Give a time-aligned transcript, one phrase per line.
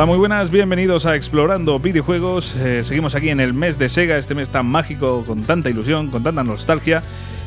[0.00, 2.56] Hola, muy buenas, bienvenidos a Explorando Videojuegos.
[2.56, 6.08] Eh, seguimos aquí en el mes de Sega, este mes tan mágico, con tanta ilusión,
[6.08, 7.02] con tanta nostalgia.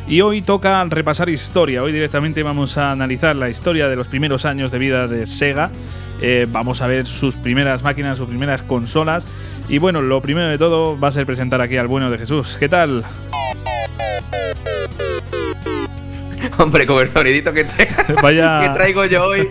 [0.07, 1.81] Y hoy toca repasar historia.
[1.81, 5.71] Hoy directamente vamos a analizar la historia de los primeros años de vida de Sega.
[6.21, 9.25] Eh, vamos a ver sus primeras máquinas, sus primeras consolas.
[9.67, 12.57] Y bueno, lo primero de todo va a ser presentar aquí al bueno de Jesús.
[12.59, 13.03] ¿Qué tal?
[16.57, 17.63] Hombre, con el sonidito que,
[18.73, 19.49] traigo yo hoy.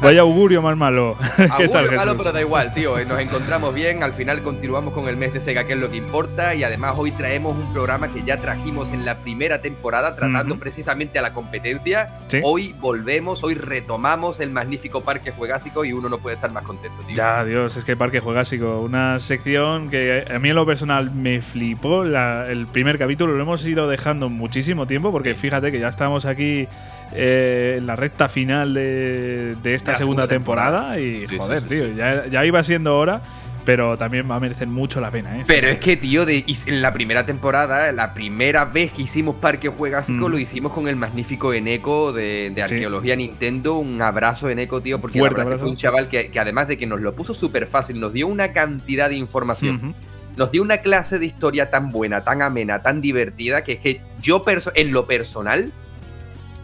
[0.00, 1.16] Vaya augurio más malo.
[1.56, 2.98] ¿Qué tal, malo, pero da igual, tío.
[2.98, 4.02] Eh, nos encontramos bien.
[4.02, 6.54] Al final continuamos con el mes de Sega, que es lo que importa.
[6.54, 11.18] Y además hoy traemos un programa que ya trajimos en la primera temporada, tratando precisamente
[11.18, 12.20] a la competencia.
[12.42, 17.02] Hoy volvemos, hoy retomamos el magnífico Parque Juegásico y uno no puede estar más contento,
[17.06, 17.16] tío.
[17.16, 21.42] Ya, Dios, es que Parque Juegásico, una sección que a mí en lo personal me
[21.42, 22.04] flipó.
[22.04, 26.66] el primer capítulo lo hemos ido dejando muchísimo tiempo porque fíjate que ya estamos aquí
[27.14, 32.96] eh, en la recta final de, esta segunda, temporada, y joder, tío, ya, iba siendo
[32.96, 33.22] hora.
[33.64, 35.44] Pero también va a merecer mucho la pena, ¿eh?
[35.46, 39.68] Pero es que, tío, de, en la primera temporada, la primera vez que hicimos Parque
[39.68, 40.32] Juegásico, mm.
[40.32, 43.76] lo hicimos con el magnífico Eneco de, Arqueología Nintendo.
[43.76, 47.34] Un abrazo, Eneco, tío, porque fue un chaval que, además de que nos lo puso
[47.34, 49.94] súper fácil, nos dio una cantidad de información
[50.36, 54.00] nos dio una clase de historia tan buena, tan amena, tan divertida, que es que
[54.20, 54.44] yo
[54.74, 55.72] en lo personal,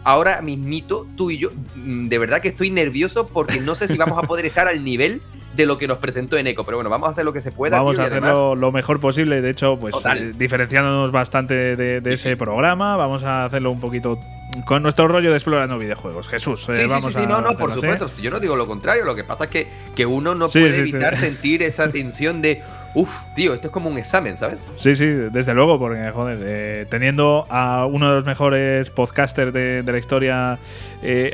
[0.03, 3.97] ahora mismito, tú y yo, mm, de verdad que estoy nervioso porque no sé si
[3.97, 5.21] vamos a poder estar al nivel
[5.55, 6.63] de lo que nos presentó Eneco.
[6.63, 7.77] Pero bueno, vamos a hacer lo que se pueda.
[7.77, 9.41] Vamos a hacerlo lo mejor posible.
[9.41, 14.19] De hecho, pues eh, diferenciándonos bastante de, ese programa, vamos a hacerlo un poquito
[14.65, 16.27] con nuestro rollo de explorando videojuegos.
[16.27, 18.09] Jesús, eh, vamos sí, no, no, por supuesto.
[18.21, 19.05] Yo no digo lo contrario.
[19.05, 22.63] Lo que pasa es que, que uno no puede evitar sentir esa tensión de.
[22.93, 24.59] Uf, tío, esto es como un examen, ¿sabes?
[24.75, 29.83] Sí, sí, desde luego, porque, joder, eh, teniendo a uno de los mejores podcasters de,
[29.83, 30.59] la historia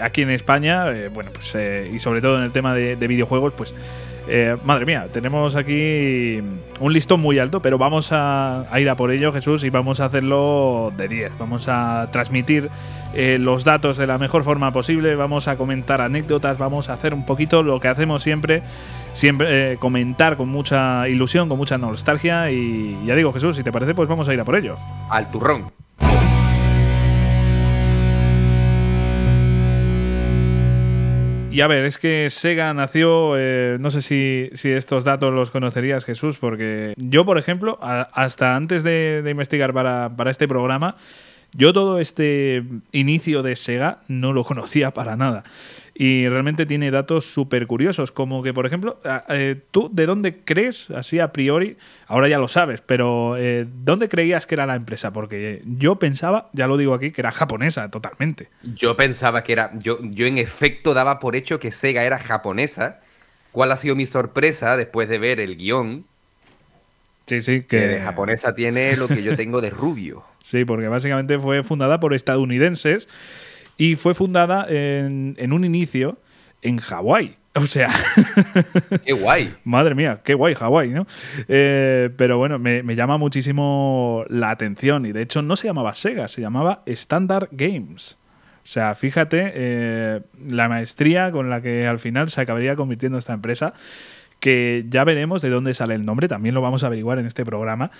[0.01, 1.55] aquí en España, bueno, pues,
[1.91, 3.73] y sobre todo en el tema de videojuegos, pues
[4.27, 6.41] eh, madre mía, tenemos aquí
[6.79, 10.05] un listón muy alto, pero vamos a, ir a por ello, Jesús, y vamos a
[10.05, 11.37] hacerlo de 10.
[11.37, 12.69] Vamos a transmitir
[13.13, 17.13] eh, los datos de la mejor forma posible, vamos a comentar anécdotas, vamos a hacer
[17.13, 18.63] un poquito lo que hacemos siempre,
[19.13, 22.51] siempre eh, comentar con mucha ilusión, con mucha nostalgia.
[22.51, 24.77] Y ya digo, Jesús, si te parece, pues vamos a ir a por ello.
[25.09, 25.84] Al turrón.
[31.55, 36.03] Y a ver, es que Sega nació, eh, no sé si, estos datos los conocerías,
[36.03, 40.97] Jesús, porque yo, por ejemplo, hasta antes de, investigar para, para, este programa,
[41.53, 42.61] yo todo este
[42.91, 45.45] inicio de Sega no lo conocía para nada.
[45.97, 50.91] Y realmente tiene datos súper curiosos, como que, por ejemplo, eh, tú de dónde crees,
[50.91, 55.13] así a priori, ahora ya lo sabes, pero eh, ¿dónde creías que era la empresa?
[55.13, 58.49] Porque yo pensaba, ya lo digo aquí, que era japonesa totalmente.
[58.75, 62.99] Yo pensaba que era, yo, yo en efecto daba por hecho que Sega era japonesa.
[63.53, 66.03] ¿Cuál ha sido mi sorpresa después de ver el guion?
[67.25, 67.67] Sí, sí, que...
[67.67, 70.25] que de japonesa tiene lo que yo tengo de rubio.
[70.43, 73.07] sí, porque básicamente fue fundada por estadounidenses
[73.77, 76.17] y fue fundada en, en un inicio
[76.61, 77.37] en Hawái.
[77.57, 77.89] O sea.
[79.05, 79.53] ¡Qué guay!
[79.63, 81.07] Madre mía, qué guay Hawái, ¿no?
[81.47, 85.05] Eh, pero bueno, me, me, llama muchísimo la atención.
[85.05, 88.17] Y de hecho, no se llamaba Sega, se llamaba Standard Games.
[88.65, 93.31] O sea, fíjate eh, la maestría con la que al final se acabaría convirtiendo esta
[93.31, 93.73] empresa.
[94.41, 97.45] Que ya veremos de dónde sale el nombre, también lo vamos a averiguar en este
[97.45, 97.91] programa.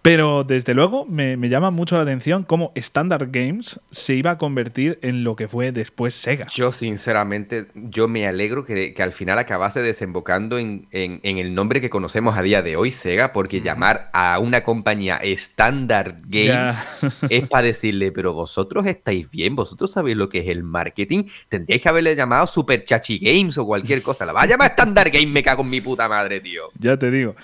[0.00, 4.98] Pero desde luego me, llama mucho la atención cómo Standard Games se iba a convertir
[5.02, 6.46] en lo que fue después Sega.
[6.46, 12.38] Yo sinceramente, yo me alegro que, al final acabase desembocando en, el nombre que conocemos
[12.38, 16.76] a día de hoy, Sega, porque llamar a una compañía Standard Games
[17.28, 21.82] es para decirle, pero vosotros estáis bien, vosotros sabéis lo que es el marketing, tendríais
[21.82, 24.24] que haberle llamado Super Chachi Games o cualquier cosa.
[24.24, 26.68] La va a llamar Standard Games, me cago en mi puta madre, tío.
[26.78, 27.34] Ya te digo.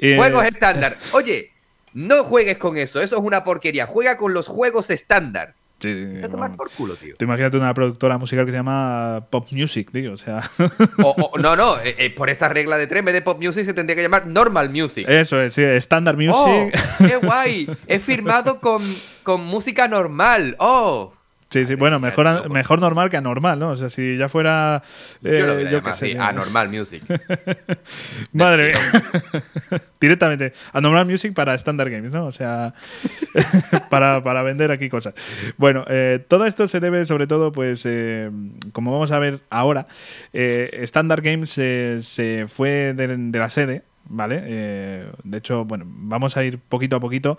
[0.00, 0.96] Juegos eh, estándar.
[1.12, 1.49] Oye,
[1.94, 3.86] no juegues con eso, eso es una porquería.
[3.86, 5.54] Juega con los juegos estándar.
[5.80, 7.14] Sí, tomar por culo, tío.
[7.16, 10.12] Te imagínate una productora musical que se llama Pop Music, tío.
[10.12, 10.42] O sea.
[11.38, 13.72] no, no, eh, eh, por esta regla de tres, en vez de Pop Music se
[13.72, 15.06] tendría que llamar Normal Music.
[15.08, 16.34] Eso es, sí, Standard Music.
[16.36, 17.66] Oh, ¡Qué guay!
[17.86, 18.82] He firmado con,
[19.22, 20.54] con música normal.
[20.58, 21.14] ¡Oh!
[21.50, 23.70] Sí, sí, bueno, mejor, mejor normal que anormal, ¿no?
[23.70, 24.84] O sea, si ya fuera.
[25.24, 26.16] Eh, yo, qué sé.
[26.16, 27.02] Anormal Music.
[28.32, 29.02] Madre mía.
[30.00, 30.52] Directamente.
[30.72, 32.26] Anormal Music para Standard Games, ¿no?
[32.26, 32.72] O sea,
[33.90, 35.14] para, vender aquí cosas.
[35.56, 38.30] Bueno, eh, todo esto se debe sobre todo, pues, eh,
[38.72, 39.88] como vamos a ver ahora,
[40.32, 44.40] eh, Standard Games se fue de, de, la sede, ¿vale?
[44.40, 47.38] de hecho, bueno, vamos a ir poquito a poquito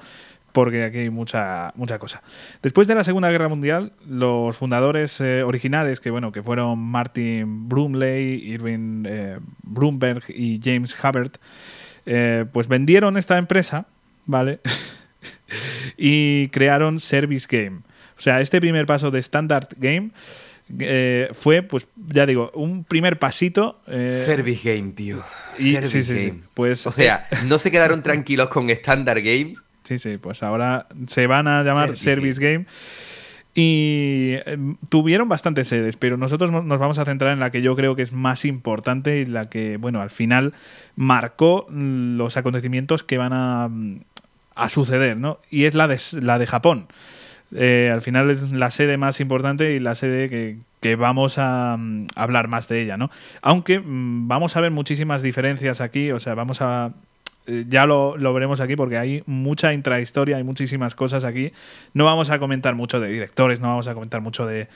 [0.51, 2.21] porque aquí hay mucha, mucha cosa.
[2.61, 7.69] Después de la Segunda Guerra Mundial, los fundadores eh, originales, que bueno, que fueron Martin
[7.69, 11.31] Brumley, Irving eh, Brumberg y James Hubbard,
[12.05, 13.85] eh, pues vendieron esta empresa,
[14.25, 14.59] ¿vale?
[15.97, 17.81] y crearon Service Game.
[18.17, 20.11] O sea, este primer paso de Standard Game
[21.33, 23.81] fue, pues ya digo, un primer pasito.
[23.87, 25.21] Service Game, tío.
[25.57, 26.33] sí, sí, sí.
[26.53, 29.55] Pues, o sea, no se quedaron tranquilos con Standard Game
[29.91, 32.65] Sí, sí, pues ahora se van a llamar Service, Game.
[33.53, 37.75] Y em, tuvieron bastantes sedes, pero nosotros nos vamos a centrar en la que yo
[37.75, 40.53] creo que es más importante y la que, bueno, al final
[40.95, 43.69] marcó los acontecimientos que van a,
[44.55, 45.39] a suceder, ¿no?
[45.49, 46.87] Y es la de, la de Japón.
[47.53, 51.73] Eh, al final es la sede más importante y la sede que, que vamos a,
[51.73, 51.77] a,
[52.15, 53.11] hablar más de ella, ¿no?
[53.41, 56.93] Aunque mm, vamos a ver muchísimas diferencias aquí, o sea, vamos a
[57.45, 61.51] ya lo, veremos aquí porque hay mucha intrahistoria, hay muchísimas cosas aquí.
[61.93, 64.67] No vamos a comentar mucho de directores, no vamos a comentar mucho de,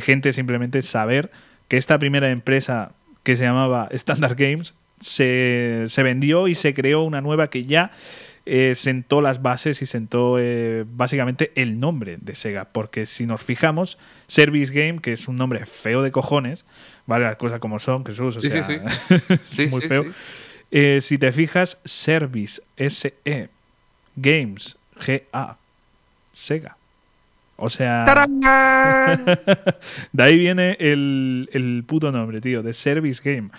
[0.00, 1.30] gente, simplemente saber
[1.68, 2.92] que esta primera empresa
[3.22, 7.92] que se llamaba Standard Games se, vendió y se creó una nueva que ya
[8.46, 12.64] eh, sentó las bases y sentó eh, básicamente el nombre de Sega.
[12.72, 16.64] Porque si nos fijamos, Service Game, que es un nombre feo de cojones,
[17.06, 17.26] ¿vale?
[17.26, 18.66] Las cosas como son, que o sea,
[19.44, 20.06] sí, muy feo.
[20.70, 23.48] Eh, si te fijas, Service, SE,
[24.16, 24.76] Games,
[25.06, 25.56] GA,
[26.32, 26.76] Sega.
[27.56, 28.04] O sea.
[30.12, 33.50] de ahí viene el, el, puto nombre, tío, de Service Game.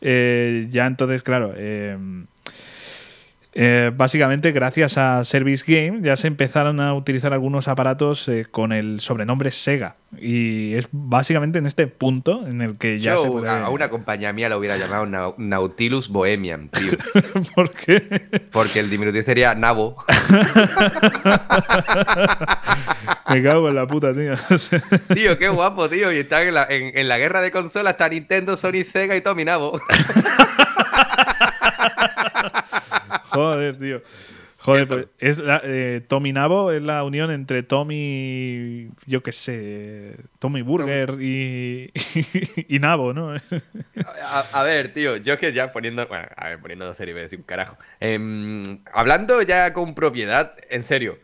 [0.00, 1.52] Eh, ya entonces, claro.
[1.56, 1.98] Eh,
[3.58, 8.70] eh, básicamente, gracias a Service Game, ya se empezaron a utilizar algunos aparatos eh, con
[8.70, 9.96] el sobrenombre Sega.
[10.18, 13.48] Y es básicamente en este punto en el que ya se puede...
[13.48, 15.06] A una compañía mía la hubiera llamado
[15.38, 16.98] Nautilus Bohemian, tío.
[17.54, 18.42] ¿Por qué?
[18.52, 20.04] Porque el diminutivo sería Nabo.
[23.28, 24.34] Me cago en la puta, tío.
[25.14, 26.12] tío, qué guapo, tío.
[26.12, 29.46] Y están en la, en, la guerra de consolas, está Nintendo, Sony, Sega y Tommy
[29.46, 29.80] Nabo.
[33.36, 34.02] Joder, tío.
[34.58, 40.62] Joder, pues, es eh, Tommy Nabo es la unión entre Tommy, yo qué sé, Tommy
[40.62, 41.92] Burger y,
[42.68, 43.32] y, Nabo, ¿no?
[44.52, 47.22] a, ver, tío, yo es que ya poniendo, bueno, a ver, poniendo serie, voy a
[47.24, 47.76] decir un carajo.
[48.00, 51.18] Em, hablando ya con propiedad, en serio,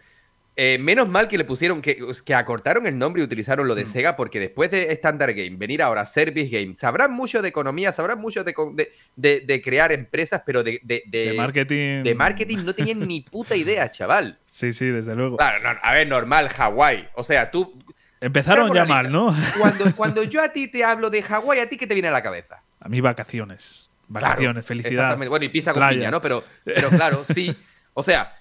[0.55, 3.87] eh, menos mal que le pusieron, que, que, acortaron el nombre y utilizaron lo de
[3.87, 7.91] Sega, porque después de Standard Game, venir ahora a Service Game, sabrán mucho de economía,
[7.91, 12.03] sabrán mucho de, de, crear empresas, pero de, de, marketing.
[12.03, 14.39] De marketing no tenían ni puta idea, chaval.
[14.45, 15.39] Sí, sí, desde luego.
[15.39, 17.09] Claro, a ver, normal, Hawái.
[17.15, 17.79] O sea, tú.
[18.21, 19.35] Empezaron ya mal, ¿no?
[19.59, 22.13] Cuando, cuando yo a ti te hablo de Hawái, ¿a ti qué te viene a
[22.13, 22.63] la cabeza?
[22.79, 23.91] A mí vacaciones.
[24.07, 25.17] Vacaciones, felicidad.
[25.17, 26.21] Bueno, y pista con piña, ¿no?
[26.21, 27.57] Pero, pero claro, sí.
[27.95, 28.35] O sea,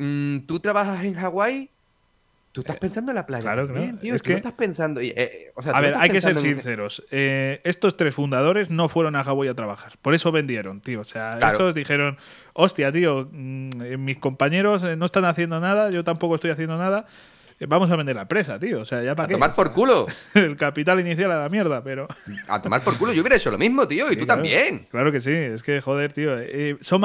[0.00, 1.70] Mm, tú trabajas en Hawái,
[2.52, 3.42] tú estás eh, pensando en la playa.
[3.42, 3.98] Claro, claro.
[3.98, 5.00] Tío, es que no estás pensando.
[5.00, 7.04] Eh, a ver, hay que ser sinceros.
[7.10, 9.92] Eh, estos tres fundadores no fueron a Hawái a trabajar.
[10.00, 11.00] Por eso vendieron, tío.
[11.00, 12.16] O sea, estos dijeron:
[12.54, 17.06] Hostia, tío, mm, mis compañeros no están haciendo nada, yo tampoco estoy haciendo nada
[17.66, 18.80] vamos a vender la empresa, tío.
[18.80, 19.34] O sea, ya para qué.
[19.34, 20.06] A tomar por culo.
[20.34, 22.08] El capital inicial a la mierda, pero.
[22.48, 23.12] A tomar por culo.
[23.12, 24.10] Yo hubiera hecho lo mismo, tío.
[24.10, 24.86] y tú también.
[24.90, 25.32] Claro que sí.
[25.32, 26.38] Es que, joder, tío.
[26.38, 27.02] Eh, son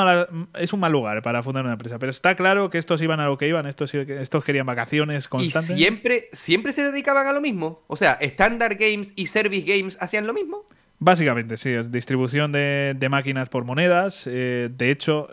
[0.55, 1.99] es un mal lugar para fundar una empresa.
[1.99, 3.65] Pero está claro que estos iban a lo que iban.
[3.65, 5.71] Estos, estos querían vacaciones constantes.
[5.71, 7.83] ¿Y siempre, siempre se dedicaban a lo mismo?
[7.87, 10.65] O sea, Standard Games y Service Games hacían lo mismo.
[10.97, 14.23] Básicamente, sí, es distribución de, máquinas por monedas.
[14.27, 15.27] Eh, de hecho,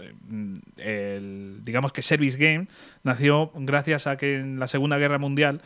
[0.77, 2.67] el, digamos que Service Game
[3.03, 5.63] nació gracias a que en la Segunda Guerra Mundial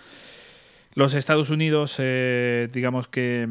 [0.94, 3.46] los Estados Unidos, eh, digamos que,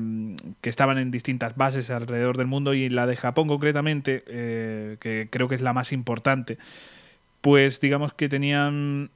[0.62, 5.28] que, estaban en distintas bases alrededor del mundo y la de Japón concretamente, eh, que
[5.30, 6.58] creo que es la más importante,
[7.42, 9.12] pues digamos que tenían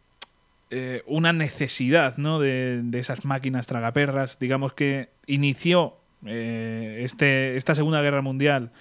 [1.08, 2.40] una necesidad ¿no?
[2.40, 5.96] de, de esas máquinas tragaperras, digamos que inició
[6.26, 8.72] eh, este, esta Segunda Guerra Mundial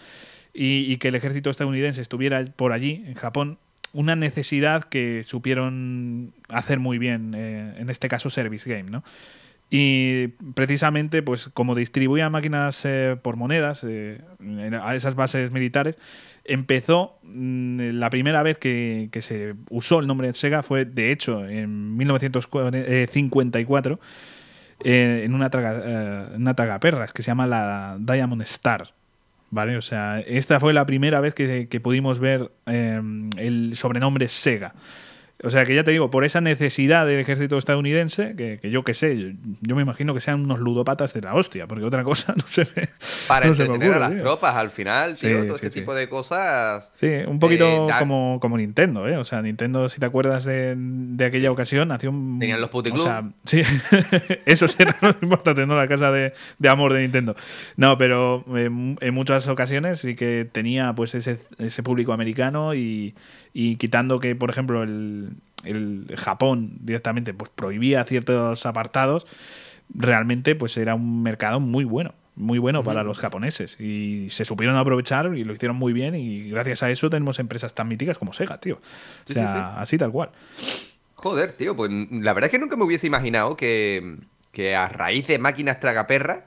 [0.52, 3.59] y, que el ejército estadounidense estuviera por allí, en Japón,
[3.92, 9.04] una necesidad que supieron hacer muy bien, eh, en este caso Service Game, ¿no?
[9.71, 15.99] Y precisamente, pues como distribuía máquinas eh, por monedas a esas bases militares,
[16.45, 21.12] empezó mm, la primera vez que, que, se usó el nombre de Sega fue, de
[21.12, 24.00] hecho, en 1954
[24.85, 28.95] eh, en una traga, eh, una tragaperras que se llama la Diamond Star.
[29.50, 29.76] ¿Vale?
[29.76, 33.00] O sea, esta fue la primera vez que, pudimos ver eh,
[33.37, 34.75] el sobrenombre Sega.
[35.45, 38.92] O sea que ya te digo, por esa necesidad del ejército estadounidense, que, yo qué
[38.92, 42.42] sé, yo, me imagino que sean unos ludopatas de la hostia, porque otra cosa no
[42.45, 42.88] se ve.
[43.28, 46.90] Para entretener a las tropas al final, tío, todo este tipo de cosas.
[46.97, 49.16] Sí, un poquito eh, como, como Nintendo, ¿eh?
[49.16, 50.76] O sea, Nintendo, si te acuerdas de,
[51.25, 52.40] aquella ocasión, hacía un.
[52.40, 53.04] Tenían los puticlubs.
[53.04, 53.61] O sea, sí,
[54.45, 55.76] eso era lo importante, ¿no?
[55.76, 56.33] La casa de,
[56.68, 57.37] amor de Nintendo.
[57.76, 63.14] No, pero en, muchas ocasiones sí que tenía pues ese, ese público americano y,
[63.52, 65.27] y quitando que, por ejemplo, el,
[66.16, 69.26] Japón directamente pues prohibía ciertos apartados,
[69.94, 74.76] realmente pues era un mercado muy bueno muy bueno para los japoneses y se supieron
[74.76, 78.32] aprovechar y lo hicieron muy bien y gracias a eso tenemos empresas tan míticas como
[78.32, 78.80] Sega, tío.
[79.28, 80.30] O sea, así tal cual.
[81.16, 84.18] Joder, tío, pues la verdad es que nunca me hubiese imaginado que,
[84.76, 86.44] a raíz de máquinas tragaperras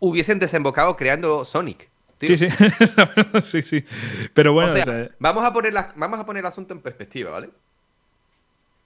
[0.00, 1.88] hubiesen desembocado creando Sonic.
[2.22, 2.48] Sí, sí.
[3.42, 3.84] sí, sí.
[4.32, 4.74] Pero bueno.
[5.18, 7.50] vamos, a poner vamos a poner el asunto en perspectiva, ¿vale?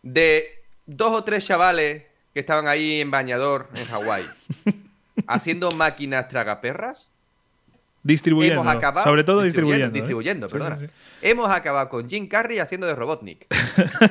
[0.03, 4.27] De dos o tres chavales que estaban ahí en bañador en Hawái
[5.27, 7.11] haciendo máquinas tragaperras.
[8.03, 8.63] Distribuyendo.
[9.03, 9.91] sobre todo distribuyendo.
[9.91, 10.51] Distribuyendo, ¿eh?
[10.51, 10.79] perdona.
[11.23, 13.47] Hemos acabado con Jim Carrey haciendo de Robotnik.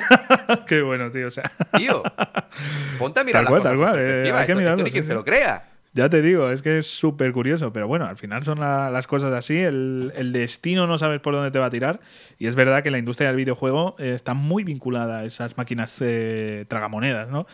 [0.68, 1.28] Qué bueno, tío.
[1.28, 1.44] O sea.
[1.78, 2.04] Tío,
[3.00, 3.96] ponte a mirar tal cual, tal cual.
[4.00, 4.84] Eh, hay que mirarlo.
[4.84, 5.75] que se lo crea.
[5.96, 9.34] Ya te digo, es que es súper curioso, pero bueno, al final son las cosas
[9.34, 12.02] así, el, destino no sabes por dónde te va a tirar
[12.38, 15.98] y es verdad que la industria del videojuego eh, está muy vinculada a esas máquinas
[16.02, 17.48] eh, tragamonedas, ¿no?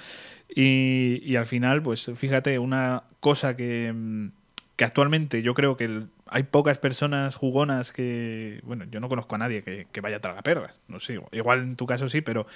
[0.50, 4.30] Y, y, al final, pues fíjate, una cosa que, mm,
[4.76, 9.38] que actualmente yo creo que hay pocas personas jugonas que, bueno, yo no conozco a
[9.38, 12.48] nadie que, vaya a tragaperras, no sé, igual en tu caso sí, pero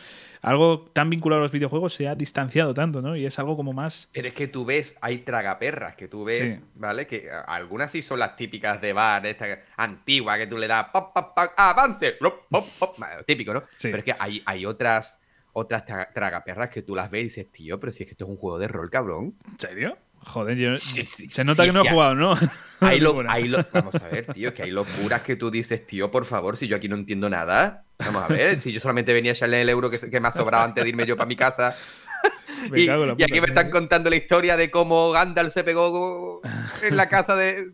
[0.41, 3.17] algo tan vinculado a los videojuegos se ha distanciado tanto, ¿no?
[3.17, 4.10] Y es algo como más...
[4.13, 7.05] Pero es que tú ves, hay tragaperras que tú ves, ¿vale?
[7.05, 11.13] Que algunas sí son las típicas de bar, esta antigua que tú le das, pop,
[11.13, 13.63] pop, pop, avance, pop, pop, típico, ¿no?
[13.82, 15.20] Pero es que hay, hay otras
[15.58, 18.29] otras tragaperras que tú las ves y dices, tío, pero si es que esto es
[18.29, 19.36] un juego de rol, cabrón.
[19.50, 19.98] ¿En serio?
[20.25, 22.34] Joder, se nota que no he jugado, ¿no?
[22.82, 26.58] Hay lo, vamos a ver, tío, que hay locuras que tú dices, tío, por favor,
[26.58, 27.86] si yo aquí no entiendo nada.
[28.00, 30.65] Vamos a ver, si yo solamente venía a echarle el euro que, me ha sobrado
[30.65, 31.75] antes de irme yo para mi casa.
[32.75, 36.41] y, aquí me están contando la historia de cómo Gandalf se pegó
[36.82, 37.70] en la casa de,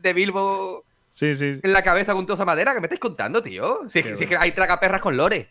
[0.00, 0.84] de, Bilbo.
[1.10, 1.60] Sí, sí.
[1.62, 2.72] En la cabeza con toda esa madera.
[2.72, 3.82] ¿Qué me estáis contando, tío?
[3.88, 5.50] Si, es que hay tragaperras con lore.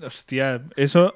[0.00, 1.14] Hostia, eso.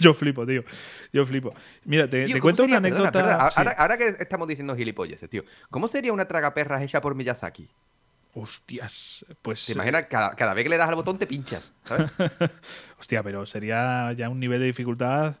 [0.04, 0.64] Yo flipo, tío.
[1.12, 1.54] Yo flipo.
[1.84, 3.48] Mira, te, cuento una anécdota.
[3.76, 5.44] Ahora, que estamos diciendo gilipollas, tío.
[5.68, 7.68] ¿Cómo sería una tragaperras hecha por Miyazaki?
[8.34, 9.66] Hostias, pues.
[9.66, 10.06] ¿Te imaginas?
[10.06, 12.10] Cada, vez que le das al botón te pinchas, ¿sabes?
[12.98, 15.36] Hostia, pero sería ya un nivel de dificultad.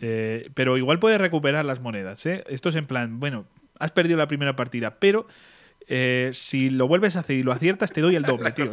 [0.00, 2.44] Eh, pero igual puedes recuperar las monedas, ¿eh?
[2.48, 3.46] Esto es en plan, bueno,
[3.78, 5.26] has perdido la primera partida, pero
[5.86, 8.72] eh, si lo vuelves a hacer y lo aciertas, te doy el doble, tío.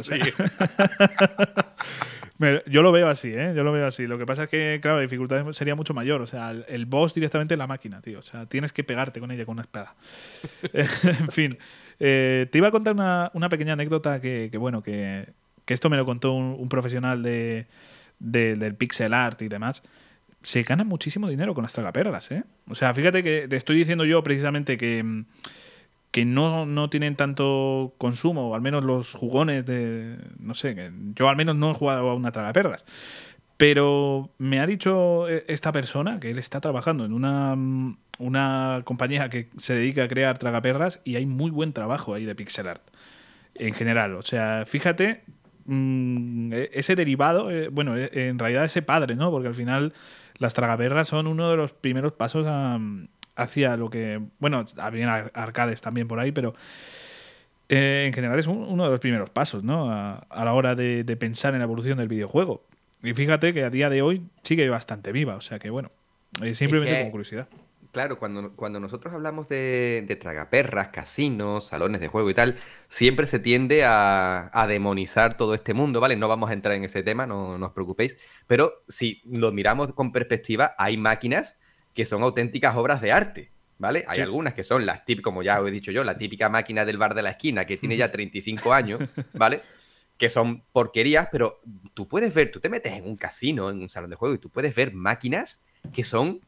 [2.66, 3.52] Yo lo veo así, ¿eh?
[3.54, 4.06] Yo lo veo así.
[4.06, 6.22] Lo que pasa es que, claro, la dificultad sería mucho mayor.
[6.22, 8.18] O sea, el, boss directamente en la máquina, tío.
[8.18, 9.94] O sea, tienes que pegarte con ella con una espada.
[10.72, 11.58] en fin.
[12.00, 15.28] Eh, te iba a contar una, pequeña anécdota que, bueno, que,
[15.66, 17.66] esto me lo contó un, profesional de,
[18.18, 19.82] del pixel art y demás.
[20.42, 22.42] Se gana muchísimo dinero con las tragaperras, ¿eh?
[22.68, 25.24] O sea, fíjate que te estoy diciendo yo precisamente que
[26.12, 30.18] que no, no, tienen tanto consumo, o al menos los jugones de.
[30.38, 32.84] No sé, yo al menos no he jugado a una tragaperras.
[33.56, 37.56] Pero me ha dicho e, esta persona que él está trabajando en una,
[38.18, 42.34] una compañía que se dedica a crear tragaperras y hay muy buen trabajo ahí de
[42.34, 42.82] pixel art
[43.54, 44.14] en general.
[44.16, 45.22] O sea, fíjate,
[45.64, 49.30] mm, e, ese derivado, eh, bueno, e, en realidad ese padre, ¿no?
[49.30, 49.94] Porque al final
[50.36, 52.78] las tragaperras son uno de los primeros pasos a,
[53.36, 54.20] hacía lo que.
[54.38, 56.54] Bueno, había arcades también por ahí, pero.
[57.68, 59.90] Eh, en general es uno de los primeros pasos, ¿no?
[59.90, 62.64] A, la hora de, pensar en la evolución del videojuego.
[63.02, 65.90] Y fíjate que a día de hoy sigue bastante viva, o sea que bueno,
[66.52, 67.48] simplemente como curiosidad.
[67.90, 72.56] Claro, cuando, cuando nosotros hablamos de, de, tragaperras, casinos, salones de juego y tal,
[72.88, 76.16] siempre se tiende a, a, demonizar todo este mundo, ¿vale?
[76.16, 79.92] No vamos a entrar en ese tema, no, no os preocupéis, pero si lo miramos
[79.92, 81.58] con perspectiva, hay máquinas
[81.94, 84.04] que son auténticas obras de arte, ¿vale?
[84.08, 86.84] Hay algunas que son las típicas, como ya os he dicho yo, la típica máquina
[86.84, 89.00] del bar de la esquina que tiene ya 35 años,
[89.34, 89.62] ¿vale?
[90.16, 91.60] Que son porquerías, pero
[91.94, 94.38] tú puedes ver, tú te metes en un casino, en un salón de juego y
[94.38, 96.40] tú puedes ver máquinas que son,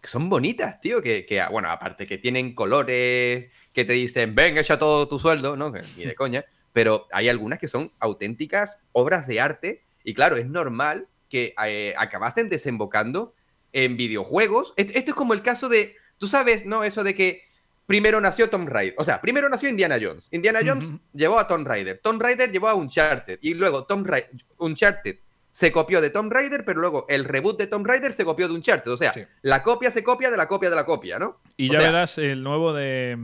[0.00, 4.78] que son bonitas, tío, que, bueno, aparte que tienen colores, que te dicen, ven, echa
[4.78, 5.70] todo tu sueldo, ¿no?
[5.96, 10.46] Ni de coña, pero hay algunas que son auténticas obras de arte y claro, es
[10.46, 13.34] normal que eh, acabasen desembocando
[13.72, 14.74] en videojuegos.
[14.76, 16.84] Esto es como el caso de, tú sabes, ¿no?
[16.84, 17.42] Eso de que
[17.86, 18.94] primero nació Tom Raider.
[18.98, 20.28] O sea, primero nació Indiana Jones.
[20.30, 22.00] Indiana Jones llevó a Tom Raider.
[22.02, 23.38] Tom Raider llevó a Uncharted.
[23.42, 25.16] Y luego Tom Raider, Uncharted
[25.50, 28.54] se copió de Tomb Raider, pero luego el reboot de Tomb Raider se copió de
[28.54, 28.92] Uncharted.
[28.92, 31.40] O sea, la copia se copia de la copia de la copia, ¿no?
[31.56, 33.16] Y ya verás el nuevo de,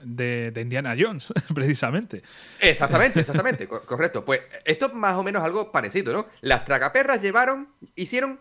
[0.00, 2.22] de, Indiana Jones, precisamente.
[2.60, 4.24] Exactamente, exactamente, correcto.
[4.24, 6.26] Pues esto es más o menos algo parecido, ¿no?
[6.42, 8.40] Las tragaperras llevaron, hicieron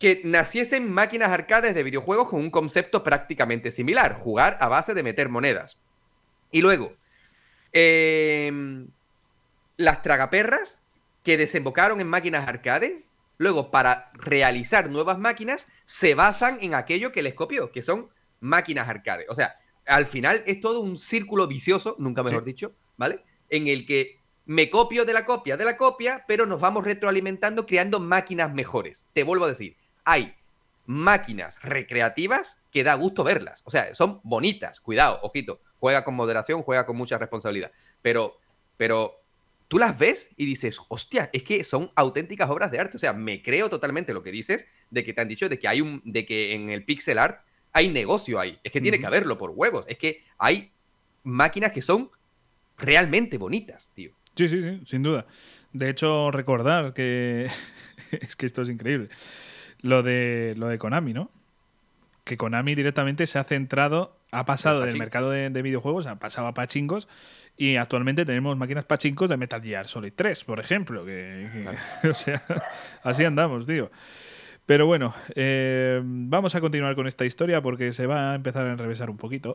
[0.00, 5.02] que naciesen máquinas arcades de videojuegos con un concepto prácticamente similar, jugar a base de
[5.02, 5.76] meter monedas.
[6.50, 6.94] Y luego,
[7.72, 8.88] em,
[9.76, 10.80] las tragaperras
[11.22, 13.04] que desembocaron en máquinas arcade,
[13.36, 18.08] luego para realizar nuevas máquinas, se basan en aquello que les copió, que son
[18.40, 19.26] máquinas arcade.
[19.28, 23.22] O sea, al final es todo un círculo vicioso, nunca mejor dicho, ¿vale?
[23.50, 27.66] En el que me copio de la copia de la copia, pero nos vamos retroalimentando
[27.66, 29.04] creando máquinas mejores.
[29.12, 29.76] Te vuelvo a decir,
[30.10, 30.34] hay
[30.86, 33.62] máquinas recreativas que da gusto verlas.
[33.64, 34.80] O sea, son bonitas.
[34.80, 35.60] Cuidado, ojito.
[35.78, 37.70] Juega con moderación, juega con mucha responsabilidad.
[38.02, 38.36] Pero,
[38.76, 39.22] pero
[39.68, 42.96] tú las ves y dices, hostia, es que son auténticas obras de arte.
[42.96, 45.68] O sea, me creo totalmente lo que dices de que te han dicho de que
[45.68, 48.58] hay un, de que en el pixel art hay negocio ahí.
[48.64, 49.84] Es que tiene que haberlo por huevos.
[49.86, 50.72] Es que hay
[51.22, 52.10] máquinas que son
[52.76, 54.10] realmente bonitas, tío.
[54.34, 55.24] Sí, sí, sí, sin duda.
[55.72, 57.48] De hecho, recordar que
[58.10, 59.08] es que esto es increíble
[59.82, 61.30] lo de, lo de Konami, ¿no?
[62.24, 66.54] Que Konami directamente se ha centrado, ha pasado del mercado de, videojuegos, ha pasado a
[66.54, 67.08] pachingos
[67.56, 71.04] y actualmente tenemos máquinas pachincos de Metal Gear Solid 3, por ejemplo.
[71.04, 71.66] Que,
[72.08, 72.42] o sea,
[73.02, 73.90] así andamos, tío.
[74.70, 78.70] Pero bueno, eh, vamos a continuar con esta historia porque se va a empezar a
[78.70, 79.54] enrevesar un poquito.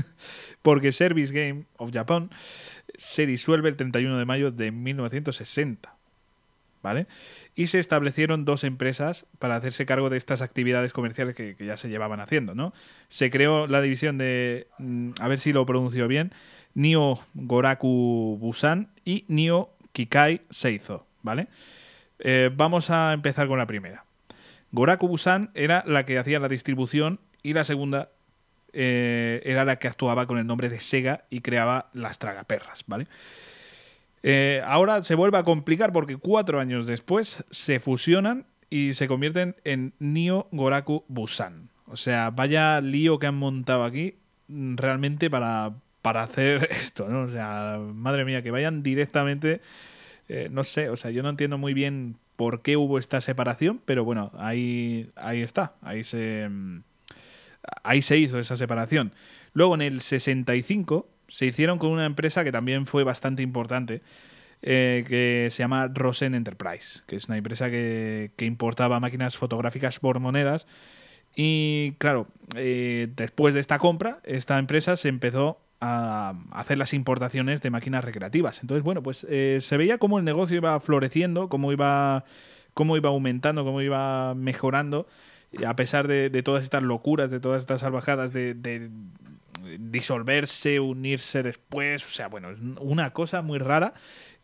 [0.62, 2.30] porque Service Game of Japan
[2.94, 5.93] se disuelve el 31 de mayo de 1960.
[6.84, 7.06] ¿Vale?
[7.54, 11.88] y se establecieron dos empresas para hacerse cargo de estas actividades comerciales que, ya se
[11.88, 12.74] llevaban haciendo, ¿no?
[13.08, 16.32] Se creó la división de, mm, a ver si lo pronuncio bien,
[16.74, 21.48] Nio Goraku Busan y Nio Kikai Seizo, ¿vale?
[22.18, 24.04] Eh, vamos a empezar con la primera.
[24.70, 28.10] Goraku Busan era la que hacía la distribución y la segunda
[28.74, 33.06] eh, era la que actuaba con el nombre de Sega y creaba las tragaperras, ¿vale?
[34.26, 39.54] Eh, ahora se vuelve a complicar porque cuatro años después se fusionan y se convierten
[39.64, 41.68] en Nio Goraku Busan.
[41.88, 44.14] O sea, vaya lío que han montado aquí
[44.48, 47.20] mm, realmente para, para hacer esto, ¿no?
[47.20, 49.60] O sea, madre mía, que vayan directamente,
[50.30, 53.82] eh, no sé, o sea, yo no entiendo muy bien por qué hubo esta separación,
[53.84, 56.82] pero bueno, ahí, ahí está, ahí se, mm,
[57.82, 59.12] ahí se hizo esa separación.
[59.52, 64.02] Luego en el 65 se hicieron con una empresa que también fue bastante importante,
[64.62, 70.20] eh, que se llama Rosen Enterprise, que es una empresa que, importaba máquinas fotográficas por
[70.20, 70.66] monedas.
[71.36, 77.60] Y claro, eh, después de esta compra, esta empresa se empezó a hacer las importaciones
[77.60, 78.62] de máquinas recreativas.
[78.62, 82.24] Entonces, bueno, pues eh, se veía cómo el negocio iba floreciendo, cómo iba,
[82.72, 85.06] cómo iba aumentando, cómo iba mejorando,
[85.66, 88.90] a pesar de, todas estas locuras, de todas estas salvajadas de,
[89.78, 93.92] disolverse, unirse después, o sea, bueno, es una cosa muy rara.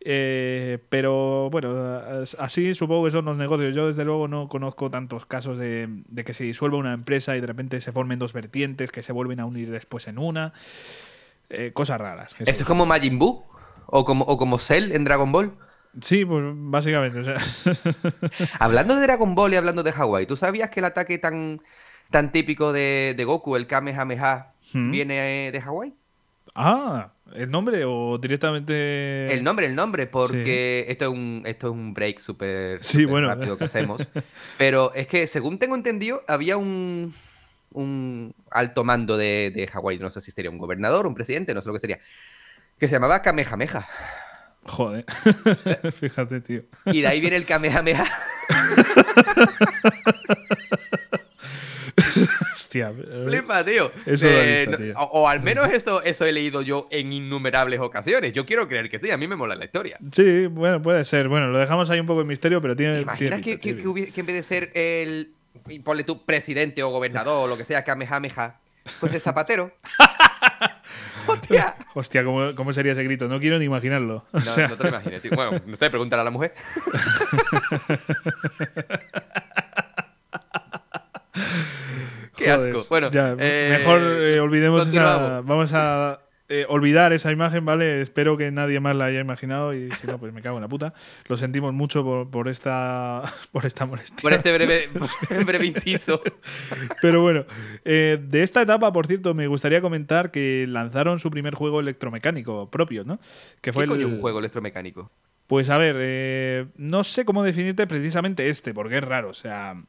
[0.03, 1.95] Eh, pero bueno,
[2.39, 3.75] así supongo que son los negocios.
[3.75, 5.89] Yo desde luego no conozco tantos casos de,
[6.25, 9.39] que se disuelva una empresa y de repente se formen dos vertientes que se vuelven
[9.39, 10.53] a unir después en una.
[11.49, 12.35] Eh, cosas raras.
[12.39, 13.43] ¿Eso es como Majin Buu?
[13.85, 15.53] ¿O como, ¿O como Cell en Dragon Ball?
[15.99, 17.21] Sí, pues básicamente.
[18.59, 21.61] hablando de Dragon Ball y hablando de Hawaii, ¿tú sabías que el ataque tan,
[22.09, 25.93] tan típico de, de Goku, el Kamehameha, viene de Hawái.
[26.55, 29.31] Ah, ¿el nombre o directamente...?
[29.31, 33.29] El nombre, el nombre, porque esto, es un, esto es un break súper sí, bueno.
[33.29, 34.01] rápido que hacemos.
[34.57, 37.13] Pero es que, según tengo entendido, había un,
[37.71, 41.61] un alto mando de, de Hawái, no sé si sería un gobernador, un presidente, no
[41.61, 41.99] sé lo que sería,
[42.77, 43.87] que se llamaba Kamehameha.
[44.63, 45.05] Joder,
[45.99, 46.63] fíjate, tío.
[46.85, 48.05] Y de ahí viene el Kamehameha.
[52.55, 52.93] Hostia.
[53.23, 53.91] Flipa, tío.
[54.05, 58.33] Eso eh, O, al menos eso, eso he leído yo en innumerables ocasiones.
[58.33, 59.97] Yo quiero creer que sí, a mí me mola la historia.
[60.11, 61.27] Sí, bueno, puede ser.
[61.27, 62.95] Bueno, lo dejamos ahí un poco en misterio, pero tiene.
[62.95, 65.33] ¿Te imaginas que, que, en vez de ser el.
[65.83, 69.71] Ponle tú, presidente o gobernador o lo que sea, Kamehameha, fuese zapatero?
[71.27, 71.75] Hostia.
[71.93, 73.27] Hostia, ¿cómo, ¿cómo, sería ese grito?
[73.27, 74.25] No quiero ni imaginarlo.
[74.31, 75.29] No, no te lo imagines.
[75.29, 76.53] Bueno, no sé, pregúntale a la mujer.
[82.43, 82.85] Qué asco.
[82.89, 85.41] Bueno, eh, mejor eh, olvidemos esa.
[85.41, 88.01] Vamos a eh, olvidar esa imagen, ¿vale?
[88.01, 90.67] Espero que nadie más la haya imaginado y si no, pues me cago en la
[90.67, 90.93] puta.
[91.27, 94.21] Lo sentimos mucho por, por esta, por esta molestia.
[94.21, 94.89] Por este breve,
[95.45, 96.21] breve inciso.
[97.01, 97.45] Pero bueno,
[97.83, 103.03] de esta etapa, por cierto, me gustaría comentar que lanzaron su primer juego electromecánico propio,
[103.03, 103.19] ¿no?
[103.61, 105.11] Que fue ¿Qué el, un juego electromecánico?
[105.51, 109.27] Pues a ver, eh, no sé cómo definirte precisamente este, porque es raro.
[109.27, 109.83] O sea,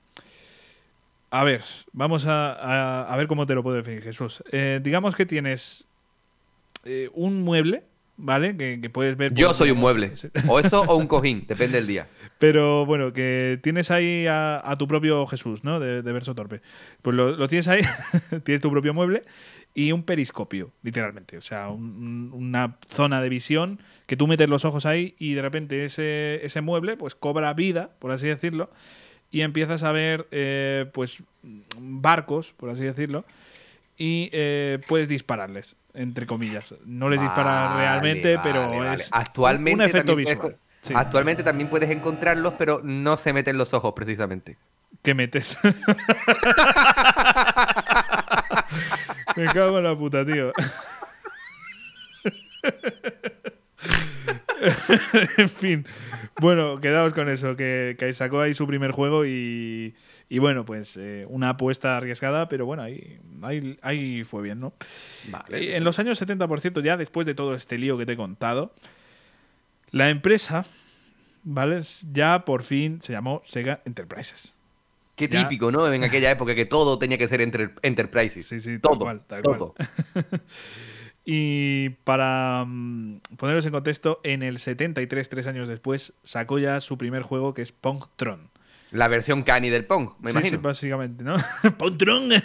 [1.33, 4.45] a ver, vamos a, a, ver cómo te lo puedo definir, Jesús.
[4.53, 5.87] Eh, digamos que tienes
[6.85, 7.85] eh, un mueble,
[8.19, 8.55] ¿vale?
[8.55, 9.33] Que, puedes ver.
[9.33, 10.13] Yo soy un mueble.
[10.47, 12.07] O eso o un cojín, depende del día.
[12.39, 15.81] Pero bueno, que tienes ahí a, tu propio Jesús, ¿no?
[15.81, 16.61] De, verso torpe.
[17.01, 17.81] Pues lo, lo tienes ahí,
[18.45, 19.23] tienes tu propio mueble
[19.73, 21.39] y un periscopio, literalmente.
[21.39, 25.87] O sea, una zona de visión que tú metes los ojos ahí y de repente
[25.87, 28.69] ese, ese mueble pues cobra vida, por así decirlo,
[29.33, 31.25] y empiezas a ver eh, pues
[31.77, 33.25] barcos, por así decirlo,
[33.97, 36.75] y eh, puedes dispararles, entre comillas.
[36.85, 40.57] No les disparas realmente, pero es actualmente un efecto visual.
[40.95, 44.59] Actualmente también puedes encontrarlos, pero no se meten los ojos precisamente.
[45.01, 45.57] ¿Qué metes?
[49.37, 50.53] Me cago en la puta, tío.
[55.39, 55.87] en fin.
[56.43, 59.95] Bueno, quedaos con eso, que, sacó ahí su primer juego y,
[60.29, 63.21] y bueno, pues eh, una apuesta arriesgada, pero bueno, ahí,
[63.81, 64.73] ahí, fue bien, ¿no?
[65.29, 65.77] Vale.
[65.77, 68.17] En los años 70, por cierto, ya después de todo este lío que te he
[68.17, 68.75] contado,
[69.93, 70.67] la empresa,
[71.45, 71.79] ¿vale?
[72.11, 74.57] Ya por fin se llamó Sega Enterprises.
[75.15, 75.93] Qué típico, ¿no?
[75.93, 78.47] En aquella época que todo tenía que ser entre enterprises.
[78.49, 78.99] Sí, sí, todo.
[78.99, 79.77] Cual, todo.
[81.25, 86.99] y para mm, poneros en contexto, en el 73, tres años después, sacó ya su
[86.99, 88.51] primer juego que es Pong Tron.
[88.91, 90.59] La versión cani del Pong, me sí, imagino.
[90.59, 91.37] Sí, básicamente, ¿no?
[91.79, 92.31] Pong Tron.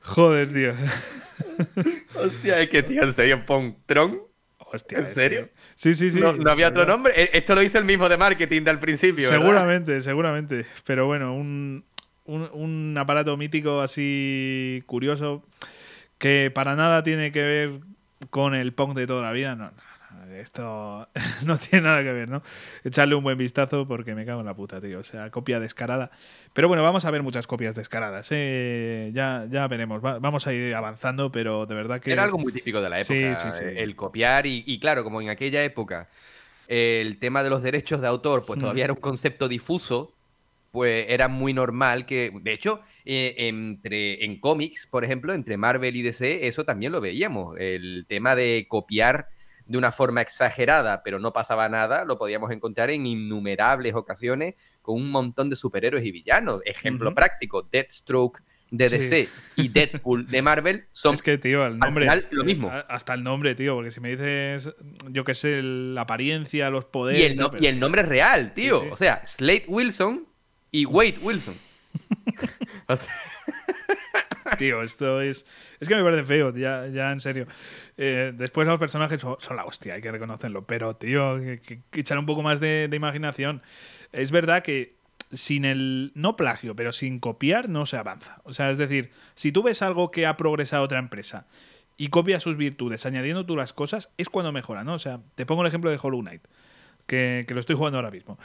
[0.00, 0.72] Joder, tío.
[2.14, 4.20] Hostia, es que tío, en serio, Pong Tron.
[4.74, 5.48] Hostia, ¿En serio?
[5.74, 6.20] Sí, sí, sí.
[6.20, 7.12] No, había otro nombre.
[7.16, 9.28] E, esto lo hizo el mismo de marketing del principio.
[9.28, 10.66] Seguramente, seguramente.
[10.84, 11.84] Pero bueno, un,
[12.24, 15.44] un, aparato mítico así curioso
[16.18, 17.80] que para nada tiene que ver
[18.30, 19.54] con el Pong de toda la vida.
[19.54, 19.70] No,
[20.40, 21.08] esto
[21.46, 22.42] no tiene nada que ver, ¿no?
[22.84, 24.98] Echarle un buen vistazo porque me cago en la puta, tío.
[24.98, 26.10] O sea, copia descarada.
[26.52, 28.28] Pero bueno, vamos a ver muchas copias descaradas.
[28.30, 29.10] ¿eh?
[29.14, 30.00] Ya, ya veremos.
[30.02, 32.12] vamos a ir avanzando, pero de verdad que.
[32.12, 33.58] Era algo muy típico de la época.
[33.60, 36.08] El copiar y, claro, como en aquella época
[36.66, 40.14] el tema de los derechos de autor, pues todavía era un concepto difuso,
[40.72, 42.32] pues era muy normal que.
[42.42, 42.80] De hecho.
[43.06, 47.54] Eh, entre, en cómics, por ejemplo, entre Marvel y DC, eso también lo veíamos.
[47.60, 49.28] El tema de copiar
[49.66, 54.96] de una forma exagerada, pero no pasaba nada, lo podíamos encontrar en innumerables ocasiones con
[54.96, 56.60] un montón de superhéroes y villanos.
[56.64, 62.08] Ejemplo práctico, Deathstroke de DC y Deadpool de Marvel son es que, tío, el nombre,
[62.30, 62.70] lo mismo.
[62.88, 64.74] Hasta el nombre, tío, porque si me dices,
[65.10, 67.20] yo qué sé, la apariencia, los poderes...
[67.60, 68.90] Y el, nombre real, tío.
[68.90, 70.26] O sea, Slade Wilson
[70.70, 71.54] y Wade Wilson.
[72.88, 73.14] o sea,
[74.58, 75.46] Tío, esto es.
[75.80, 77.46] Es que me parece feo, ya, ya en serio.
[77.96, 80.66] Eh, después los personajes son, la hostia, hay que reconocerlo.
[80.66, 83.62] Pero, tío, que, echar un poco más de, imaginación.
[84.12, 84.96] Es verdad que
[85.32, 86.12] sin el.
[86.14, 88.40] No plagio, pero sin copiar no se avanza.
[88.44, 91.46] O sea, es decir, si tú ves algo que ha progresado otra empresa
[91.96, 94.94] y copia sus virtudes añadiendo tú las cosas, es cuando mejora, ¿no?
[94.94, 96.42] O sea, te pongo el ejemplo de Hollow Knight
[97.06, 98.38] que, lo estoy jugando ahora mismo.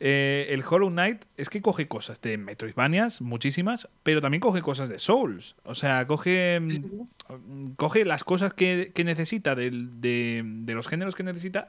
[0.00, 4.88] Eh, el Hollow Knight es que coge cosas de Metroidvanias, muchísimas, pero también coge cosas
[4.88, 5.56] de Souls.
[5.64, 11.68] O sea, coge, mm, coge las cosas que, necesita de, de, los géneros que necesita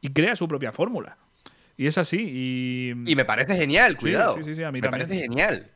[0.00, 1.16] y crea su propia fórmula.
[1.76, 2.18] Y es así.
[2.18, 4.36] Y, y me parece genial, cuidado.
[4.38, 5.70] Sí, sí, sí, a mí me parece genial.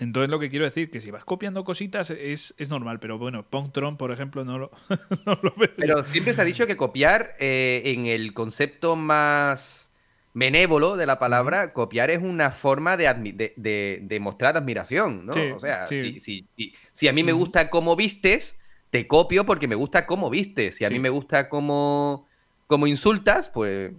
[0.00, 3.96] Entonces lo que quiero decir que si vas copiando cositas es, normal, pero bueno, Tron,
[3.96, 4.70] por ejemplo, no lo,
[5.26, 5.70] no veo.
[5.76, 9.88] Pero siempre se ha dicho que copiar eh, en el concepto más
[10.34, 15.32] benévolo de la palabra, copiar es una forma de, de, mostrar admiración, ¿no?
[15.54, 20.30] o sea, si, a mí me gusta cómo vistes, te copio porque me gusta cómo
[20.30, 20.76] vistes.
[20.76, 22.28] Si a mí me gusta cómo,
[22.66, 23.92] cómo insultas, pues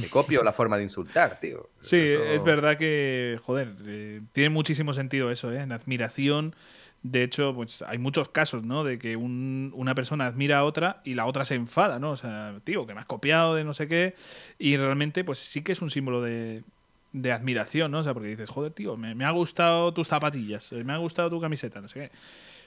[0.00, 1.68] me copio la forma de insultar, tío.
[1.80, 5.60] Sí, es verdad que, joder, eh, tiene muchísimo sentido eso, ¿eh?
[5.60, 6.54] En admiración.
[7.02, 8.84] De hecho, pues hay muchos casos, ¿no?
[8.84, 12.12] De que una persona admira a otra y la otra se enfada, ¿no?
[12.12, 14.14] O sea, tío, que me has copiado de no sé qué.
[14.58, 16.62] Y realmente, pues sí que es un símbolo de,
[17.32, 17.98] admiración, ¿no?
[17.98, 21.28] O sea, porque dices, joder, tío, me, ha gustado tus zapatillas, eh, me ha gustado
[21.28, 22.10] tu camiseta, no sé qué.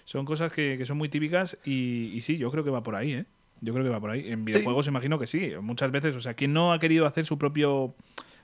[0.04, 3.14] Son cosas que, son muy típicas y, y sí, yo creo que va por ahí,
[3.14, 3.26] ¿eh?
[3.62, 4.32] Yo creo que va por ahí.
[4.32, 5.54] En videojuegos imagino que sí.
[5.62, 7.96] Muchas veces, o sea, ¿quién no ha querido hacer su propio,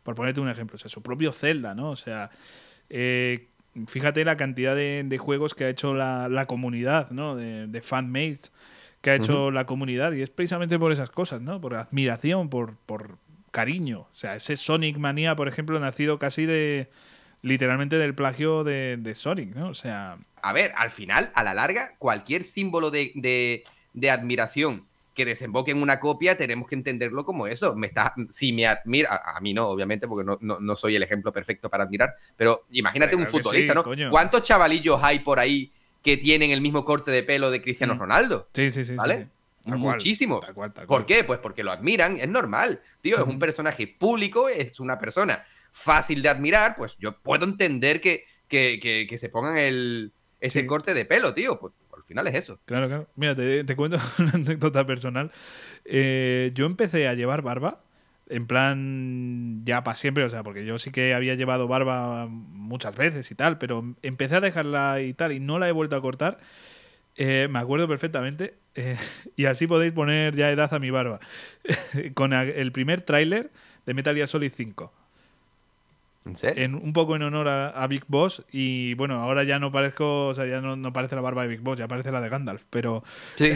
[0.04, 1.92] por ponerte un ejemplo, o sea, su propio Zelda, ¿no?
[1.92, 2.30] O sea,
[2.90, 3.48] eh,
[3.88, 7.36] fíjate la cantidad de, juegos que ha hecho la, comunidad, ¿no?
[7.36, 8.52] De, de fanmates
[9.02, 11.60] que ha hecho la comunidad y es precisamente por esas cosas, ¿no?
[11.60, 13.18] Por admiración, por, por
[13.50, 14.02] cariño.
[14.12, 16.90] O sea, ese Sonic Manía, por ejemplo, nacido casi de
[17.42, 19.70] literalmente del plagio de, de Sonic, ¿no?
[19.70, 23.64] O sea, a ver, al final, a la larga, cualquier símbolo de,
[24.10, 27.76] admiración que desemboque en una copia, tenemos que entenderlo como eso.
[27.76, 31.70] Me está, si me admira, a, mí no, obviamente, porque no, soy el ejemplo perfecto
[31.70, 33.84] para admirar, pero imagínate un futbolista, ¿no?
[34.10, 35.72] ¿Cuántos chavalillos hay por ahí
[36.02, 38.00] que tienen el mismo corte de pelo de Cristiano mm.
[38.00, 38.50] Ronaldo?
[38.54, 38.96] Sí, sí, sí.
[38.96, 39.28] ¿Vale?
[39.66, 40.46] Muchísimos.
[40.88, 41.24] ¿Por qué?
[41.24, 42.82] Pues porque lo admiran, es normal.
[43.02, 48.02] Tío, es un personaje público, es una persona fácil de admirar, pues yo puedo entender
[48.02, 51.60] que, que, se pongan el, ese corte de pelo, tío.
[51.60, 51.74] Pues
[52.12, 52.60] final es eso.
[52.66, 53.08] Claro, claro.
[53.16, 55.32] Mira, te, cuento una anécdota personal.
[55.86, 57.84] Eh, yo empecé a llevar barba
[58.30, 62.96] en plan ya para siempre, o sea, porque yo sí que había llevado barba muchas
[62.96, 66.02] veces y tal, pero empecé a dejarla y tal y no la he vuelto a
[66.02, 66.38] cortar.
[67.16, 68.96] Eh, me acuerdo perfectamente eh,
[69.36, 71.20] y así podéis poner ya edad a mi barba.
[72.14, 73.52] Con el primer tráiler
[73.86, 75.01] de Metal Gear Solid 5.
[76.24, 78.44] ¿En un poco en honor a, Big Boss.
[78.52, 81.62] Y bueno, ahora ya no parezco, o sea, ya no, parece la barba de Big
[81.62, 82.64] Boss, ya parece la de Gandalf.
[82.70, 83.04] Pero.
[83.38, 83.52] Sí,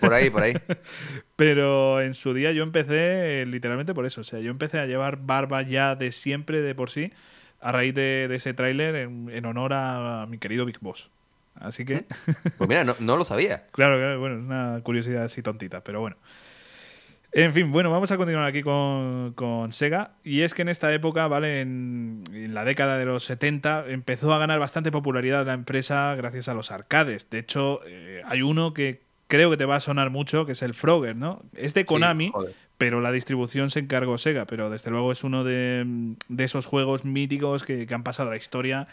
[0.00, 0.54] por ahí, por ahí.
[1.36, 4.22] pero en su día yo empecé literalmente por eso.
[4.22, 7.12] O sea, yo empecé a llevar barba ya de siempre, de por sí,
[7.60, 11.10] a raíz de, ese tráiler en, honor a, mi querido Big Boss.
[11.54, 12.06] Así que.
[12.58, 13.66] Pues mira, no, no lo sabía.
[13.72, 16.16] claro, claro, bueno, es una curiosidad así tontita, pero bueno.
[17.32, 20.12] En fin, bueno, vamos a continuar aquí con, Sega.
[20.24, 21.60] Y es que en esta época, ¿vale?
[21.60, 26.54] En, la década de los 70, empezó a ganar bastante popularidad la empresa gracias a
[26.54, 27.30] los arcades.
[27.30, 30.62] De hecho, eh, hay uno que creo que te va a sonar mucho, que es
[30.62, 31.42] el Frogger, ¿no?
[31.54, 32.32] Es de Konami,
[32.78, 34.46] pero la distribución se encargó Sega.
[34.46, 38.38] Pero desde luego es uno de, esos juegos míticos que, que han pasado a la
[38.38, 38.88] historia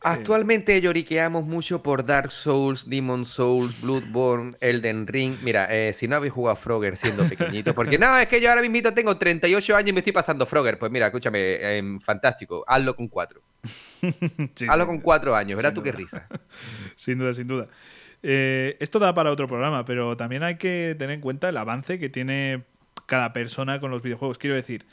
[0.00, 5.36] Actualmente lloriqueamos mucho por Dark Souls, Demon Souls, Bloodborne, Elden Ring.
[5.42, 8.62] Mira, eh, si no habéis jugado Frogger siendo pequeñito, porque no, es que yo ahora
[8.62, 10.78] mismo tengo 38 años y me estoy pasando Frogger.
[10.78, 13.40] Pues mira, escúchame, em, fantástico, hazlo con 4.
[14.68, 16.28] hazlo con 4 años, verás tú qué risa.
[16.94, 17.68] sin duda, sin duda.
[18.22, 21.98] Eh, esto da para otro programa, pero también hay que tener en cuenta el avance
[21.98, 22.64] que tiene
[23.06, 24.38] cada persona con los videojuegos.
[24.38, 24.86] Quiero decir,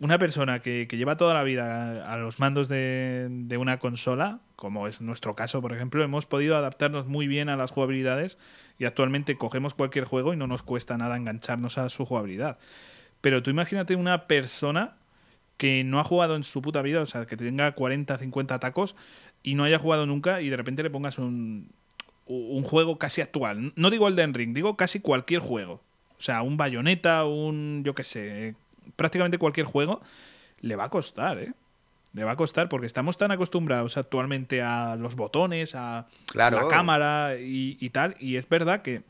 [0.00, 5.00] una persona que, lleva toda la vida a, los mandos de, una consola, como es
[5.00, 8.38] nuestro caso, por ejemplo, hemos podido adaptarnos muy bien a las jugabilidades
[8.78, 12.58] y actualmente cogemos cualquier juego y no nos cuesta nada engancharnos a su jugabilidad.
[13.20, 14.96] Pero tú imagínate una persona
[15.56, 18.94] que no ha jugado en su puta vida, o sea, que tenga 40, 50 tacos
[19.42, 21.72] y no haya jugado nunca y de repente le pongas un,
[22.26, 23.72] un juego casi actual.
[23.74, 25.82] No digo el de Ring, digo casi cualquier juego.
[26.16, 28.54] O sea, un bayoneta, un, yo qué sé,
[28.96, 30.00] prácticamente cualquier juego,
[30.60, 31.52] le va a costar, ¿eh?
[32.14, 37.36] Le va a costar porque estamos tan acostumbrados actualmente a los botones, a la cámara
[37.38, 38.16] y, tal.
[38.18, 39.02] Y es verdad que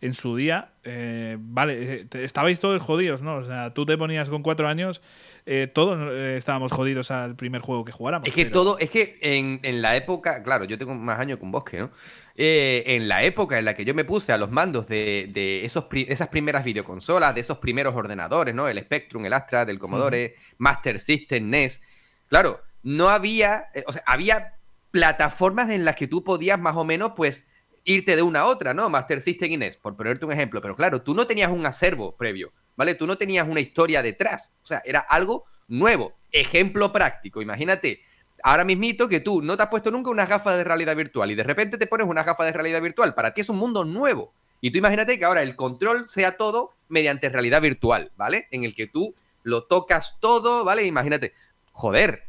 [0.00, 3.36] en su día, eh, vale, eh, estabais todos jodidos, ¿no?
[3.36, 5.00] O sea, tú te ponías con cuatro años,
[5.46, 8.28] eh, todos estábamos jodidos al primer juego que jugáramos.
[8.28, 11.52] Es que todo, es que en, en, la época, claro, yo tengo más años con
[11.52, 11.90] Bosque, ¿no?
[12.34, 15.84] Eh, en la época en la que yo me puse a los mandos de, esos
[15.92, 18.68] esas primeras videoconsolas, de esos primeros ordenadores, ¿no?
[18.68, 21.82] El Spectrum, el Astra, del Commodore, Master System, NES.
[22.28, 24.54] Claro, no había, o sea, había
[24.90, 27.48] plataformas en las que tú podías más o menos, pues,
[27.84, 28.88] irte de una a otra, ¿no?
[28.88, 30.60] Master System y NES, por ponerte un ejemplo.
[30.60, 32.94] Pero claro, tú no tenías un acervo previo, ¿vale?
[32.94, 34.52] Tú no tenías una historia detrás.
[34.62, 36.14] O sea, era algo nuevo.
[36.30, 37.42] Ejemplo práctico.
[37.42, 38.02] Imagínate,
[38.42, 41.34] ahora mismito que tú no te has puesto nunca unas gafas de realidad virtual y
[41.34, 43.14] de repente te pones unas gafas de realidad virtual.
[43.14, 44.32] Para ti es un mundo nuevo.
[44.60, 48.46] Y tú imagínate que ahora el control sea todo mediante realidad virtual, ¿vale?
[48.52, 50.84] En el que tú lo tocas todo, ¿vale?
[50.84, 51.32] Imagínate,
[51.72, 52.24] joder,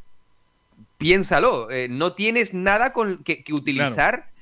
[0.98, 4.33] piénsalo, eh, no tienes nada con, que, utilizar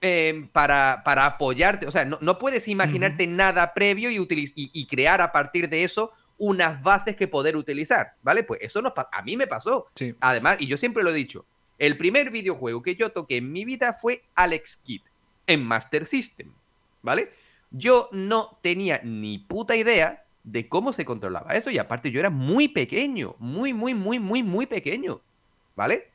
[0.00, 5.32] eh, para, para, apoyarte, o sea, no, puedes imaginarte nada previo y, y, crear a
[5.32, 8.44] partir de eso unas bases que poder utilizar, ¿vale?
[8.44, 9.86] Pues eso nos a mí me pasó.
[10.20, 11.46] Además, y yo siempre lo he dicho,
[11.78, 15.02] el primer videojuego que yo toqué en mi vida fue Alex Kidd
[15.46, 16.52] en Master System,
[17.02, 17.30] ¿vale?
[17.70, 22.30] Yo no tenía ni puta idea de cómo se controlaba eso y aparte yo era
[22.30, 25.20] muy pequeño, muy, muy, muy, muy, muy pequeño,
[25.76, 26.10] ¿vale?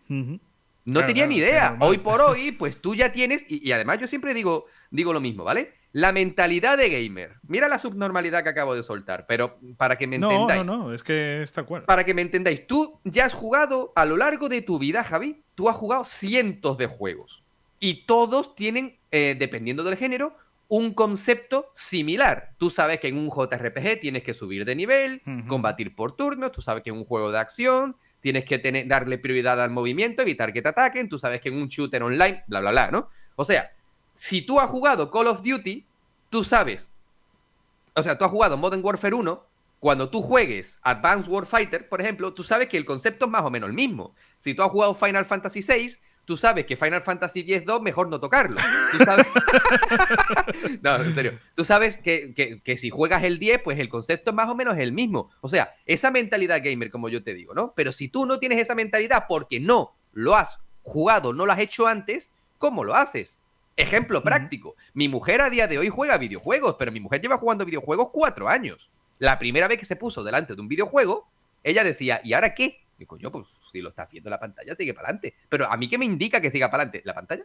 [0.86, 1.78] No tenía ni idea.
[1.80, 5.20] Hoy por hoy, pues tú ya tienes, y, y además yo siempre digo, digo lo
[5.20, 5.74] mismo, ¿vale?
[5.94, 7.36] La mentalidad de gamer.
[7.48, 10.66] Mira la subnormalidad que acabo de soltar, pero para que me entendáis.
[10.66, 11.84] No, no, no, es que está cual.
[11.84, 15.44] Para que me entendáis, tú ya has jugado a lo largo de tu vida, Javi,
[15.56, 17.44] tú has jugado cientos de juegos.
[17.80, 20.36] Y todos tienen, eh, dependiendo del género,
[20.68, 22.54] un concepto similar.
[22.58, 26.62] Tú sabes que en un JRPG tienes que subir de nivel, combatir por turnos, tú
[26.62, 30.54] sabes que en un juego de acción tienes que tener, darle prioridad al movimiento, evitar
[30.54, 33.10] que te ataquen, tú sabes que en un shooter online, bla, bla, bla, ¿no?
[33.36, 33.70] O sea,
[34.14, 35.86] si tú has jugado Call of Duty,
[36.30, 36.90] tú sabes.
[37.94, 39.46] O sea, tú has jugado Modern Warfare 1.
[39.82, 43.50] Cuando tú juegues Advanced Warfighter, por ejemplo, tú sabes que el concepto es más o
[43.50, 44.16] menos el mismo.
[44.40, 48.20] Si tú has jugado Final Fantasy VI, tú sabes que Final Fantasy X-2 mejor no
[48.20, 48.58] tocarlo.
[48.92, 49.26] ¿Tú sabes?
[50.82, 51.40] no, en serio.
[51.56, 54.82] Tú sabes que, que, si juegas el 10, pues el concepto más o menos es
[54.82, 55.30] el mismo.
[55.42, 57.74] O sea, esa mentalidad gamer, como yo te digo, ¿no?
[57.76, 61.60] Pero si tú no tienes esa mentalidad porque no lo has jugado, no lo has
[61.60, 63.40] hecho antes, ¿cómo lo haces?
[63.76, 64.76] Ejemplo práctico.
[64.94, 68.48] Mi mujer a día de hoy juega videojuegos, pero mi mujer lleva jugando videojuegos cuatro
[68.48, 68.90] años.
[69.20, 71.28] La primera vez que se puso delante de un videojuego,
[71.64, 72.82] ella decía, ¿y ahora qué?
[73.00, 75.34] Y coño, pues si lo está viendo la pantalla, sigue para adelante.
[75.50, 77.02] Pero a mí, ¿qué me indica que siga para adelante?
[77.04, 77.44] ¿La pantalla?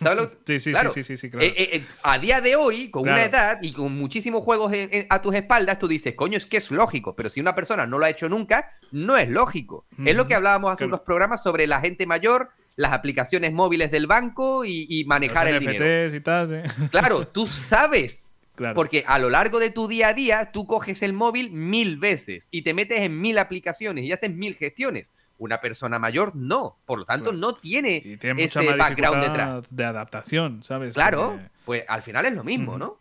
[0.00, 0.30] ¿Sabes lo?
[0.46, 1.44] sí, sí, sí, sí, sí, claro.
[1.44, 4.72] Eh, eh, eh, a día de hoy, con una edad y con muchísimos juegos
[5.08, 7.16] a tus espaldas, tú dices, coño, es que es lógico.
[7.16, 9.86] Pero si una persona no lo ha hecho nunca, no es lógico.
[10.04, 14.06] Es lo que hablábamos hace unos programas sobre la gente mayor las aplicaciones móviles del
[14.06, 16.14] banco y, manejar el dinero.
[16.14, 18.28] Y tal, Claro, tú sabes.
[18.74, 22.48] Porque a lo largo de tu día a día, tú coges el móvil mil veces
[22.50, 25.12] y te metes en mil aplicaciones y haces mil gestiones.
[25.38, 26.76] Una persona mayor no.
[26.84, 29.64] Por lo tanto, no tiene, ese background detrás.
[29.70, 30.94] De adaptación, ¿sabes?
[30.94, 32.98] Claro, pues al final es lo mismo, ¿no?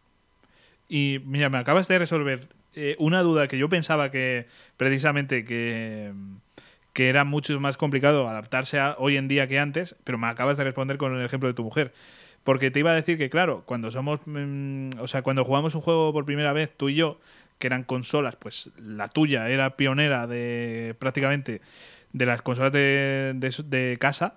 [0.87, 4.47] Y mira, me acabas de resolver eh, una duda que yo pensaba que
[4.77, 6.13] precisamente que
[6.97, 10.57] que era mucho más complicado adaptarse a hoy en día que antes, pero me acabas
[10.57, 11.93] de responder con el ejemplo de tu mujer.
[12.43, 14.19] Porque te iba a decir que, claro, cuando somos.
[14.25, 17.19] Mm, o sea, cuando jugamos un juego por primera vez, tú y yo,
[17.59, 21.61] que eran consolas, pues la tuya era pionera de prácticamente
[22.13, 24.35] de las consolas de, de, casa.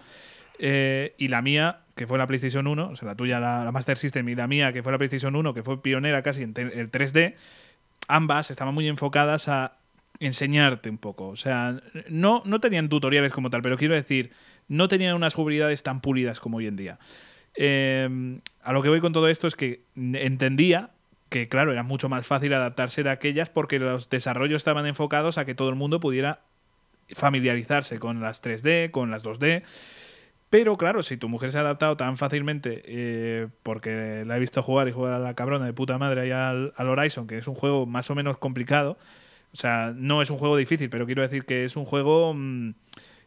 [0.59, 3.97] Eh, y la mía, que fue la PlayStation 1, o sea, la tuya, la, Master
[3.97, 6.91] System, y la mía, que fue la PlayStation 1, que fue pionera casi en el
[6.91, 7.35] 3D,
[8.09, 9.73] ambas estaban muy enfocadas a
[10.19, 11.29] enseñarte un poco.
[11.29, 14.31] O sea, no, no tenían tutoriales como tal, pero quiero decir,
[14.69, 16.99] no tenían unas habilidades tan pulidas como hoy en día.
[17.55, 20.91] Em, a lo que voy con todo esto es que entendía
[21.29, 25.45] que, claro, era mucho más fácil adaptarse de aquellas porque los desarrollos estaban enfocados a
[25.45, 26.41] que todo el mundo pudiera
[27.15, 29.63] familiarizarse con las 3D, con las 2D.
[30.51, 34.63] Pero claro, si tu mujer se ha adaptado tan fácilmente, eh, porque la he visto
[34.63, 37.47] jugar y jugar a la cabrona de puta madre ahí al, al Horizon, que es
[37.47, 38.99] un juego más o menos complicado,
[39.53, 42.75] o sea, no es un juego difícil, pero quiero decir que es un juego mm,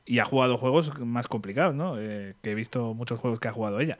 [0.05, 1.95] y ha jugado juegos más complicados, ¿no?
[1.99, 3.97] Eh, que he visto muchos juegos que ha jugado ella.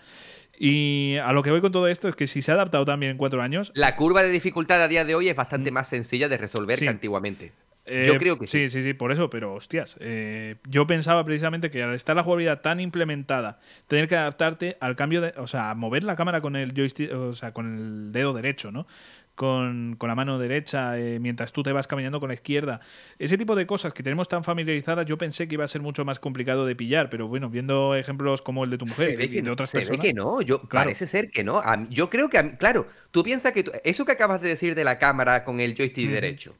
[0.57, 3.13] Y a lo que voy con todo esto es que si se ha adaptado también
[3.13, 3.71] en cuatro años.
[3.73, 5.73] La curva de dificultad a día de hoy es bastante mm.
[5.73, 7.51] más sencilla de resolver que antiguamente.
[7.85, 8.69] Yo eh, creo que sí.
[8.69, 9.97] Sí, sí, sí, por eso, pero hostias.
[9.99, 14.95] Eh, yo pensaba precisamente que al estar la jugabilidad tan implementada, tener que adaptarte al
[14.95, 15.33] cambio de.
[15.37, 18.87] O sea, mover la cámara con el joystick, o sea, con el dedo derecho, ¿no?
[19.35, 22.81] con, la mano derecha eh, mientras tú te vas caminando con la izquierda.
[23.17, 26.05] Ese tipo de cosas que tenemos tan familiarizadas, yo pensé que iba a ser mucho
[26.05, 29.49] más complicado de pillar, pero bueno, viendo ejemplos como el de tu mujer y de
[29.49, 30.01] otras personas.
[30.01, 31.61] que no, yo, parece ser que no.
[31.89, 35.43] yo creo que, claro, tú piensas que eso que acabas de decir de la cámara
[35.43, 36.55] con el joystick derecho,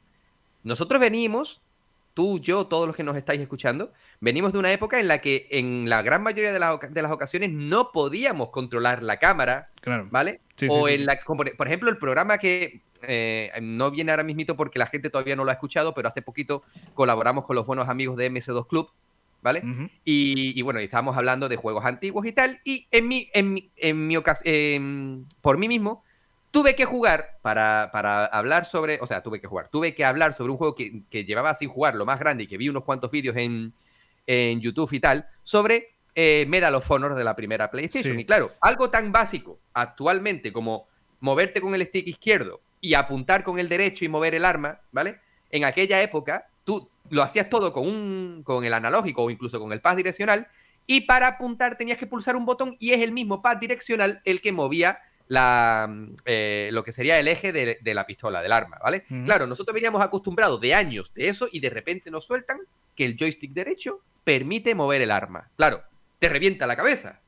[0.63, 1.61] nosotros venimos,
[2.13, 5.47] tú, yo, todos los que nos estáis escuchando, venimos de una época en la que
[5.51, 10.07] en la gran mayoría de las, de las ocasiones no podíamos controlar la cámara, claro.
[10.11, 10.41] ¿vale?
[10.69, 14.87] o en la, por ejemplo, el programa que eh, no viene ahora mismito porque la
[14.87, 18.31] gente todavía no lo ha escuchado, pero hace poquito colaboramos con los buenos amigos de
[18.31, 18.89] MS2 Club,
[19.41, 19.61] ¿vale?
[20.05, 24.07] y, bueno, estábamos hablando de juegos antiguos y tal, y en mi, en mi, en
[24.07, 26.03] mi ocasión, por mí mismo,
[26.53, 30.35] tuve que jugar para, para, hablar sobre, o sea, tuve que jugar, tuve que hablar
[30.35, 32.83] sobre un juego que, que llevaba sin jugar, lo más grande, y que vi unos
[32.83, 33.73] cuantos vídeos en,
[34.27, 38.19] en YouTube y tal, sobre eh, Medal of Honor de la primera PlayStation.
[38.19, 40.85] Y claro, algo tan básico actualmente como
[41.21, 45.19] moverte con el stick izquierdo y apuntar con el derecho y mover el arma, ¿vale?
[45.49, 49.73] En aquella época tú lo hacías todo con, un, con el analógico o incluso con
[49.73, 50.47] el pad direccional
[50.85, 54.39] y para apuntar tenías que pulsar un botón y es el mismo pad direccional el
[54.39, 54.99] que movía
[55.33, 55.89] la,
[56.25, 59.03] eh, lo que sería el eje de, la pistola, del arma, ¿vale?
[59.25, 62.59] Claro, nosotros veníamos acostumbrados de años de eso y de repente nos sueltan
[62.95, 65.49] que el joystick derecho permite mover el arma.
[65.57, 65.81] Claro,
[66.19, 67.19] te revienta la cabeza.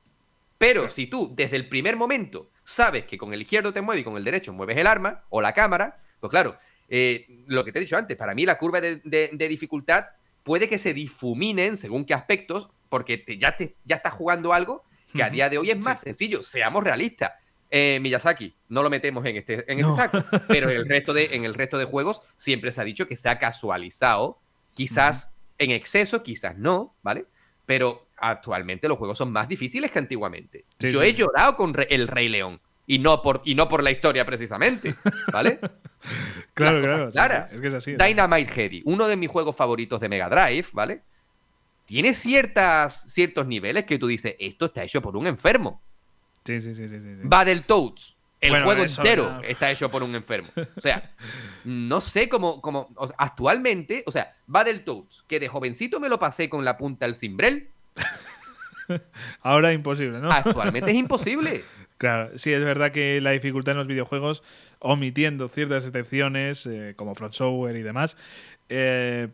[0.60, 4.06] Pero si tú desde el primer momento sabes que con el izquierdo te mueves y
[4.06, 7.80] con el derecho mueves el arma o la cámara, pues claro, eh, lo que te
[7.80, 10.06] he dicho antes, para mí la curva de, dificultad
[10.44, 15.24] puede que se difuminen según qué aspectos, porque ya, te, ya estás jugando algo que
[15.24, 16.44] a día de hoy es más sencillo.
[16.44, 17.32] Seamos realistas.
[17.72, 21.36] Eh, Miyazaki, no lo metemos en este, en este saco, pero en el, resto de,
[21.36, 24.40] en el resto de juegos siempre se ha dicho que se ha casualizado,
[24.74, 27.26] quizás en exceso, quizás no, ¿vale?
[27.66, 30.66] Pero actualmente los juegos son más difíciles que antiguamente.
[30.80, 32.62] Yo he llorado con el Rey León.
[32.88, 34.94] Y no, por, y no por la historia precisamente,
[35.34, 35.60] ¿vale?
[36.54, 37.46] claro, claro.
[37.46, 41.02] Es que es así, Dynamite Heavy, uno de mis juegos favoritos de Mega Drive, ¿vale?
[41.86, 45.82] Tiene ciertas, ciertos niveles que tú dices, esto está hecho por un enfermo.
[46.46, 47.00] Sí, sí, sí, sí.
[47.00, 50.48] sí, Battletoads, el juego entero está hecho por un enfermo.
[50.76, 51.12] O sea,
[51.64, 56.64] no sé cómo, cómo actualmente, o sea, Battletoads, que de jovencito me lo pasé con
[56.64, 57.70] la punta al cimbrel,
[59.42, 60.32] Ahora imposible, ¿no?
[60.32, 61.64] Actualmente es imposible.
[61.98, 64.44] Claro, sí, es verdad que la dificultad en los videojuegos,
[64.80, 68.18] omitiendo ciertas excepciones, eh, como Front Software y demás,
[68.68, 69.30] eh,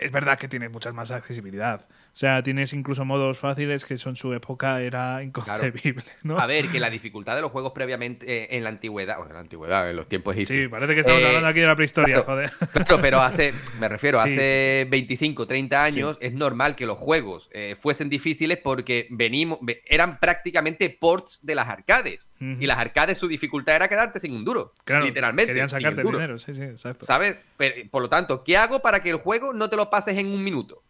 [0.00, 1.86] es verdad que tiene mucha más accesibilidad.
[2.12, 6.38] O sea, tienes incluso modos fáciles que en su época era inconcebible, ¿no?
[6.38, 9.32] A ver, que la dificultad de los juegos previamente eh, en la antigüedad, o en
[9.32, 10.64] la antigüedad, en los tiempos egipcios.
[10.64, 12.52] Sí, parece que estamos hablando aquí de la prehistoria, joder.
[12.72, 17.76] Claro, pero hace, me refiero, hace 25, 30 años es normal que los juegos eh,
[17.78, 22.30] fuesen difíciles porque venimos, eran prácticamente ports de las arcades.
[22.38, 24.74] Y las arcades su dificultad era quedarte sin un duro.
[24.84, 25.52] Claro, literalmente.
[25.52, 27.06] Querían sacarte dinero, sí, sí, exacto.
[27.06, 27.36] ¿Sabes?
[27.90, 30.42] por lo tanto, ¿qué hago para que el juego no te lo pases en un
[30.42, 30.82] minuto?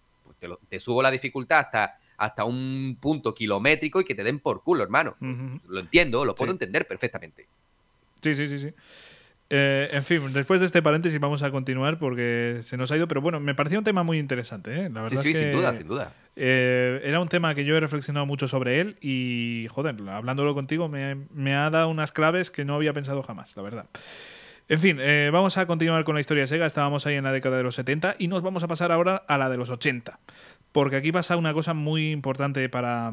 [0.68, 4.82] Te, subo la dificultad hasta, hasta un punto kilométrico y que te den por culo,
[4.82, 5.16] hermano.
[5.20, 7.46] Lo entiendo, lo puedo entender perfectamente.
[8.20, 8.72] Sí, sí, sí, sí.
[9.54, 13.06] Eh, en fin, después de este paréntesis vamos a continuar porque se nos ha ido,
[13.06, 14.90] pero bueno, me pareció un tema muy interesante, ¿eh?
[14.90, 16.12] La verdad sí, sí, sin duda, sin duda.
[16.36, 20.88] Eh, era un tema que yo he reflexionado mucho sobre él y, joder, hablándolo contigo
[20.88, 23.86] me, me, ha dado unas claves que no había pensado jamás, la verdad.
[24.68, 26.66] En fin, eh, vamos a continuar con la historia de Sega.
[26.66, 29.38] Estábamos ahí en la década de los 70 y nos vamos a pasar ahora a
[29.38, 30.18] la de los 80.
[30.70, 33.12] Porque aquí pasa una cosa muy importante para,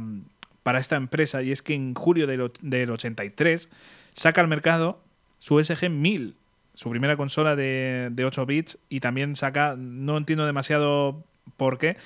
[0.63, 3.69] para esta empresa y es que en julio del, del 83
[4.13, 5.01] saca al mercado
[5.39, 6.35] su SG-1000,
[6.73, 11.23] su primera consola de, 8 bits y también saca, no entiendo demasiado
[11.57, 11.97] por qué,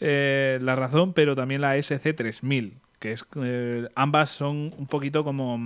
[0.00, 5.58] eh, la razón, pero también la SC-3000, que es, eh, ambas son un poquito como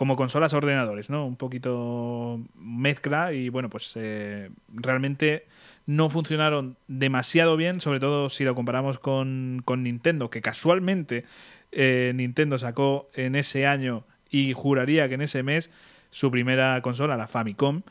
[0.00, 1.26] como consolas ordenadores, ¿no?
[1.26, 5.44] Un poquito mezcla y bueno, pues eh, realmente
[5.84, 11.26] no funcionaron demasiado bien, sobre todo si lo comparamos con, Nintendo, que casualmente
[11.70, 15.70] eh, Nintendo sacó en ese año y juraría que en ese mes
[16.08, 17.82] su primera consola, la Famicom,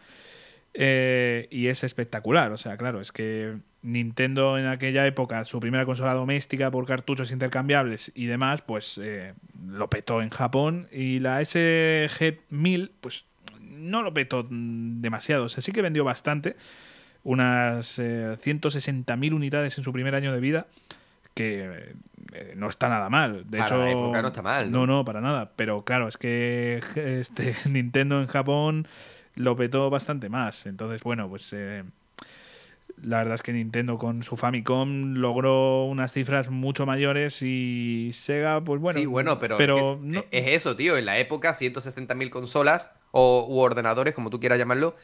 [0.74, 5.86] eh, y es espectacular, o sea, claro, es que Nintendo en aquella época, su primera
[5.86, 9.34] consola doméstica por cartuchos intercambiables y demás, pues eh,
[9.68, 13.28] lo petó en Japón y la SG-1000, pues
[13.62, 16.56] no lo petó demasiado, o sea, sí que vendió bastante,
[17.24, 20.68] unas 160.000 eh, unidades en su primer año de vida,
[21.34, 21.94] que
[22.34, 23.46] eh, no está nada mal.
[23.48, 24.72] De hecho, no está mal.
[24.72, 24.86] ¿no?
[24.86, 25.06] ¿no?
[25.06, 25.52] para nada.
[25.56, 28.88] Pero claro, es que este Nintendo en Japón
[29.36, 30.66] lo petó bastante más.
[30.66, 31.54] Entonces, bueno, pues
[33.04, 38.62] la verdad es que Nintendo con su Famicom logró unas cifras mucho mayores y Sega,
[38.64, 39.00] pues bueno.
[39.00, 40.00] Sí, bueno, pero,
[40.32, 40.98] es, eso, tío.
[40.98, 44.96] En la época, 160.000 consolas o u ordenadores, como tú quieras llamarlo,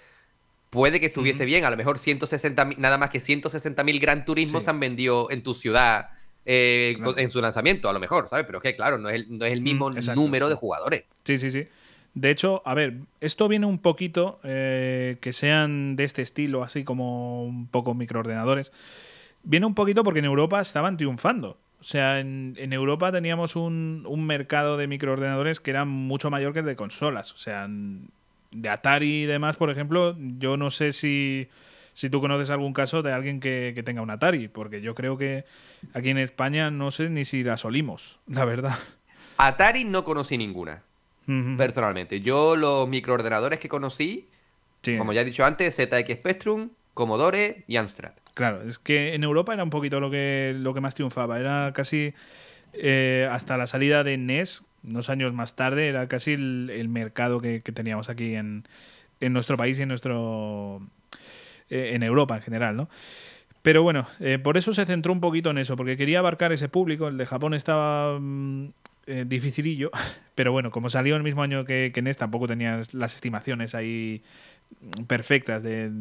[0.69, 1.63] puede que estuviese bien.
[1.65, 5.53] A lo mejor 160 nada más que 160.000 Gran Turismo se han vendido en tu
[5.53, 6.09] ciudad
[6.45, 8.45] eh, en su lanzamiento, a lo mejor, ¿sabes?
[8.45, 11.05] Pero es que, claro, no es el, no es el mismo número de jugadores.
[11.23, 11.67] Sí, sí, sí.
[12.15, 16.85] De hecho, a ver, esto viene un poquito eh, que sean de este estilo, así
[16.85, 18.71] como un poco microordenadores.
[19.43, 21.57] Viene un poquito porque en Europa estaban triunfando.
[21.81, 26.65] O sea, en, Europa teníamos un, mercado de microordenadores que era mucho mayor que el
[26.65, 27.33] de consolas.
[27.33, 31.49] O sea, de Atari y demás, por ejemplo, yo no sé si,
[31.91, 35.17] si tú conoces algún caso de alguien que, que, tenga un Atari, porque yo creo
[35.17, 35.43] que
[35.93, 38.79] aquí en España no sé ni si la solimos, la verdad.
[39.37, 40.81] Atari no conocí ninguna
[41.57, 42.21] personalmente.
[42.21, 44.27] Yo los microordenadores que conocí,
[44.97, 48.13] como ya he dicho antes, ZX Spectrum, Commodore y Amstrad.
[48.33, 51.39] Claro, es que en Europa era un poquito lo que, lo que más triunfaba.
[51.39, 52.13] Era casi
[52.73, 57.61] eh, hasta la salida de NES, unos años más tarde, era casi el, mercado que,
[57.61, 58.67] teníamos aquí en,
[59.19, 60.81] en, nuestro país y en nuestro
[61.69, 62.89] eh, en Europa en general, ¿no?
[63.65, 66.69] Pero bueno, eh, por eso se centró un poquito en eso, porque quería abarcar ese
[66.69, 67.07] público.
[67.07, 68.67] El de Japón estaba mm,
[69.07, 69.91] eh, dificilillo,
[70.35, 74.23] pero bueno, como salió el mismo año que, que NES, tampoco tenías las estimaciones ahí
[75.07, 75.91] perfectas de,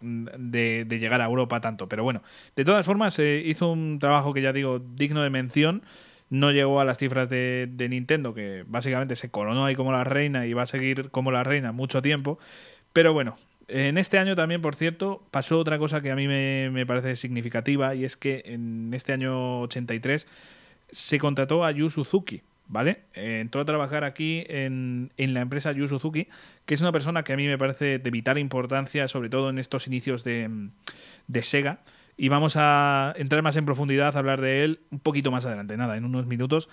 [0.00, 1.88] de, llegar a Europa tanto.
[1.88, 2.22] Pero bueno,
[2.56, 5.82] de todas formas, eh, hizo un trabajo que ya digo digno de mención.
[6.30, 10.04] No llegó a las cifras de, de, Nintendo, que básicamente se coronó ahí como la
[10.04, 12.38] reina y va a seguir como la reina mucho tiempo.
[12.92, 13.36] Pero bueno,
[13.66, 17.16] en este año también, por cierto, pasó otra cosa que a mí me, me parece
[17.16, 20.28] significativa y es que en este año 83
[20.92, 23.02] se contrató a Yu Suzuki, ¿vale?
[23.14, 26.28] Eh, entró a trabajar aquí en, la empresa Yu Suzuki,
[26.66, 29.58] que es una persona que a mí me parece de vital importancia, sobre todo en
[29.58, 30.70] estos inicios de,
[31.26, 31.80] de Sega.
[32.16, 35.76] Y vamos a entrar más en profundidad, a hablar de él un poquito más adelante,
[35.76, 36.68] nada, en unos minutos.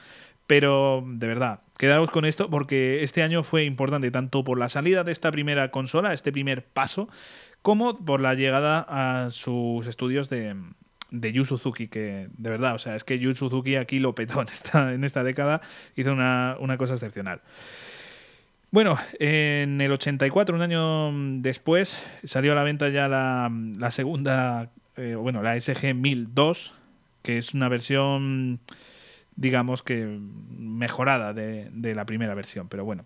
[0.46, 5.04] Pero de verdad, quedaros con esto porque este año fue importante tanto por la salida
[5.04, 7.10] de esta primera consola, este primer paso,
[7.62, 10.56] como por la llegada a sus estudios de,
[11.12, 14.42] de Yu Suzuki, que de verdad, o sea, es que Yu Suzuki aquí lo petó
[14.42, 15.62] en esta, en esta década,
[15.96, 17.42] hizo una, cosa excepcional.
[18.72, 25.16] Bueno, en el 84, un año después, salió a la venta ya la, segunda, eh,
[25.16, 26.74] bueno, la SG 1002,
[27.22, 28.60] que es una versión,
[29.38, 30.20] digamos que
[30.58, 33.06] mejorada de, la primera versión, pero bueno.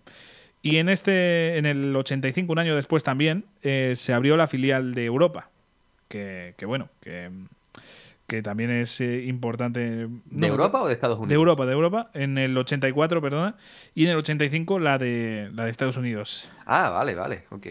[0.64, 4.94] Y en este, en el 85, un año después también, eh, se abrió la filial
[4.94, 5.50] de Europa,
[6.08, 7.30] que, que bueno, que
[8.32, 10.08] que también es eh, importante.
[10.24, 11.28] ¿De Europa o de Estados Unidos?
[11.28, 12.12] De Europa, de Europa.
[12.14, 13.58] En el 84, perdona.
[13.94, 16.50] Y en el 85 la de, la de Estados Unidos.
[16.66, 17.68] Ah, vale, vale, ok.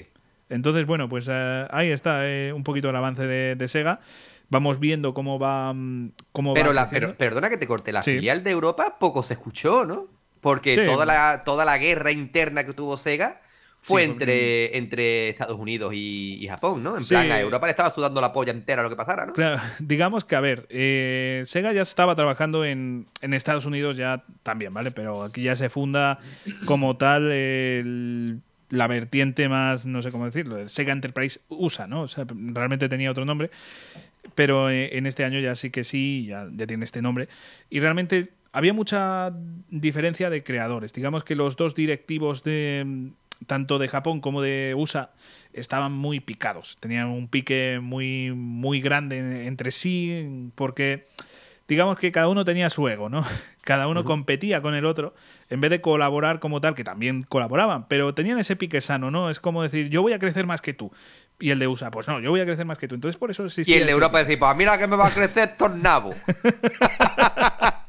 [0.51, 4.01] Entonces, bueno, pues eh, ahí está eh, un poquito el avance de, Sega.
[4.51, 5.73] Vamos viendo cómo va.
[5.73, 9.87] Mm, cómo pero, la, perdona que te corte, la filial de Europa poco se escuchó,
[9.87, 10.09] ¿no?
[10.43, 13.41] Porque toda, la, toda la guerra interna que tuvo Sega
[13.83, 16.99] fue entre, entre Estados Unidos y, Japón, ¿no?
[16.99, 19.33] En plan, a Europa le estaba sudando la polla entera lo que pasara, ¿no?
[19.33, 24.75] Claro, digamos que, a ver, eh, Sega ya estaba trabajando en, Estados Unidos ya también,
[24.75, 24.91] ¿vale?
[24.91, 26.19] Pero aquí ya se funda
[26.67, 32.03] como tal la vertiente más, no sé cómo decirlo, el Sega Enterprise USA, ¿no?
[32.03, 33.51] O sea, realmente tenía otro nombre,
[34.35, 37.29] pero eh, en este año ya sí que sí, ya, ya tiene este nombre.
[37.71, 39.33] Y realmente había mucha
[39.71, 40.93] diferencia de creadores.
[40.93, 43.11] Digamos que los dos directivos de,
[43.47, 45.11] tanto de Japón como de USA,
[45.53, 46.77] estaban muy picados.
[46.81, 51.07] Tenían un pique muy, muy grande entre sí, porque
[51.69, 53.25] digamos que cada uno tenía su ego, ¿no?
[53.63, 55.15] Cada uno competía con el otro,
[55.51, 59.31] en vez de colaborar como tal, que también colaboraban, pero tenían ese pique sano, ¿no?
[59.31, 60.91] Es como decir, yo voy a crecer más que tú.
[61.41, 62.95] Y el de USA, pues no, yo voy a crecer más que tú.
[62.95, 63.47] Entonces por eso.
[63.65, 66.11] Y el de Europa decía, pues mira que me va a crecer tornabo.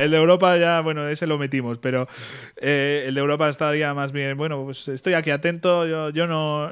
[0.00, 2.08] el de Europa ya, bueno, ese lo metimos, pero
[2.56, 6.70] eh, el de Europa estaría más bien, bueno, pues estoy aquí atento, yo, yo no,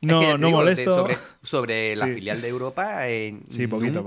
[0.00, 1.08] no, no molesto.
[1.42, 4.06] sobre, la filial de Europa, eh, sí, poquito,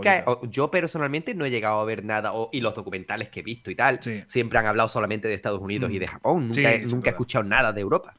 [0.50, 3.76] yo personalmente no he llegado a ver nada, y los documentales que he visto y
[3.76, 6.00] tal, siempre han hablado solamente de Estados Unidos y mm.
[6.00, 8.16] de Japón, nunca, nunca he escuchado nada de Europa.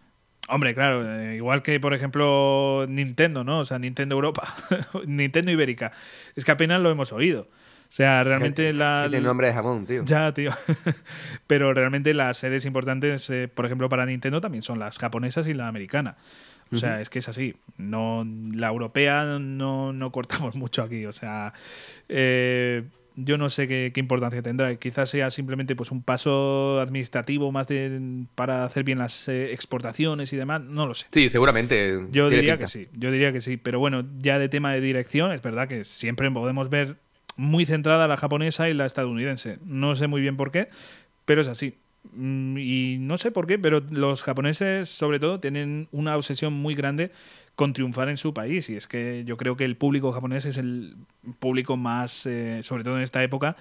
[0.48, 3.60] Hombre, claro, eh, igual que por ejemplo Nintendo, ¿no?
[3.60, 4.54] O sea, Nintendo Europa,
[5.06, 5.92] Nintendo Ibérica.
[6.34, 7.48] Es que apenas lo hemos oído.
[7.88, 9.08] O sea, realmente la.
[9.10, 10.04] El nombre de jamón, tío.
[10.04, 10.50] Ya, tío.
[11.46, 15.54] Pero realmente las sedes importantes, eh, por ejemplo, para Nintendo también son las japonesas y
[15.54, 16.16] la americana.
[16.72, 17.54] O sea, es que es así.
[17.78, 21.06] No, la europea no, no cortamos mucho aquí.
[21.06, 21.52] O sea,
[22.08, 22.82] eh,
[23.16, 24.74] yo no sé qué, importancia tendrá.
[24.76, 30.32] Quizás sea simplemente pues un paso administrativo más de para hacer bien las eh, exportaciones
[30.32, 30.62] y demás.
[30.62, 31.06] No lo sé.
[31.10, 32.06] Sí, seguramente.
[32.10, 32.88] Yo diría que sí.
[32.92, 33.56] Yo diría que sí.
[33.56, 36.96] Pero bueno, ya de tema de dirección, es verdad que siempre podemos ver
[37.36, 39.58] muy centrada la japonesa y la estadounidense.
[39.64, 40.68] No sé muy bien por qué,
[41.24, 41.78] pero es así.
[42.12, 46.74] Mm, y no sé por qué, pero los japoneses, sobre todo, tienen una obsesión muy
[46.74, 47.12] grande
[47.56, 48.70] con triunfar en su país.
[48.70, 50.96] Y es que yo creo que el público japonés es el
[51.40, 53.56] público más, eh, sobre todo en esta época,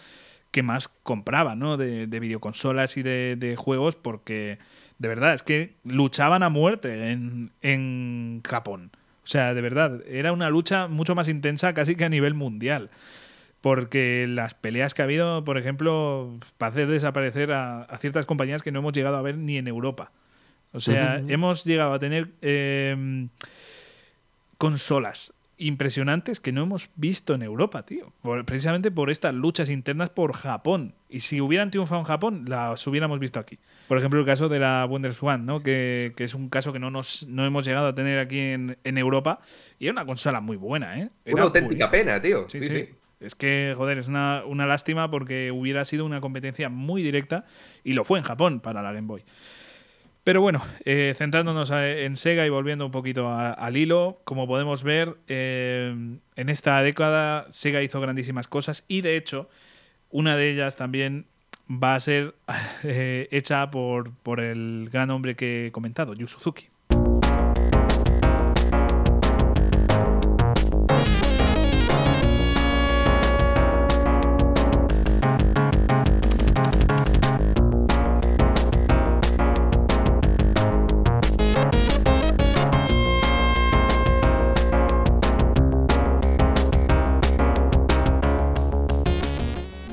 [0.51, 1.75] que más compraba, ¿no?
[1.75, 4.59] De, videoconsolas y de, juegos, porque
[4.99, 8.91] de verdad es que luchaban a muerte en, en Japón.
[9.23, 12.91] O sea, de verdad, era una lucha mucho más intensa casi que a nivel mundial
[13.65, 18.71] porque las peleas que ha habido, por ejemplo, para hacer desaparecer a, ciertas compañías que
[18.71, 20.11] no hemos llegado a ver ni en Europa.
[20.71, 23.29] O sea, hemos llegado a tener em,
[24.69, 28.11] consolas impresionantes que no hemos visto en Europa, tío.
[28.45, 30.95] precisamente por estas luchas internas por Japón.
[31.09, 33.59] Y si hubieran triunfado en Japón, las hubiéramos visto aquí.
[33.87, 35.63] Por ejemplo, el caso de la WonderSwan, ¿no?
[35.63, 38.97] Que, que, es un caso que no, nos, no hemos llegado a tener aquí en,
[38.97, 39.39] Europa.
[39.79, 41.09] Y era una consola muy buena, ¿eh?
[41.25, 42.47] una auténtica pena, tío.
[42.49, 42.59] sí.
[42.59, 42.89] sí.
[43.19, 47.45] Es que, joder, es una, lástima porque hubiera sido una competencia muy directa
[47.83, 49.23] y lo fue en Japón para la Game Boy.
[50.25, 55.17] Pero bueno, eh, centrándonos en Sega y volviendo un poquito al hilo, como podemos ver,
[55.27, 55.95] eh,
[56.35, 59.47] en esta década Sega hizo grandísimas cosas y de hecho
[60.09, 61.27] una de ellas también
[61.69, 62.33] va a ser
[62.83, 66.69] eh, hecha por, por el gran hombre que he comentado, Yu Suzuki.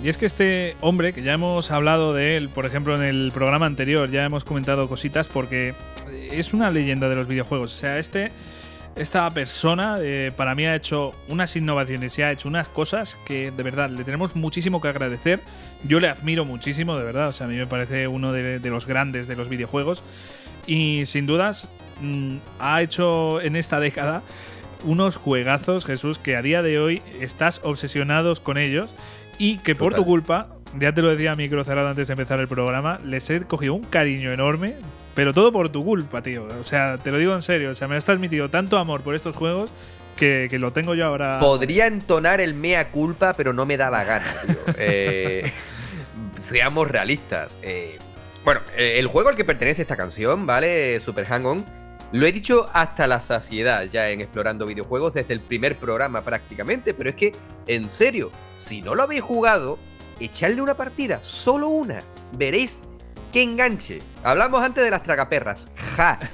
[0.03, 3.31] Y es que este hombre, que ya hemos hablado de él, por ejemplo, en el
[3.33, 5.75] programa anterior, ya hemos comentado cositas porque
[6.33, 7.73] es una leyenda de los videojuegos.
[7.73, 8.33] O sea, este,
[8.97, 13.53] esta persona eh, para mí ha hecho unas innovaciones y ha hecho unas cosas que
[13.53, 15.39] de verdad le tenemos muchísimo que agradecer.
[15.85, 17.29] Yo le admiro muchísimo, de verdad.
[17.29, 20.03] O sea, a mí me parece uno de, los grandes de los videojuegos.
[20.67, 21.69] Y sin dudas,
[22.01, 24.23] mm, ha hecho en esta década
[24.83, 28.91] unos juegazos, Jesús, que a día de hoy estás obsesionados con ellos
[29.39, 32.41] y que por tu culpa, ya te lo decía a micro cerrado antes de empezar
[32.41, 34.75] el programa, les he cogido un cariño enorme,
[35.15, 36.47] pero todo por tu culpa, tío.
[36.61, 39.15] O sea, te lo digo en serio, o sea, me has transmitido tanto amor por
[39.15, 39.71] estos juegos
[40.17, 41.41] que, lo tengo yo ahora.
[41.41, 44.57] Podría entonar el mea culpa, pero no me da la gana, tío.
[44.79, 45.53] Eh,
[46.49, 47.51] seamos realistas.
[47.63, 47.99] Eh,
[48.45, 51.01] bueno, eh, el juego al que pertenece esta canción, ¿vale?
[51.01, 51.65] Super Hang-On.
[52.13, 56.93] Lo he dicho hasta la saciedad ya en explorando videojuegos desde el primer programa prácticamente,
[56.93, 57.33] pero es que,
[57.67, 59.79] en serio, si no lo habéis jugado,
[60.21, 62.01] echadle una partida, solo una.
[62.33, 62.83] Veréis
[63.33, 64.01] qué enganche.
[64.23, 65.67] Hablamos antes de las tragaperras.
[65.97, 66.19] Ja.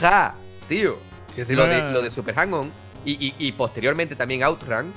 [0.00, 0.34] Ja,
[0.68, 0.98] tío.
[1.48, 2.70] Lo de, lo de, Super Hang-On
[3.04, 4.92] y, posteriormente también Outrun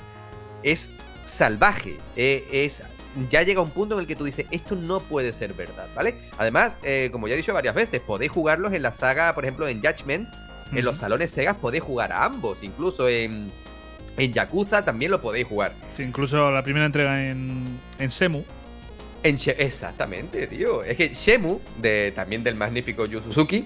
[0.62, 0.90] es
[1.24, 1.98] salvaje.
[2.16, 2.82] Eh, es
[3.30, 6.14] ya llega un punto en el que tú dices, esto no puede ser verdad, ¿vale?
[6.38, 9.66] Además, eh, como ya he dicho varias veces, podéis jugarlos en la saga, por ejemplo,
[9.68, 10.28] en Judgment,
[10.72, 13.50] en los salones Sega podéis jugar a ambos, incluso en,
[14.16, 15.72] en Yakuza también lo podéis jugar.
[15.96, 18.44] Sí, incluso la primera entrega en, en Semu.
[19.22, 20.84] En Exactamente, tío.
[20.84, 23.64] Es que Shemu, de, también del magnífico Yu Suzuki,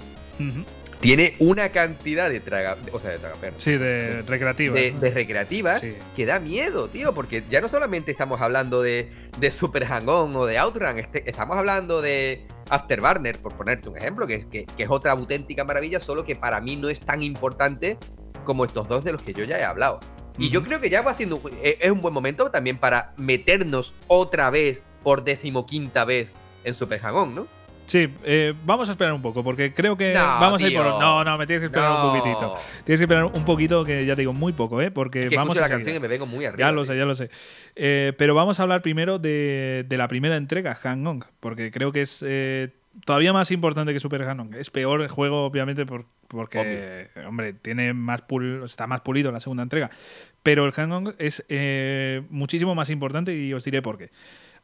[1.03, 3.19] tiene una cantidad de traga, o sea, de
[3.59, 5.01] Sí, de recreativas.
[5.01, 5.83] De, recreativas
[6.15, 10.47] que da miedo, tío, porque ya no solamente estamos hablando de, de Super Hang-On o
[10.47, 15.13] de Outrun, este, estamos hablando de Afterburner, por ponerte un ejemplo, que, que, es otra
[15.13, 17.99] auténtica maravilla, solo que para mí no es tan importante
[18.45, 19.99] como estos dos de los que yo ya he hablado.
[20.39, 23.93] Y yo creo que ya va siendo e, es un buen momento también para meternos
[24.07, 26.33] otra vez por decimoquinta vez
[26.63, 27.62] en Super Hang-On, ¿no?
[27.87, 30.87] Sí, eh, vamos a esperar un poco, porque creo que vamos a ir por.
[30.87, 32.57] No, no, me tienes que esperar un poquitito.
[32.85, 34.91] Tienes que esperar un poquito, que ya te digo, muy poco, ¿eh?
[34.91, 35.63] Porque vamos a.
[35.63, 36.69] la canción y me vengo muy arriba.
[36.69, 37.31] Ya lo sé, ya lo sé.
[37.77, 42.03] Eh, pero vamos a hablar primero de, la primera entrega, Hang On, porque creo que
[42.03, 42.71] es eh,
[43.05, 44.55] todavía más importante que Super Hang On.
[44.55, 48.23] Es peor el juego, obviamente, porque, hombre, tiene más
[48.65, 49.91] está más pulido la segunda entrega.
[50.43, 51.45] Pero el Hang On es
[52.31, 54.11] muchísimo más importante y os diré por qué.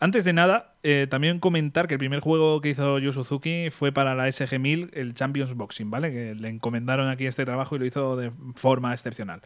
[0.01, 3.91] Antes de nada, eh, también comentar que el primer juego que hizo Yu Suzuki fue
[3.91, 6.13] para la SG-1000, el Champions Boxing, ¿vale?
[6.13, 9.43] Que le encomendaron aquí este trabajo y lo hizo de forma excepcional.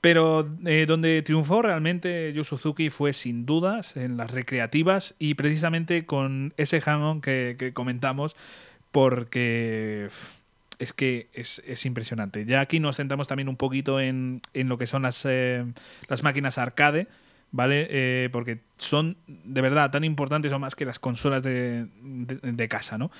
[0.00, 6.06] Pero eh, donde triunfó realmente Yu Suzuki fue sin dudas en las recreativas y precisamente
[6.06, 8.34] con ese hang-on que, comentamos,
[8.92, 10.08] porque
[10.78, 12.46] es que es, impresionante.
[12.46, 15.66] Ya aquí nos centramos también un poquito en, lo que son las, eh,
[16.08, 17.08] las máquinas arcade
[17.50, 17.86] ¿vale?
[17.90, 23.10] Eh, porque son de verdad tan importantes o más que las consolas de, casa, ¿no?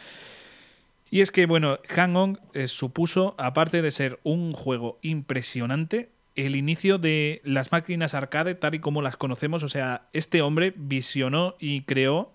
[1.09, 6.99] Y es que, bueno, Hang-On eh, supuso, aparte de ser un juego impresionante, el inicio
[6.99, 9.63] de las máquinas arcade tal y como las conocemos.
[9.63, 12.33] O sea, este hombre visionó y creó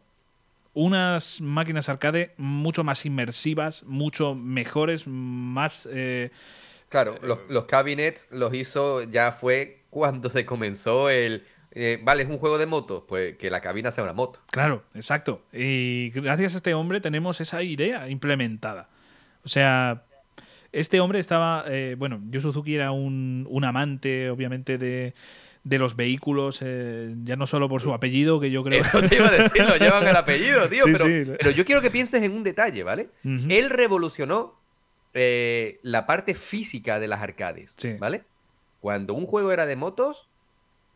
[0.73, 5.87] unas máquinas arcade mucho más inmersivas, mucho mejores, más...
[5.91, 6.31] Eh,
[6.89, 12.30] claro, los, los cabinets los hizo, ya fue cuando se comenzó el eh, vale, es
[12.30, 14.39] un juego de motos, pues que la cabina sea una moto.
[14.51, 15.43] Claro, exacto.
[15.53, 18.89] Y gracias a este hombre tenemos esa idea implementada.
[19.43, 20.03] O sea,
[20.74, 25.13] este hombre estaba, eh, bueno, Yu Suzuki era un, amante, obviamente, de,
[25.63, 28.82] los vehículos, eh, ya no solo por su apellido, que yo creo...
[28.82, 30.84] Eso te iba a decir, lo llevan el apellido, tío,
[31.39, 33.09] pero, yo quiero que pienses en un detalle, ¿vale?
[33.24, 34.59] Él revolucionó
[35.13, 38.24] la parte física de las arcades, ¿vale?
[38.82, 40.28] Cuando un juego era de motos,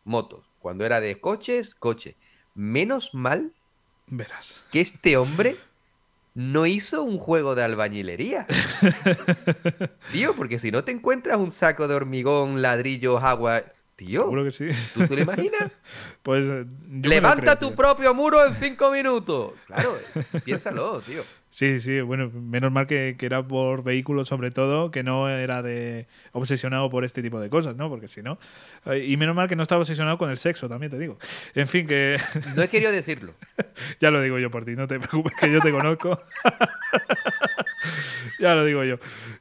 [0.04, 0.46] motos.
[0.66, 2.16] Cuando era de coches, coche.
[2.56, 3.52] Menos mal
[4.08, 4.64] Verás.
[4.72, 5.56] que este hombre
[6.34, 8.48] no hizo un juego de albañilería.
[10.12, 13.62] Tío, porque si no te encuentras un saco de hormigón, ladrillos, agua.
[13.94, 14.66] Tío, seguro que sí.
[14.92, 15.70] ¿Tú te lo imaginas?
[16.24, 16.48] pues.
[16.90, 19.52] Levanta tu propio muro en cinco minutos.
[19.66, 19.96] Claro,
[20.44, 21.22] piénsalo, tío.
[21.56, 26.06] Sí, sí, bueno, menos mal que, era por vehículos sobre todo, que no era de
[26.32, 27.88] obsesionado por este tipo de cosas, ¿no?
[27.88, 28.38] Porque si no...
[28.84, 31.18] Eh, y menos mal que no estaba obsesionado con el sexo, también te digo.
[31.54, 32.18] En fin, que...
[32.56, 33.32] No he querido decirlo.
[34.00, 36.20] ya lo digo yo por ti, no te preocupes, que yo te conozco.
[38.38, 38.98] ya lo digo yo.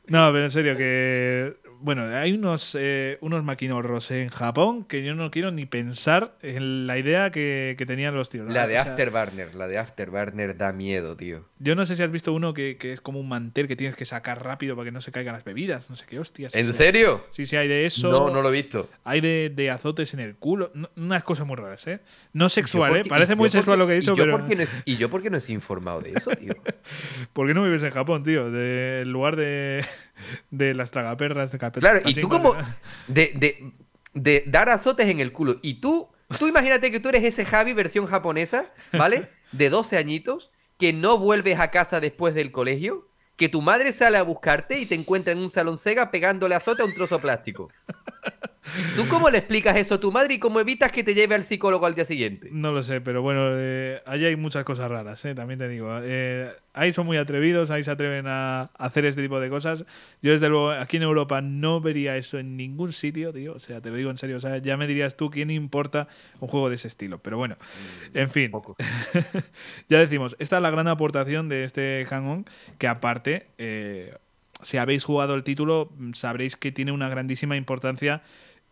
[0.07, 5.13] No, pero en serio, que bueno, hay unos, eh, unos maquinorros en Japón que yo
[5.13, 8.51] no quiero ni pensar en la idea que, tenían los tíos.
[8.51, 11.45] La de Afterburner, la de Afterburner da miedo, tío.
[11.59, 14.05] Yo no sé si has visto uno que, es como un mantel que tienes que
[14.05, 15.89] sacar rápido para que no se caigan las bebidas.
[15.89, 16.53] No sé qué hostias.
[16.53, 17.25] ¿En serio?
[17.29, 18.11] Sí, sí, hay de eso.
[18.11, 18.89] No, no lo he visto.
[19.03, 20.71] Hay de, azotes en el culo.
[20.95, 22.01] unas cosas muy raras, ¿eh?
[22.33, 23.03] No sexual, ¿eh?
[23.05, 24.45] Parece muy sexual lo que he dicho, pero.
[24.85, 26.53] ¿Y yo por qué no he informado de eso, tío?
[27.33, 28.51] ¿Por qué no vives en Japón, tío?
[28.51, 29.85] Del lugar de
[30.51, 31.51] de las tragaperras.
[31.51, 32.55] De claro, y tú como
[33.07, 33.73] de,
[34.13, 35.57] de, dar azotes en el culo.
[35.61, 39.29] Y tú, tú imagínate que tú eres ese Javi versión japonesa, ¿vale?
[39.51, 44.17] De 12 añitos, que no vuelves a casa después del colegio, que tu madre sale
[44.17, 47.69] a buscarte y te encuentra en un salón Sega pegándole azote a un trozo plástico.
[48.95, 51.43] ¿Tú cómo le explicas eso a tu madre y cómo evitas que te lleve al
[51.43, 52.49] psicólogo al día siguiente?
[52.51, 55.89] No lo sé, pero bueno, eh, allí hay muchas cosas raras, eh, también te digo.
[56.01, 59.85] Eh, ahí son muy atrevidos, ahí se atreven a hacer este tipo de cosas.
[60.21, 63.53] Yo, desde luego, aquí en Europa no vería eso en ningún sitio, tío.
[63.53, 64.37] O sea, te lo digo en serio.
[64.37, 66.07] O sea, ya me dirías tú quién importa
[66.39, 67.19] un juego de ese estilo.
[67.19, 67.55] Pero bueno,
[68.13, 68.51] mm, en fin.
[69.89, 72.45] ya decimos, esta es la gran aportación de este Hang-On,
[72.77, 73.47] que aparte
[74.61, 78.21] si habéis jugado el título, sabréis que tiene una grandísima importancia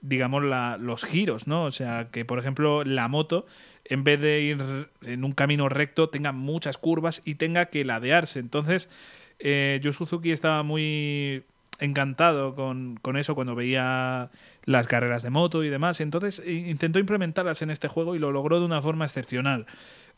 [0.04, 0.44] digamos,
[0.80, 1.64] los giros, ¿no?
[1.64, 3.48] O sea, que por ejemplo la moto,
[3.86, 8.40] en vez de ir en un camino recto, tenga muchas curvas y tenga que ladearse.
[8.40, 8.90] Entonces,
[9.40, 11.44] eh, Yu Suzuki estaba muy
[11.80, 14.30] encantado con, con, eso cuando veía
[14.66, 16.02] las carreras de moto y demás.
[16.02, 19.66] Entonces intentó implementarlas en este juego y lo logró de una forma excepcional.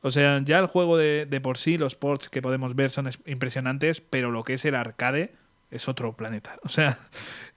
[0.01, 3.09] O sea, ya el juego de, de por sí, los ports que podemos ver son
[3.27, 5.31] impresionantes, pero lo que es el arcade
[5.71, 6.57] es otro planeta.
[6.63, 6.97] O sea,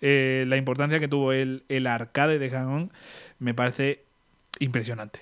[0.00, 2.90] eh, la importancia que tuvo el, el arcade de Hang
[3.38, 4.04] me parece
[4.61, 5.20] impresionante.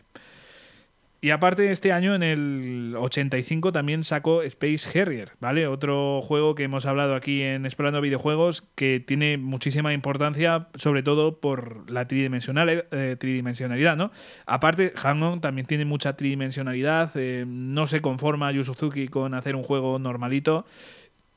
[1.27, 5.67] Y aparte, este año, en el 85, también sacó Space Harrier, ¿vale?
[5.67, 11.41] Otro juego que hemos hablado aquí en Explorando Videojuegos que tiene muchísima importancia, sobre todo
[11.41, 14.13] por la tridimensional, eh, tridimensionalidad, ¿no?
[14.45, 19.63] Aparte, Hang-On también tiene mucha tridimensionalidad, eh, no se conforma Yu Suzuki con hacer un
[19.63, 20.67] juego normalito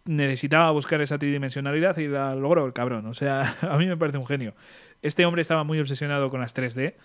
[0.10, 3.06] necesitaba buscar esa tridimensionalidad y la logró el cabrón.
[3.06, 4.56] O sea, a mí me parece un genio.
[5.02, 6.96] Este hombre estaba muy obsesionado con las 3D.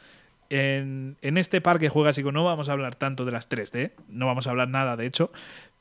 [0.50, 4.46] En, este parque juega Psico no vamos a hablar tanto de las 3D, no vamos
[4.46, 5.32] a hablar nada de hecho,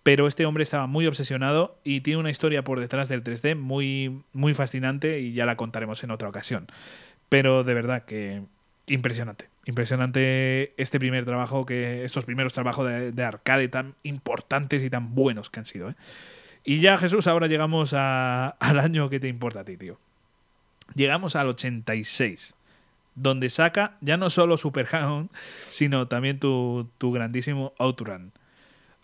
[0.03, 4.23] pero este hombre estaba muy obsesionado y tiene una historia por detrás del 3D muy,
[4.31, 6.67] muy fascinante y ya la contaremos en otra ocasión.
[7.29, 8.43] Pero de verdad que
[8.87, 14.89] impresionante, impresionante este primer trabajo, que estos primeros trabajos de, de arcade tan importantes y
[14.89, 15.89] tan buenos que han sido.
[15.89, 15.95] ¿eh?
[16.63, 19.99] Y ya, Jesús, ahora llegamos al año que te importa a ti, tío.
[20.95, 22.55] Llegamos al 86,
[23.15, 25.29] donde saca ya no solo Super Hound,
[25.69, 28.31] sino también tu, grandísimo Outrun.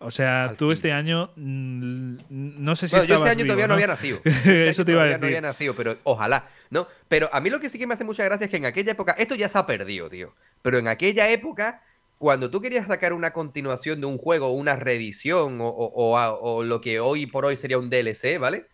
[0.01, 3.73] O sea, tú este año mm, no sé si bueno, yo este año todavía ¿no?
[3.73, 4.21] había nacido.
[4.45, 5.19] Eso te iba a decir.
[5.19, 6.87] No había nacido, pero ojalá, ¿no?
[7.09, 8.93] Pero a mí lo que sí que me hace mucha gracia es que en aquella
[8.93, 10.33] época esto ya se ha perdido, tío.
[10.61, 11.81] Pero en aquella época
[12.19, 17.25] cuando tú querías sacar una continuación de un juego, una revisión o, lo que hoy
[17.25, 18.67] por hoy sería un DLC, ¿vale?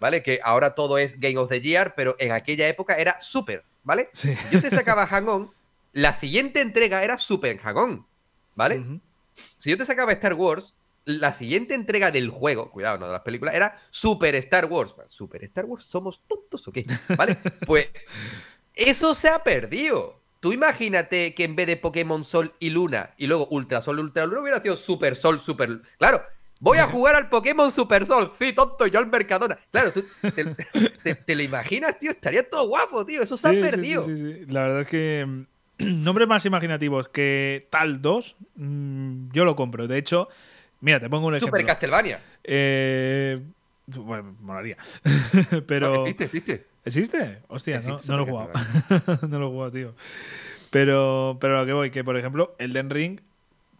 [0.00, 0.22] ¿Vale?
[0.22, 4.08] Que ahora todo es Game of the Year, pero en aquella época era Super, ¿vale?
[4.50, 5.52] Yo te sacaba Hang-On,
[5.92, 8.06] la siguiente entrega era Super Hang-On,
[8.54, 8.82] ¿vale?
[9.58, 10.74] Si yo te sacaba Star Wars,
[11.04, 14.94] la siguiente entrega del juego, cuidado, no de las películas, era Super Star Wars.
[15.08, 15.84] ¿Super Star Wars?
[15.84, 16.84] ¿Somos tontos o qué?
[17.16, 17.36] ¿Vale?
[17.66, 17.88] Pues
[18.74, 20.22] eso se ha perdido.
[20.46, 24.26] Tú imagínate que en vez de Pokémon Sol y Luna y luego Ultra Sol, Ultra
[24.26, 25.80] Luna hubiera sido Super Sol, Super.
[25.98, 26.22] Claro,
[26.60, 28.30] voy a jugar al Pokémon Super Sol.
[28.38, 29.58] Sí, tonto, yo al Mercadona.
[29.72, 32.12] Claro, tú te, lo imaginas, tío.
[32.12, 33.22] Estaría todo guapo, tío.
[33.22, 34.04] Eso se ha perdido.
[34.04, 35.44] Sí, sí, La verdad es que mm,
[36.04, 39.88] nombres más imaginativos que Tal 2, mm, yo lo compro.
[39.88, 40.28] De hecho,
[40.80, 41.58] mira, te pongo un ejemplo.
[41.58, 42.20] Super Castlevania.
[42.44, 43.42] Eh,
[43.88, 44.76] bueno, molaría.
[45.66, 45.96] Pero.
[45.96, 46.75] existe, existe.
[46.86, 47.40] ¿Existe?
[47.48, 48.50] Hostia, no, no, lo he jugado.
[49.28, 49.94] no lo he jugado, tío.
[50.70, 53.20] Pero, pero lo que voy, que por ejemplo, Elden Ring,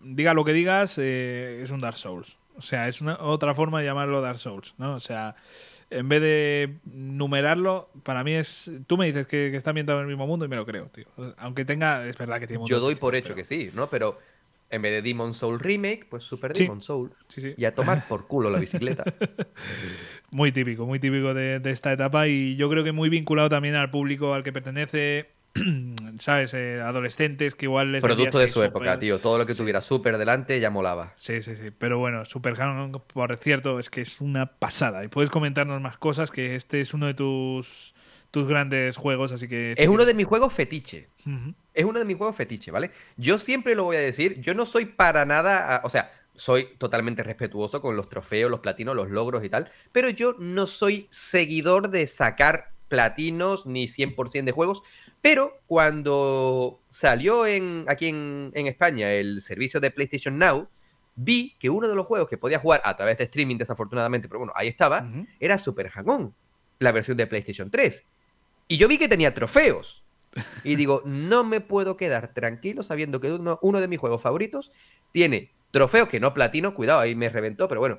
[0.00, 2.36] diga lo que digas, eh, es un Dark Souls.
[2.57, 4.96] O sea, es una otra forma de llamarlo Dark Souls, ¿no?
[4.96, 5.36] O sea,
[5.88, 8.72] en vez de numerarlo, para mí es.
[8.88, 11.07] Tú me dices que, está ambientado en el mismo mundo y me lo creo, tío.
[11.38, 12.04] Aunque tenga.
[12.09, 13.88] Es verdad que tiene Yo doy por hecho que sí, ¿no?
[13.88, 14.18] Pero
[14.71, 17.12] en vez de Demon Soul Remake, pues Super Demon Soul.
[17.57, 19.05] Y a tomar por culo la bicicleta.
[20.31, 23.91] muy típico, muy típico de, esta etapa y yo creo que muy vinculado también al
[23.91, 25.31] público al que pertenece.
[26.19, 26.53] ¿Sabes?
[26.53, 28.03] Eh, adolescentes que igual les.
[28.03, 29.19] Producto de su época, tío.
[29.21, 31.14] Todo lo que tuviera Super delante ya molaba.
[31.17, 31.71] Sí, sí, sí.
[31.71, 32.55] Pero bueno, Super
[33.14, 35.03] por cierto, es que es una pasada.
[35.05, 37.95] Y puedes comentarnos más cosas, que este es uno de tus
[38.37, 39.73] tus grandes juegos, así que...
[39.79, 41.09] Es uno de mis juegos fetiche.
[41.77, 42.91] Es uno de mis juegos fetiche, ¿vale?
[43.16, 47.22] Yo siempre lo voy a decir, yo no soy para nada, o sea, soy totalmente
[47.22, 51.91] respetuoso con los trofeos, los platinos, los logros y tal, pero yo no soy seguidor
[51.91, 54.83] de sacar platinos ni 100% de juegos,
[55.20, 60.68] pero cuando salió en, aquí en, España el servicio de PlayStation Now,
[61.14, 64.39] vi que uno de los juegos que podía jugar a través de streaming, desafortunadamente, pero
[64.39, 65.07] bueno, ahí estaba,
[65.41, 66.35] era Super Hang-On,
[66.79, 68.05] la versión de PlayStation 3.
[68.68, 70.05] Y yo vi que tenía trofeos.
[70.64, 74.72] Y digo, no me puedo quedar tranquilo sabiendo que uno, uno de mis juegos favoritos
[75.12, 77.99] tiene trofeos que no platino, cuidado, ahí me reventó, pero bueno,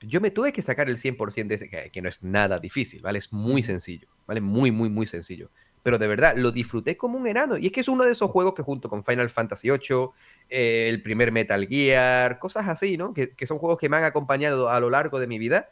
[0.00, 3.18] yo me tuve que sacar el 100% de ese, que, no es nada difícil, ¿vale?
[3.18, 4.40] Es muy sencillo, ¿vale?
[4.40, 5.50] Muy, muy, muy sencillo.
[5.82, 7.56] Pero de verdad, lo disfruté como un enano.
[7.56, 10.08] Y es que es uno de esos juegos que junto con Final Fantasy VIII,
[10.48, 13.12] eh, el primer Metal Gear, cosas así, ¿no?
[13.12, 15.68] Que, que, son juegos que me han acompañado a lo largo de mi vida.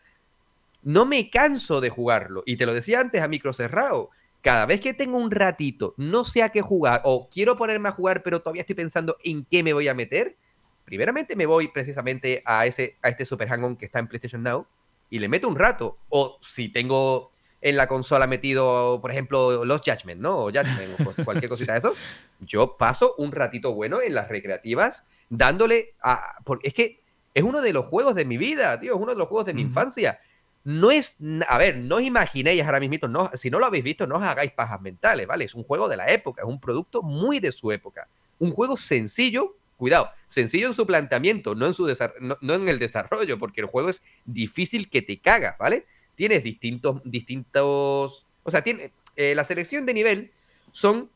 [0.83, 2.43] No me canso de jugarlo.
[2.47, 4.11] Y te lo decía antes a micro cerrado
[4.43, 7.93] cada vez que tengo un ratito, no sé a qué jugar o quiero ponerme a
[7.93, 10.37] jugar, pero todavía estoy pensando en qué me voy a meter,
[10.85, 14.67] primeramente me voy precisamente a, ese, a este Super Hang-On que está en PlayStation Now
[15.11, 15.99] y le meto un rato.
[16.09, 20.39] O si tengo en la consola metido, por ejemplo, los Judgment, ¿no?
[20.39, 21.95] O Judgment, o cualquier cosita de eso,
[22.41, 26.37] yo paso un ratito bueno en las recreativas dándole a...
[26.45, 27.01] Porque es que
[27.35, 29.55] es uno de los juegos de mi vida, tío, es uno de los juegos de
[29.55, 30.19] mi infancia.
[30.63, 31.17] No es,
[31.49, 34.23] a ver, no os imaginéis ahora mismo, no, si no lo habéis visto, no os
[34.23, 35.45] hagáis pajas mentales, ¿vale?
[35.45, 38.09] Es un juego de la época, es un producto muy de su época.
[38.39, 41.87] Un juego sencillo, cuidado, sencillo en su planteamiento, no en, su
[42.21, 45.87] no, en el desarrollo, porque el juego es difícil que te cagas, ¿vale?
[46.15, 50.33] Tienes distintos, distintos, o sea, tiene, eh, la selección de nivel
[50.73, 51.11] son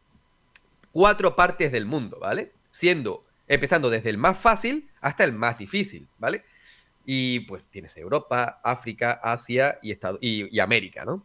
[0.91, 2.53] cuatro partes del mundo, ¿vale?
[2.71, 6.45] Siendo, empezando desde el más fácil hasta el más difícil, ¿vale?
[7.05, 11.25] Y pues tienes Europa, África, Asia y, y, América, ¿no?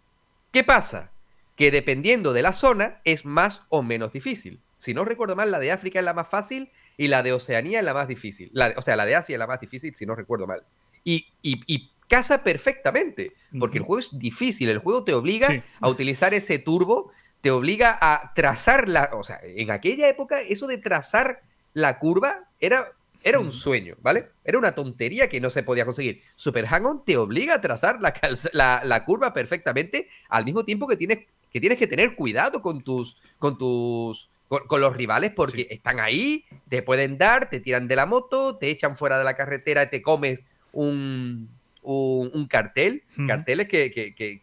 [0.52, 1.12] ¿Qué pasa?
[1.56, 4.60] Que dependiendo de la zona es más o menos difícil.
[4.78, 7.80] Si no recuerdo mal, la de África es la más fácil y la de Oceanía
[7.80, 8.52] es la más difícil.
[8.76, 10.64] o sea, la de Asia es la más difícil, si no recuerdo mal.
[11.04, 14.68] Y, y, casa perfectamente, porque el juego es difícil.
[14.70, 17.12] El juego te obliga a utilizar ese turbo,
[17.42, 19.12] te obliga a trazar la.
[19.14, 22.94] O sea, en aquella época, eso de trazar la curva era
[23.24, 24.30] era un sueño, ¿vale?
[24.44, 26.22] Era una tontería que no se podía conseguir.
[26.36, 31.20] Super Hang-On te obliga a trazar la, la, curva perfectamente al mismo tiempo que tienes
[31.52, 36.46] que, tienes que tener cuidado con tus, con tus, con, los rivales porque están ahí,
[36.70, 39.90] te pueden dar, te tiran de la moto, te echan fuera de la carretera y
[39.90, 41.50] te comes un,
[41.82, 43.04] un, cartel.
[43.28, 44.40] Carteles que, que, que,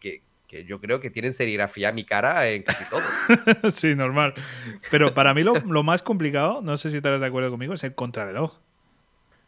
[0.47, 3.01] que yo creo que tienen serigrafía mi cara en casi todo.
[3.71, 4.33] sí, normal.
[4.89, 7.83] Pero para mí lo, lo, más complicado, no sé si estarás de acuerdo conmigo, es
[7.83, 8.57] el contrarreloj.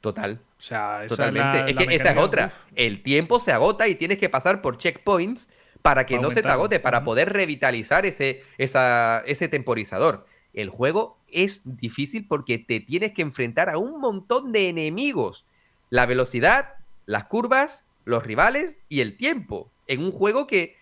[0.02, 0.40] Total.
[0.58, 1.72] O sea, esa Totalmente.
[1.72, 2.52] Es, que esa es otra.
[2.76, 5.50] El tiempo se agota y tienes que pasar por checkpoints
[5.82, 10.26] para que no se te agote, para poder revitalizar ese, esa, ese temporizador.
[10.54, 15.46] El juego es difícil porque te tienes que enfrentar a un montón de enemigos.
[15.90, 16.76] La velocidad,
[17.06, 19.72] las curvas, los rivales y el tiempo.
[19.88, 20.76] En un juego que,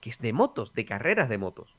[0.00, 1.76] que es de motos, de carreras de motos.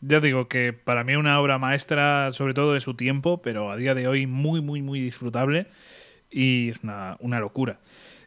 [0.00, 3.76] Ya digo que para mí una obra maestra, sobre todo de su tiempo, pero a
[3.76, 5.66] día de hoy muy, muy, muy disfrutable
[6.30, 7.80] y es una, locura.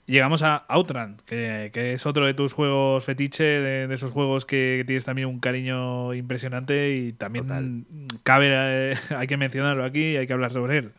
[0.06, 5.06] Llegamos a Outrun, que, es otro de tus juegos fetiche, de, esos juegos que tienes
[5.06, 7.88] también un cariño impresionante y también
[8.22, 10.92] cabe, eh, hay que mencionarlo aquí y hay que hablar sobre él.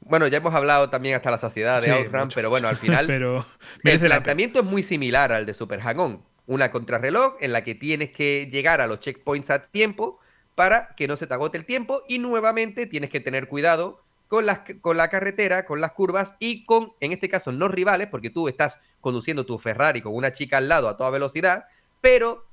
[0.00, 3.46] Bueno, ya hemos hablado también hasta la saciedad de Outrun, pero bueno, al final pero
[3.82, 8.10] el planteamiento es muy similar al de Super Hang-On una contrarreloj en la que tienes
[8.10, 10.18] que llegar a los checkpoints a tiempo
[10.54, 14.46] para que no se te agote el tiempo y nuevamente tienes que tener cuidado con,
[14.46, 18.30] las, con la carretera, con las curvas y con, en este caso, no rivales, porque
[18.30, 21.66] tú estás conduciendo tu Ferrari con una chica al lado a toda velocidad,
[22.00, 22.46] pero...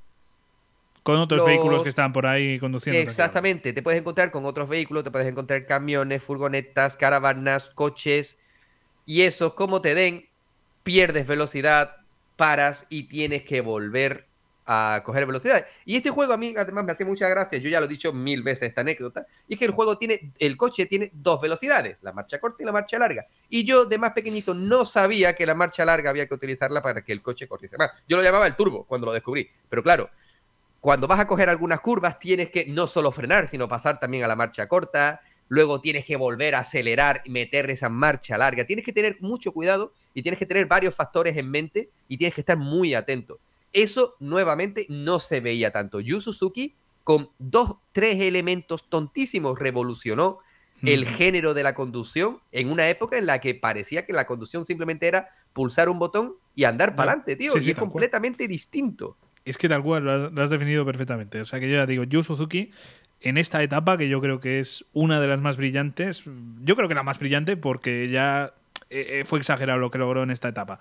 [1.04, 3.00] Con otros vehículos que están por ahí conduciendo.
[3.00, 8.38] Exactamente, te puedes encontrar con otros vehículos, te puedes encontrar camiones, furgonetas, caravanas, coches,
[9.06, 10.28] y eso, como te den,
[10.84, 11.99] pierdes velocidad,
[12.40, 14.26] paras y tienes que volver
[14.66, 15.66] a coger velocidad.
[15.84, 18.14] Y este juego a mí además me hace mucha gracia, yo ya lo he dicho
[18.14, 22.02] mil veces esta anécdota, y es que el juego tiene, el coche tiene dos velocidades,
[22.02, 23.28] la marcha corta y la marcha larga.
[23.50, 27.04] Y yo de más pequeñito no sabía que la marcha larga había que utilizarla para
[27.04, 27.92] que el coche corriese más.
[28.08, 30.10] Yo lo llamaba el turbo cuando lo descubrí, pero claro,
[30.80, 34.28] cuando vas a coger algunas curvas tienes que no solo frenar, sino pasar también a
[34.28, 35.20] la marcha corta,
[35.50, 38.66] luego tienes que volver a acelerar y meter esa marcha larga.
[38.66, 42.34] Tienes que tener mucho cuidado y tienes que tener varios factores en mente y tienes
[42.34, 43.40] que estar muy atento.
[43.74, 46.00] Eso nuevamente no se veía tanto.
[46.00, 50.40] Yu Suzuki con dos, tres elementos tontísimos revolucionó
[50.82, 54.66] el género de la conducción en una época en la que parecía que la conducción
[54.66, 57.52] simplemente era pulsar un botón y andar para adelante, tío.
[57.60, 59.18] y es completamente distinto.
[59.46, 61.42] Es que tal cual, lo has, definido perfectamente.
[61.42, 62.72] O sea que yo ya digo, Yu Suzuki
[63.22, 66.24] en esta etapa, que yo creo que es una de las más brillantes,
[66.64, 68.54] yo creo que la más brillante porque ya
[68.90, 70.80] eh, eh, fue exagerado lo que logró en esta etapa.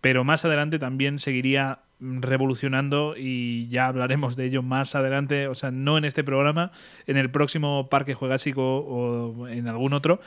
[0.00, 5.70] Pero más adelante también seguiría revolucionando y ya hablaremos de ello más adelante, o sea,
[5.70, 6.72] no en este programa,
[7.06, 10.20] en el próximo Parque Juegásico o en algún otro,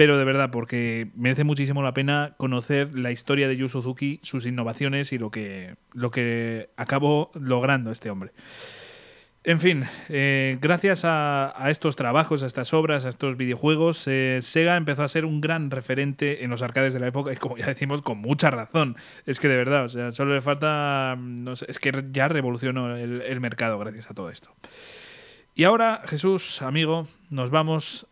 [0.00, 4.46] pero de verdad, porque merece muchísimo la pena conocer la historia de Yu Suzuki, sus
[4.46, 8.32] innovaciones y lo que, lo que acabó logrando este hombre.
[9.42, 14.76] En fin, eh, gracias a, estos trabajos, a estas obras, a estos videojuegos, eh, Sega
[14.76, 17.64] empezó a ser un gran referente en los arcades de la época y como ya
[17.64, 18.96] decimos, con mucha razón.
[19.24, 22.94] Es que de verdad, o sea, solo le falta, no sé, es que ya revolucionó
[22.94, 24.54] el, mercado gracias a todo esto.
[25.54, 28.06] Y ahora, Jesús, amigo, nos vamos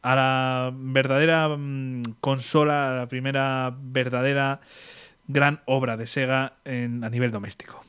[0.00, 4.62] a la verdadera mm, consola, a la primera verdadera
[5.28, 7.84] gran obra de Sega en, a nivel doméstico.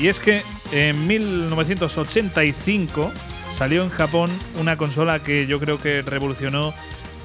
[0.00, 0.42] Y es que
[0.72, 3.12] en 1985
[3.50, 6.72] salió en Japón una consola que yo creo que revolucionó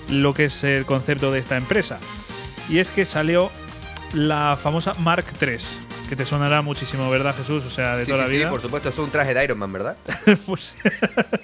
[0.09, 1.99] lo que es el concepto de esta empresa.
[2.67, 3.49] Y es que salió
[4.13, 5.55] la famosa Mark III,
[6.09, 7.63] que te sonará muchísimo, ¿verdad, Jesús?
[7.63, 8.47] O sea, de toda la vida.
[8.47, 9.95] Sí, por supuesto, es un traje de Iron Man, ¿verdad?
[10.45, 10.75] pues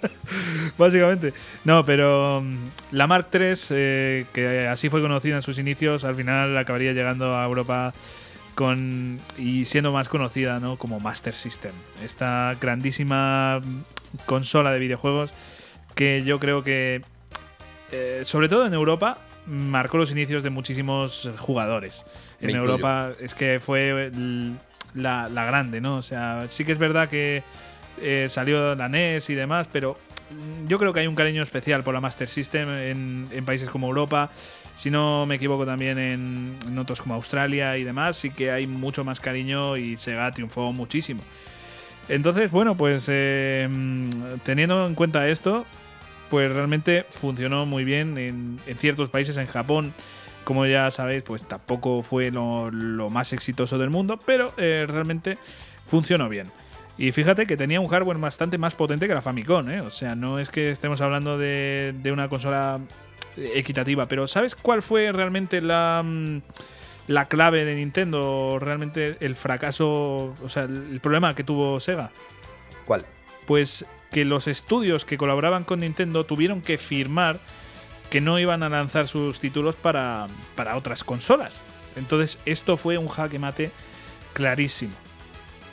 [0.77, 1.33] básicamente.
[1.63, 2.55] No, pero mm,
[2.91, 7.37] la Mark III, eh, que así fue conocida en sus inicios, al final acabaría llegando
[7.37, 7.93] a Europa
[8.55, 10.77] con y siendo más conocida ¿no?
[10.77, 11.71] como Master System.
[12.03, 13.61] Esta grandísima
[14.25, 15.33] consola de videojuegos
[15.95, 17.01] que yo creo que,
[17.91, 22.05] eh, sobre todo en Europa, marcó los inicios de muchísimos jugadores.
[22.39, 24.11] en Europa es que fue
[24.93, 25.97] la, grande, ¿no?
[25.97, 27.43] O sea, sí que es verdad que
[28.01, 29.97] eh, salió la NES y demás, pero
[30.67, 34.31] yo creo que hay un cariño especial por la Master System en, países como Europa.
[34.75, 39.03] Si no me equivoco también en, otros como Australia y demás, sí que hay mucho
[39.03, 41.21] más cariño y Sega triunfó muchísimo.
[42.07, 43.67] Entonces, bueno, pues eh,
[44.43, 45.65] teniendo en cuenta esto,
[46.29, 49.37] pues realmente funcionó muy bien en, ciertos países.
[49.37, 49.93] En Japón,
[50.45, 55.37] como ya sabéis, pues tampoco fue lo, más exitoso del mundo, pero eh, realmente
[55.85, 56.47] funcionó bien.
[57.01, 59.81] Y fíjate que tenía un hardware bastante más potente que la Famicom, ¿eh?
[59.81, 62.79] O sea, no es que estemos hablando de, una consola
[63.35, 66.41] equitativa, pero ¿sabes cuál fue realmente la, mm,
[67.07, 68.59] la clave de Nintendo?
[68.59, 72.11] Realmente el fracaso, o sea, el problema que tuvo Sega.
[72.85, 73.03] ¿Cuál?
[73.47, 77.39] Pues que los estudios que colaboraban con Nintendo tuvieron que firmar
[78.11, 81.63] que no iban a lanzar sus títulos para, para otras consolas.
[81.95, 83.71] Entonces esto fue un jaque mate
[84.33, 84.93] clarísimo.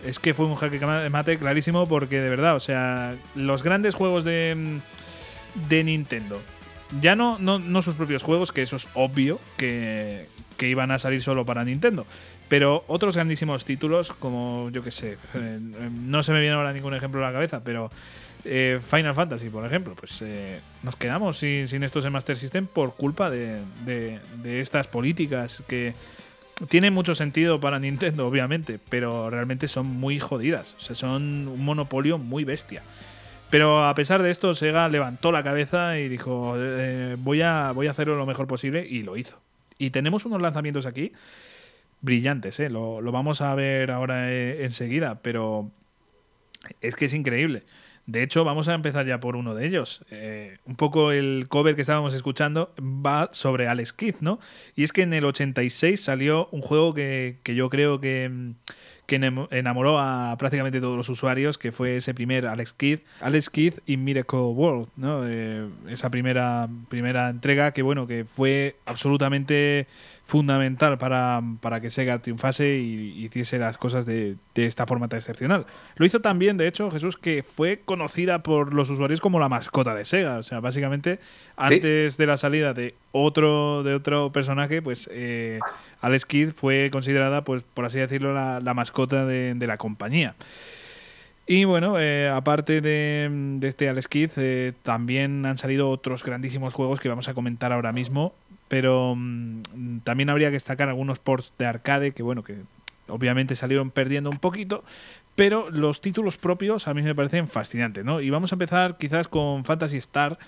[0.04, 0.78] Es que fue un jaque
[1.10, 4.78] mate clarísimo porque de verdad, o sea, los grandes juegos de,
[5.68, 6.40] de Nintendo,
[7.00, 10.26] ya no, no, no sus propios juegos, que eso es obvio, que,
[10.56, 12.06] que iban a salir solo para Nintendo,
[12.48, 15.58] pero otros grandísimos títulos, como yo que sé, eh,
[16.06, 17.90] no se me viene ahora ningún ejemplo a la cabeza, pero
[18.44, 22.66] eh, Final Fantasy, por ejemplo, pues eh, nos quedamos sin, sin, estos en Master System
[22.66, 25.94] por culpa de, estas políticas que
[26.66, 30.74] tienen mucho sentido para Nintendo, obviamente, pero realmente son muy jodidas.
[30.78, 32.82] O sea, son un monopolio muy bestia.
[33.50, 37.86] Pero a pesar de esto, Sega levantó la cabeza y dijo, eh, voy, a, voy
[37.86, 39.40] a hacerlo lo mejor posible y lo hizo.
[39.78, 41.12] Y tenemos unos lanzamientos aquí
[42.00, 42.70] brillantes, ¿eh?
[42.70, 45.70] lo, lo vamos a ver ahora enseguida, pero
[46.80, 47.62] es que es increíble.
[48.08, 50.00] De hecho, vamos a empezar ya por uno de ellos.
[50.10, 54.40] Eh, un poco el cover que estábamos escuchando va sobre Alex Kidd, ¿no?
[54.74, 58.54] Y es que en el 86 salió un juego que, que yo creo que,
[59.04, 59.16] que
[59.50, 63.98] enamoró a prácticamente todos los usuarios, que fue ese primer Alex Kidd, Alex Kidd y
[63.98, 65.22] Miracle World, ¿no?
[65.26, 69.86] Eh, esa primera, primera entrega que, bueno, que fue absolutamente
[70.28, 75.16] fundamental para, para que Sega triunfase y, hiciese las cosas de, de, esta forma tan
[75.16, 75.64] excepcional.
[75.96, 79.94] Lo hizo también, de hecho, Jesús, que fue conocida por los usuarios como la mascota
[79.94, 80.36] de Sega.
[80.36, 81.18] O sea, básicamente,
[81.56, 85.60] antes de la salida de otro, de otro personaje, pues eh,
[86.02, 90.34] Alex Kidd fue considerada, pues, por así decirlo, la, mascota de, la compañía.
[91.48, 97.00] Y bueno, eh, aparte de, este Alex Kidd, eh, también han salido otros grandísimos juegos
[97.00, 98.34] que vamos a comentar ahora mismo
[98.68, 102.56] pero mm, también habría que destacar algunos ports de arcade que, bueno, que
[103.08, 104.84] obviamente salieron perdiendo un poquito,
[105.34, 108.20] pero los títulos propios a mí me parecen fascinantes, ¿no?
[108.20, 110.38] Y vamos a empezar quizás con Fantasy Star,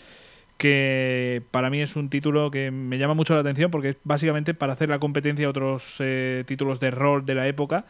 [0.59, 4.53] que para mí es un título que me llama mucho la atención porque es básicamente
[4.53, 7.86] para hacer la competencia a otros eh, títulos de rol de la época.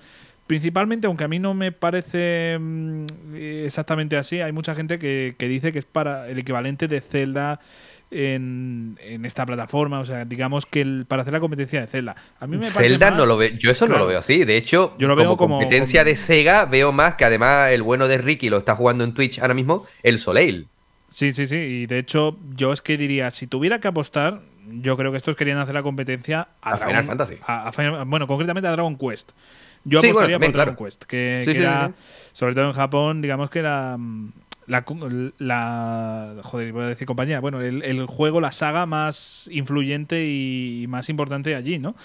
[0.51, 5.47] Principalmente, aunque a mí no me parece mm, exactamente así, hay mucha gente que, que
[5.47, 7.61] dice que es para el equivalente de Zelda
[8.11, 10.01] en, esta plataforma.
[10.01, 12.17] O sea, digamos que para hacer la competencia de Zelda.
[12.41, 13.51] A mí me Zelda no lo veo.
[13.61, 14.45] Yo eso no lo veo así.
[14.45, 18.09] De hecho, yo lo veo como, competencia de Sega, veo más que además el bueno
[18.09, 20.67] de Ricky lo está jugando en Twitch ahora mismo, el Soleil.
[21.11, 21.59] Sí, sí, sí.
[21.59, 25.37] Y de hecho, yo es que diría, si tuviera que apostar, yo creo que estos
[25.37, 27.37] querían hacer la competencia a, Final Fantasy.
[28.07, 29.31] bueno, concretamente a Dragon Quest.
[29.85, 31.93] Yo apostaría por Dragon Quest, que, era,
[32.33, 34.33] sobre todo en Japón, digamos que era mm,
[34.71, 34.85] la,
[35.39, 41.09] la joder, voy a decir compañía, bueno, el, juego, la saga más influyente y más
[41.09, 41.97] importante allí, ¿no?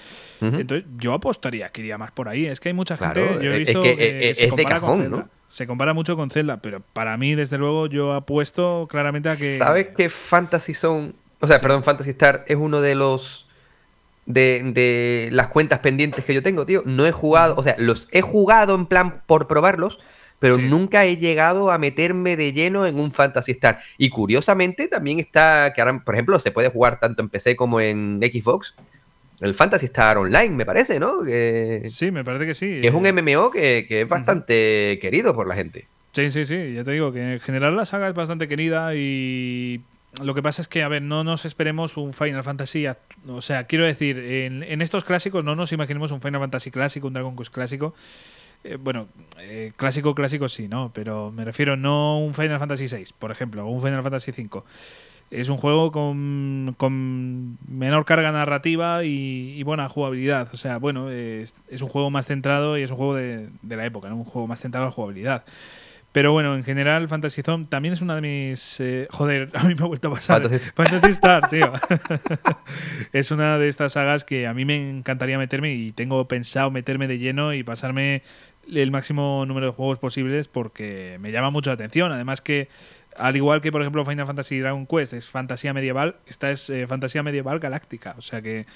[0.41, 2.45] Entonces, yo apostaría que iría más por ahí.
[2.45, 5.28] Es que hay mucha gente, yo he visto que, se compara con Zelda.
[5.47, 9.51] Se compara mucho con Zelda, pero para mí, desde luego, yo apuesto claramente a que.
[9.51, 13.45] ¿Sabes que Fantasy Zone, o sea, perdón, Fantasy Star es uno de los
[14.26, 16.84] de, de, las cuentas pendientes que yo tengo, tío.
[16.86, 19.99] No he jugado, o sea, los he jugado en plan por probarlos,
[20.39, 23.80] pero nunca he llegado a meterme de lleno en un Fantasy Star.
[23.97, 27.80] Y curiosamente también está, que ahora, por ejemplo, se puede jugar tanto en PC como
[27.80, 28.76] en Xbox.
[29.39, 31.23] el Fantasy Star Online, me parece, ¿no?
[31.86, 32.82] sí, me parece que sí.
[32.84, 35.88] es un MMO que, es bastante querido por la gente.
[36.11, 39.82] Sí, sí, sí, ya te digo que en general la saga es bastante querida y
[40.24, 42.86] lo que pasa es que, a ver, no nos esperemos un Final Fantasy.
[43.28, 47.13] O sea, quiero decir, en, estos clásicos no nos imaginemos un Final Fantasy clásico, un
[47.13, 47.93] Dragon Quest clásico.
[48.63, 49.07] Eh, bueno,
[49.39, 50.91] eh, clásico, clásico sí, ¿no?
[50.93, 54.63] Pero me refiero no un Final Fantasy VI, por ejemplo, o un Final Fantasy V.
[55.32, 60.49] Es un juego con, con menor carga narrativa y, buena jugabilidad.
[60.53, 63.86] O sea, bueno, es, un juego más centrado y es un juego de, de la
[63.86, 64.18] época, ¿no?
[64.18, 65.43] Un juego más centrado en la jugabilidad.
[66.16, 68.80] Pero bueno, en general, Fantasy Zone también es una de mis.
[68.80, 70.49] Eh, joder, a mí me ha vuelto a pasar.
[70.74, 71.74] Fantasy, Star, tío.
[73.11, 77.09] es una de estas sagas que a mí me encantaría meterme y tengo pensado meterme
[77.09, 78.24] de lleno y pasarme
[78.74, 82.13] el máximo número de juegos posibles porque me llama mucho la atención.
[82.13, 82.70] Además, que
[83.18, 86.88] al igual que, por ejemplo, Final Fantasy Dragon Quest es fantasía medieval, esta es eh,
[86.88, 88.16] fantasía medieval galáctica.
[88.18, 88.68] O sea que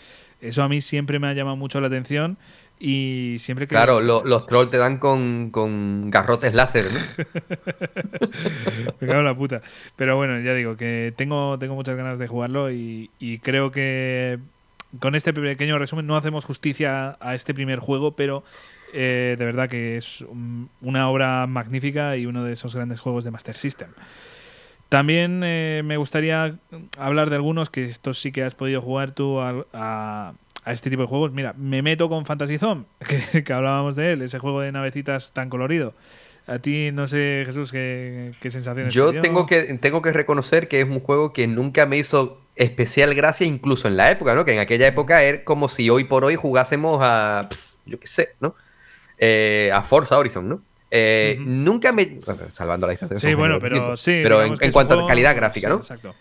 [0.41, 2.37] eso a mí siempre me ha llamado mucho la atención
[2.79, 3.75] y siempre que.
[3.75, 6.99] Claro, los trolls te dan con, garrotes láser, ¿no?
[9.01, 9.61] Me cago en la puta.
[9.97, 13.09] Pero bueno, ya digo que tengo, tengo muchas ganas de jugarlo y,
[13.43, 14.39] creo que
[14.99, 18.43] con este pequeño resumen no hacemos justicia a este primer juego, pero
[18.93, 20.25] eh, de verdad que es
[20.81, 23.89] una obra magnífica y uno de esos grandes juegos de Master System.
[24.87, 26.57] También eh, me gustaría
[26.97, 30.33] hablar de algunos que estos sí que has podido jugar tú a a
[30.65, 31.31] este tipo de juegos.
[31.31, 32.85] Mira, me meto con Fantasy Zone,
[33.45, 35.93] que, hablábamos de él, ese juego de navecitas tan colorido.
[36.47, 38.93] A ti, no sé, Jesús, qué, qué sensaciones.
[38.93, 43.13] Yo tengo que, tengo que reconocer que es un juego que nunca me hizo especial
[43.13, 44.45] gracia, incluso en la época, ¿no?
[44.45, 47.49] Que en aquella época era como si hoy por hoy jugásemos a,
[47.85, 48.55] yo qué sé, ¿no?
[49.17, 50.61] Eh, a Forza Horizon, ¿no?
[50.91, 52.19] Eh, nunca me.
[52.51, 53.19] salvando la distancia.
[53.19, 54.19] Sí, bueno, pero sí.
[54.23, 55.75] Pero en, cuanto a calidad gráfica, ¿no?
[55.75, 56.15] Exacto.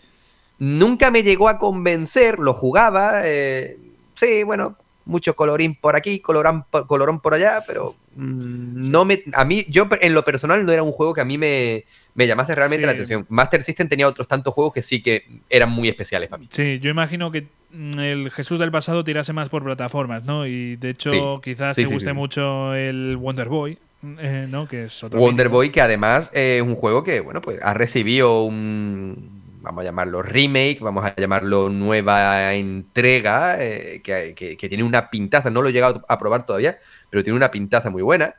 [0.59, 3.21] Nunca me llegó a convencer, lo jugaba.
[3.23, 3.77] Eh,
[4.19, 9.45] sí, bueno, mucho colorín por aquí, colorán, colorón por allá, pero mm, no me, a
[9.45, 12.53] mí, yo en lo personal no era un juego que a mí me, me llamase
[12.53, 13.25] realmente la atención.
[13.29, 16.47] Master System tenía otros tantos juegos que sí que eran muy especiales para mí.
[16.51, 20.45] Sí, yo imagino que mm, el Jesús del pasado tirase más por plataformas, ¿no?
[20.45, 23.77] Y de hecho quizás te guste mucho el Wonder Boy.
[24.01, 24.65] Eh, ¿no?
[24.65, 28.43] Que es otro Wonder Boy, que además es un juego que, bueno, pues ha recibido
[28.43, 35.49] un, vamos a llamarlo remake, vamos a llamarlo nueva entrega, eh, que, tiene una pintaza,
[35.49, 36.77] no lo he llegado a probar todavía,
[37.09, 38.35] pero tiene una pintaza muy buena.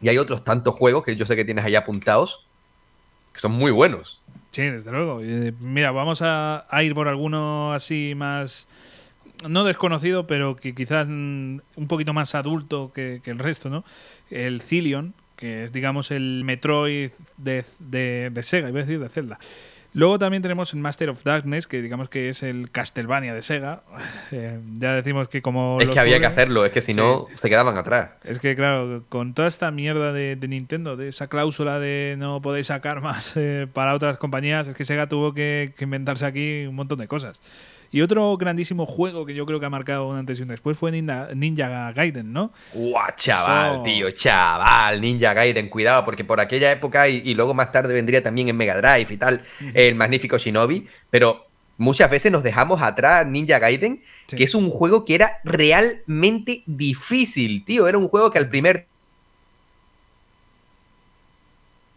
[0.00, 2.46] Y hay otros tantos juegos que yo sé que tienes ahí apuntados,
[3.32, 4.20] que son muy buenos.
[4.50, 5.20] Sí, desde luego.
[5.60, 8.68] Mira, vamos a, ir por alguno así más,
[9.48, 13.84] no desconocido, pero que quizás un poquito más adulto que, el resto, ¿no?
[14.30, 19.08] El Cillion, que es, digamos, el Metroid de, de, de Sega, iba a decir de
[19.08, 19.38] Zelda.
[19.94, 23.82] Luego también tenemos el Master of Darkness, que digamos que es el Castlevania de Sega.
[24.32, 25.80] Eh, ya decimos que como...
[25.80, 28.10] Es que había que hacerlo, es que si no se quedaban atrás.
[28.24, 32.68] Es que claro, con toda esta mierda de, Nintendo, de esa cláusula de no podéis
[32.68, 36.98] sacar más eh, para otras compañías, es que Sega tuvo que inventarse aquí un montón
[36.98, 37.40] de cosas.
[37.94, 40.76] Y otro grandísimo juego que yo creo que ha marcado un antes y un después
[40.76, 42.52] fue Ninja, Gaiden, ¿no?
[42.72, 44.10] ¡Guau, chaval, tío!
[44.10, 48.56] Chaval, Ninja Gaiden, cuidado, porque por aquella época y, luego más tarde vendría también en
[48.56, 49.42] Mega Drive y tal,
[49.74, 55.04] el magnífico Shinobi, pero muchas veces nos dejamos atrás Ninja Gaiden, que es un juego
[55.04, 57.86] que era realmente difícil, tío.
[57.86, 58.88] Era un juego que al primer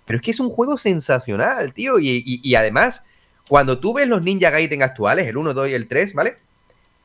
[0.06, 1.98] pero es que es un juego sensacional, tío.
[1.98, 3.02] y, además,
[3.48, 6.36] cuando tú ves los Ninja Gaiden actuales, el 1, 2 y el 3, ¿vale?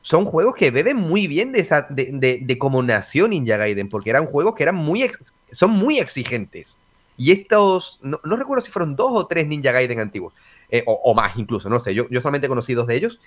[0.01, 4.09] Son juegos que beben muy bien de, esa, de, de, cómo nació Ninja Gaiden, porque
[4.09, 5.09] eran juegos que eran muy
[5.51, 6.77] son muy exigentes.
[7.15, 10.33] Y estos, no, recuerdo si fueron dos o tres Ninja Gaiden antiguos,
[10.69, 13.19] eh, o, más incluso, no sé, yo, yo solamente conocí dos de ellos,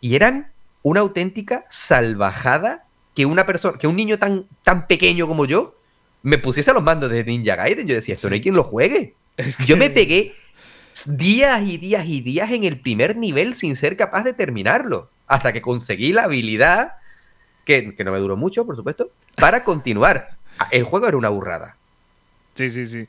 [0.00, 2.84] y eran una auténtica salvajada
[3.14, 5.74] que una persona, que un niño tan, tan pequeño como yo,
[6.22, 7.86] me pusiese a los mandos de Ninja Gaiden.
[7.86, 9.14] Yo decía, esto no hay quien lo juegue.
[9.66, 10.34] Yo me pegué
[11.06, 15.10] días y días y días en el primer nivel sin ser capaz de terminarlo.
[15.26, 16.94] Hasta que conseguí la habilidad,
[17.64, 20.30] que, no me duró mucho, por supuesto, para continuar.
[20.70, 21.76] El juego era una burrada.
[22.54, 23.06] Sí, sí, sí.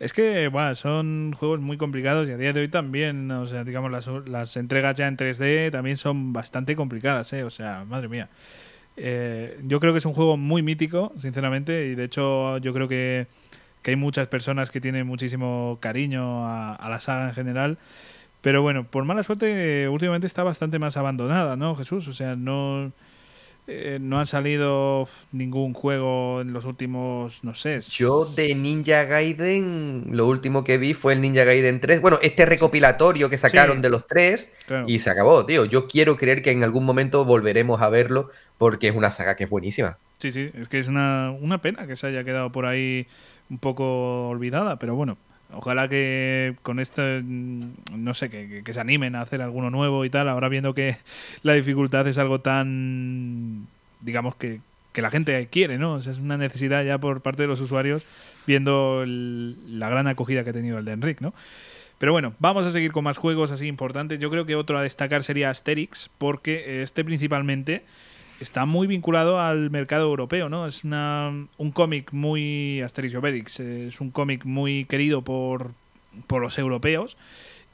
[0.00, 3.64] Es que, bueno, son juegos muy complicados y a día de hoy también, o sea,
[3.64, 3.90] digamos,
[4.26, 7.44] las, entregas ya en 3D también son bastante complicadas, ¿eh?
[7.44, 8.28] O sea, madre mía.
[8.96, 12.88] Eh, yo creo que es un juego muy mítico, sinceramente, y de hecho yo creo
[12.88, 13.26] que
[13.82, 17.78] que hay muchas personas que tienen muchísimo cariño a, la saga en general.
[18.40, 22.06] Pero bueno, por mala suerte, últimamente está bastante más abandonada, ¿no, Jesús?
[22.08, 22.92] O sea, no.
[23.66, 27.80] eh, no ha salido ningún juego en los últimos, no sé.
[27.80, 32.00] Yo de Ninja Gaiden, lo último que vi fue el Ninja Gaiden 3.
[32.00, 34.52] Bueno, este recopilatorio que sacaron de los tres
[34.86, 35.64] y se acabó, tío.
[35.66, 39.44] Yo quiero creer que en algún momento volveremos a verlo porque es una saga que
[39.44, 39.98] es buenísima.
[40.18, 43.06] Sí, sí, es que es una, una pena que se haya quedado por ahí
[43.50, 45.16] un poco olvidada, pero bueno,
[45.52, 47.62] Ojalá que con esto, mm,
[47.96, 50.28] no sé, que, se animen a hacer alguno nuevo y tal.
[50.28, 50.96] Ahora viendo que
[51.42, 53.66] la dificultad es algo tan,
[54.00, 54.60] digamos, que,
[54.94, 55.92] la gente quiere, ¿no?
[55.92, 58.04] O sea, es una necesidad ya por parte de los usuarios
[58.48, 61.34] viendo la gran acogida que ha tenido el de Enric, ¿no?
[61.98, 64.18] Pero bueno, vamos a seguir con más juegos así importantes.
[64.18, 67.84] Yo creo que otro a destacar sería Asterix, porque este principalmente
[68.40, 70.66] está muy vinculado al mercado europeo, ¿no?
[70.66, 75.72] Es una, un cómic muy Asterix y Obelix, es un cómic muy querido por,
[76.26, 77.16] por los europeos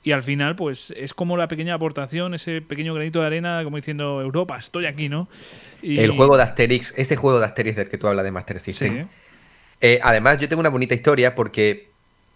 [0.03, 3.77] y al final pues es como la pequeña aportación, ese pequeño granito de arena, como
[3.77, 5.28] diciendo Europa, estoy aquí, ¿no?
[5.82, 9.09] El juego de Asterix, ese juego de Asterix del que tú hablas de Master System.
[9.81, 11.89] Eh, además, yo tengo una bonita historia porque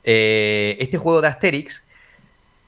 [0.04, 1.86] eh, este juego de Asterix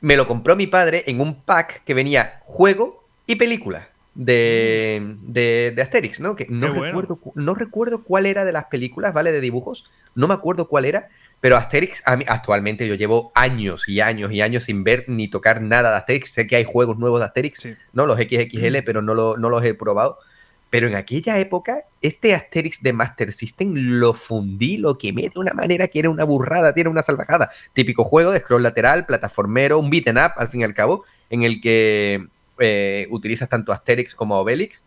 [0.03, 5.73] me lo compró mi padre en un pack que venía juego y película de, de,
[5.75, 6.37] de Asterix, ¿no?
[6.37, 9.33] Que no recuerdo, no recuerdo cuál era de las películas, ¿vale?
[9.33, 9.91] De dibujos.
[10.15, 11.09] No me acuerdo cuál era.
[11.41, 15.29] Pero Asterix, a mí, actualmente yo llevo años y años y años sin ver ni
[15.29, 16.33] tocar nada de Asterix.
[16.33, 18.07] Sé que hay juegos nuevos de Asterix, ¿no?
[18.07, 20.19] Los XXL, pero no, no los he probado.
[20.71, 25.53] Pero en aquella época, este Asterix de Master System lo fundí, lo quemé de una
[25.53, 27.51] manera que era una burrada, tiene una salvajada.
[27.73, 31.43] Típico juego de scroll lateral, plataformero, un beaten up, al fin y al cabo, en
[31.43, 32.29] el que
[32.61, 34.85] eh, utilizas tanto Asterix como Obelix.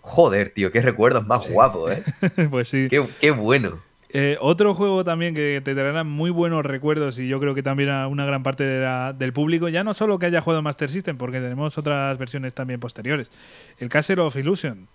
[0.00, 2.02] Joder, tío, qué recuerdos más guapos, ¿eh?
[2.50, 2.88] pues sí.
[2.88, 3.80] Qué, bueno.
[4.10, 7.88] Eh, otro juego también que te traerá muy buenos recuerdos y yo creo que también
[7.88, 11.40] a una gran parte del público, ya no solo que haya jugado Master System, porque
[11.40, 13.30] tenemos otras versiones también posteriores.
[13.78, 14.88] El Castle of Illusion.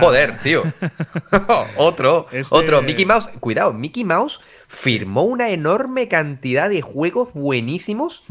[0.00, 0.62] Joder, tío.
[1.76, 2.82] otro, este otro.
[2.82, 8.24] Mickey Mouse, cuidado, Mickey Mouse firmó una enorme cantidad de juegos buenísimos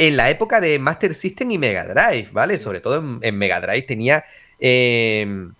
[0.00, 2.56] en la época de Master System y Mega Drive, ¿vale?
[2.56, 4.24] Sobre todo en, Mega Drive tenía,
[4.58, 5.52] em,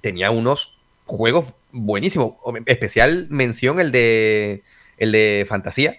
[0.00, 2.36] tenía unos juegos buenísimos.
[2.64, 4.62] Especial mención el de,
[4.96, 5.98] el de Fantasía,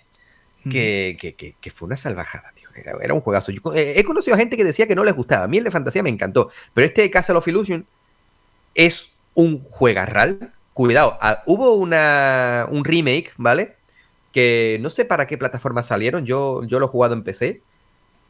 [0.68, 2.68] que, fue una salvajada, tío.
[3.00, 3.52] Era, un juegazo.
[3.52, 5.44] Eh, he conocido a gente que decía que no les gustaba.
[5.44, 6.50] A mí el de Fantasía me encantó.
[6.74, 7.86] Pero este Castle of Illusion
[8.74, 10.52] es un juegarral.
[10.74, 13.77] Cuidado, ah, hubo una, un remake, ¿vale?
[14.38, 16.24] Que no sé para qué plataforma salieron.
[16.24, 17.64] Yo, yo lo he jugado en PC.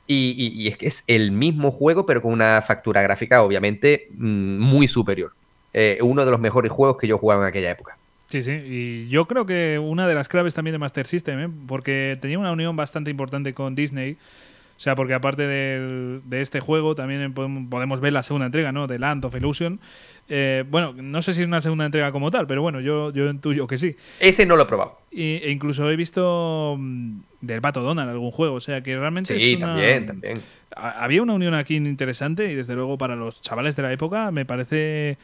[0.08, 4.88] Y, es que es el mismo juego, pero con una factura gráfica, obviamente, mm, muy
[4.88, 5.34] superior.
[5.74, 7.98] Eh, uno de los mejores juegos que yo jugaba en aquella época.
[8.28, 11.50] Sí, sí, y yo creo que una de las claves también de Master System, ¿eh?
[11.68, 16.96] porque tenía una unión bastante importante con Disney, o sea, porque aparte de este juego
[16.96, 18.88] también podemos ver la segunda entrega, ¿no?
[18.88, 19.82] De Land of Illusion.
[20.30, 23.30] Eh, bueno, no sé si es una segunda entrega como tal, pero bueno, yo, yo
[23.30, 23.96] intuyo que sí.
[24.20, 25.00] Ese no lo he probado.
[25.12, 29.58] e incluso he visto mm, del Pato Donald algún juego, o sea que realmente sí,
[29.58, 30.42] también, también.
[30.76, 34.46] Había una unión aquí interesante y desde luego para los chavales de la época me
[34.46, 35.18] parece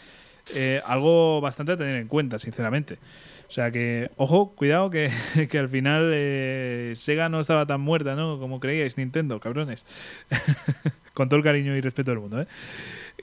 [0.53, 2.97] eh, algo bastante a tener en cuenta, sinceramente.
[3.47, 5.09] O sea que, ojo, cuidado que,
[5.59, 8.39] al final eh, Sega no estaba tan muerta, ¿no?
[8.39, 9.85] Como creíais, Nintendo, cabrones.
[11.13, 12.47] Con todo el cariño y respeto del mundo, ¿eh?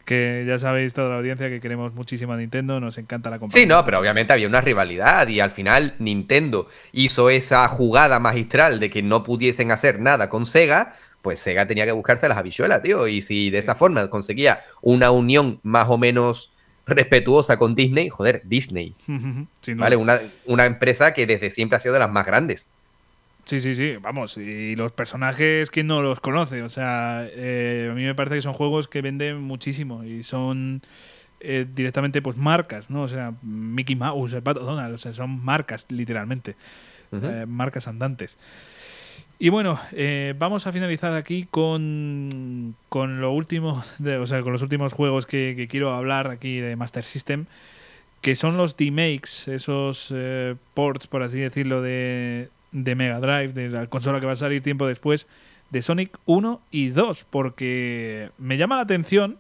[0.05, 3.62] Que ya sabéis toda la audiencia que queremos muchísimo a Nintendo, nos encanta la compañía.
[3.62, 8.81] Sí, no, pero obviamente había una rivalidad y al final Nintendo hizo esa jugada magistral
[8.81, 12.82] de que no pudiesen hacer nada con Sega, pues Sega tenía que buscarse las habichuelas,
[12.82, 13.06] tío.
[13.06, 16.52] Y si de esa forma conseguía una unión más o menos
[16.86, 18.94] respetuosa con Disney, joder, Disney.
[19.77, 19.97] ¿Vale?
[19.97, 22.66] Una, empresa que desde siempre ha sido de las más grandes.
[23.45, 26.62] Sí, sí, sí, vamos, y los personajes, ¿quién no los conoce?
[26.62, 30.83] O sea, eh, a mí me parece que son juegos que venden muchísimo y son
[31.41, 33.03] eh, directamente pues marcas, ¿no?
[33.03, 36.55] O sea, Mickey Mouse, el Pato Donald, o sea, son marcas literalmente,
[37.12, 38.39] eh, marcas andantes.
[39.39, 39.81] Y bueno,
[40.39, 45.27] vamos a finalizar aquí con, con lo último, de, o sea, con los últimos juegos
[45.27, 47.47] que, quiero hablar aquí de Master System,
[48.21, 53.68] que son los D-Makes, esos eh, ports, por así decirlo, de, de Mega Drive, de
[53.68, 55.26] la consola que va a salir tiempo después,
[55.70, 59.38] de Sonic 1 y 2, porque me llama la atención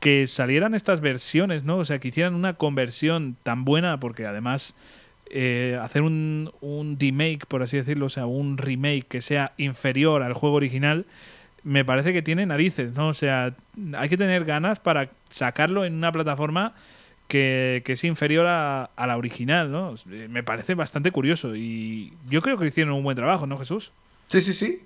[0.00, 1.78] que salieran estas versiones, ¿no?
[1.78, 4.74] O sea, que hicieran una conversión tan buena, porque además
[5.30, 10.22] eh, hacer un, un remake, por así decirlo, o sea, un remake que sea inferior
[10.22, 11.06] al juego original,
[11.62, 13.08] me parece que tiene narices, ¿no?
[13.08, 13.54] O sea,
[13.96, 16.74] hay que tener ganas para sacarlo en una plataforma
[17.28, 19.94] que, que es inferior a, la original, ¿no?
[20.28, 23.92] Me parece bastante curioso y yo creo que hicieron un buen trabajo, ¿no, Jesús?
[24.26, 24.82] Sí, sí, sí.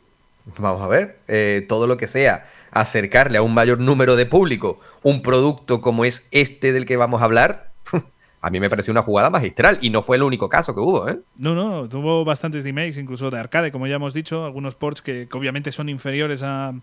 [0.56, 4.80] Vamos a ver, eh, todo lo que sea acercarle a un mayor número de público
[5.02, 7.70] un producto como es este del que vamos a hablar,
[8.40, 11.08] a mí me pareció una jugada magistral y no fue el único caso que hubo,
[11.08, 11.18] ¿eh?
[11.38, 15.28] No, no, tuvo bastantes remakes, incluso de arcade, como ya hemos dicho, algunos ports que,
[15.32, 16.74] obviamente son inferiores a,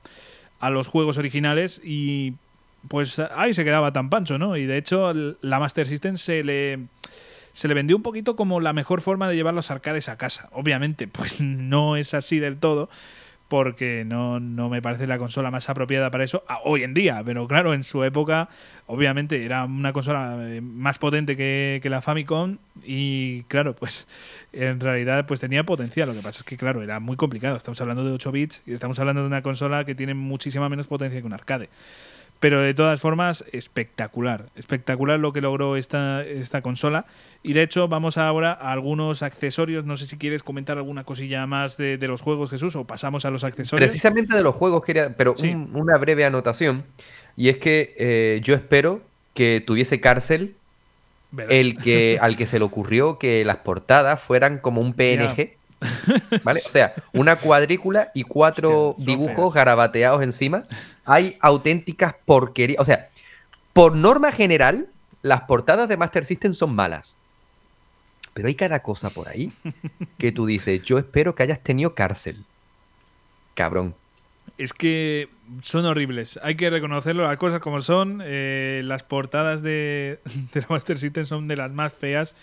[0.59, 2.33] a, los juegos originales y
[2.87, 4.57] pues ahí se quedaba tan pancho, ¿no?
[4.57, 6.79] Y de hecho la Master System se le
[7.55, 10.49] se le vendió un poquito como la mejor forma de llevar los arcades a casa.
[10.51, 12.89] Obviamente, pues no es así del todo,
[13.47, 17.21] porque no, no, me parece la consola más apropiada para eso hoy en día.
[17.23, 18.49] Pero claro, en su época,
[18.87, 24.05] obviamente, era una consola eh, más potente que, que, la Famicom y claro, pues
[24.51, 26.09] en realidad pues tenía potencial.
[26.09, 27.55] Lo que pasa es que, claro, era muy complicado.
[27.55, 30.87] Estamos hablando de 8 bits y estamos hablando de una consola que tiene muchísima menos
[30.87, 31.69] potencia que un arcade.
[32.45, 34.49] Pero de todas formas, espectacular.
[34.55, 37.07] Espectacular lo que logró esta, esta consola.
[37.41, 39.83] Y de hecho, vamos ahora a algunos accesorios.
[39.85, 43.31] No sé si quieres comentar alguna cosilla más de, los juegos, Jesús, o pasamos a
[43.31, 43.89] los accesorios.
[43.89, 45.33] Precisamente de los juegos quería, pero
[45.73, 46.83] una breve anotación.
[47.35, 49.01] Y es que eh, yo espero
[49.33, 50.53] que tuviese cárcel
[51.49, 55.57] el que al que se le ocurrió que las portadas fueran como un PNG.
[56.43, 56.61] ¿Vale?
[56.65, 60.63] O sea, una cuadrícula y cuatro dibujos garabateados encima.
[61.05, 62.79] Hay auténticas porquerías.
[62.79, 63.09] O sea,
[63.73, 64.87] por norma general,
[65.21, 67.15] las portadas de Master System son malas.
[68.33, 69.51] Pero hay cada cosa por ahí
[70.17, 72.43] que tú dices, yo espero que hayas tenido cárcel.
[73.53, 73.95] Cabrón.
[74.57, 75.29] Es que
[75.61, 76.39] son horribles.
[76.43, 78.21] Hay que reconocerlo, las cosas como son.
[78.23, 80.19] Eh, las portadas de,
[80.53, 82.35] de la Master System son de las más feas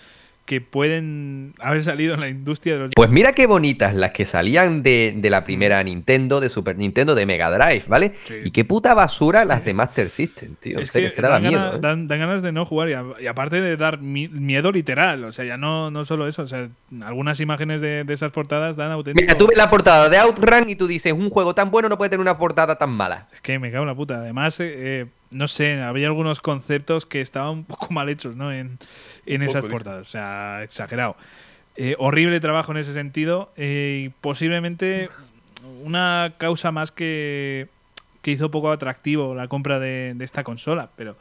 [0.45, 2.91] que pueden haber salido en la industria de los...
[2.95, 7.27] Pues mira qué bonitas las que salían de, la primera Nintendo, de Super Nintendo, de
[7.27, 8.15] Mega Drive, ¿vale?
[8.45, 10.81] Y qué puta basura las de Master System, tío.
[10.81, 11.79] Es que, dan, miedo, ¿eh?
[11.81, 12.91] dan, ganas de no jugar
[13.21, 16.69] y, aparte de dar miedo literal, o sea, ya no, no solo eso, o sea,
[17.03, 19.25] algunas imágenes de, esas portadas dan auténtico...
[19.25, 21.97] Mira, tú ves la portada de Outrun y tú dices, un juego tan bueno no
[21.97, 23.29] puede tener una portada tan mala.
[23.33, 24.17] Es que me cago en la puta.
[24.17, 28.53] Además, eh, eh, no sé, había algunos conceptos que estaban un poco mal hechos, ¿no?
[28.53, 28.79] En
[29.27, 30.07] en esas portadas.
[30.07, 31.17] O sea, exagerado.
[31.77, 35.09] Eh, horrible trabajo en ese sentido eh, y posiblemente
[35.83, 37.69] una causa más que,
[38.21, 41.17] que hizo poco atractivo la compra de, esta consola, pero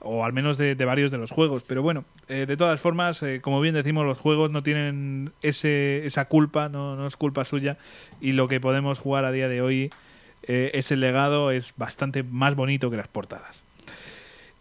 [0.00, 1.62] o al menos de, varios de los juegos.
[1.66, 6.26] Pero bueno, eh, de todas formas, como bien decimos, los juegos no tienen ese, esa
[6.26, 7.78] culpa, no, no, es culpa suya
[8.20, 9.90] y lo que podemos jugar a día de hoy,
[10.46, 13.64] ese legado es bastante más bonito que las portadas.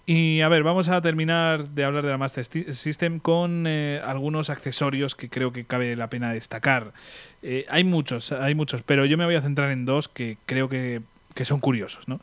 [0.07, 4.51] Y a ver, vamos a terminar de hablar de la Master System con eh, algunos
[4.51, 6.93] accesorios que creo que cabe la pena destacar.
[7.41, 10.69] Eh, hay muchos, hay muchos, pero yo me voy a centrar en dos que creo
[10.69, 11.01] que,
[11.43, 12.21] son curiosos, ¿no?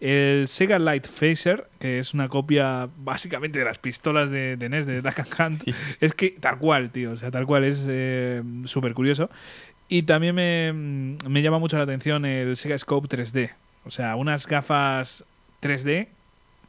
[0.00, 5.00] El Sega Light Phaser, que es una copia básicamente de las pistolas de, NES de
[5.00, 5.62] Duck Hunt.
[6.00, 9.30] Es que tal cual, tío, o sea, tal cual, es eh, súper curioso.
[9.92, 13.50] Y también me, me llama mucho la atención el Sega Scope 3D.
[13.84, 15.24] O sea, unas gafas
[15.60, 16.06] 3D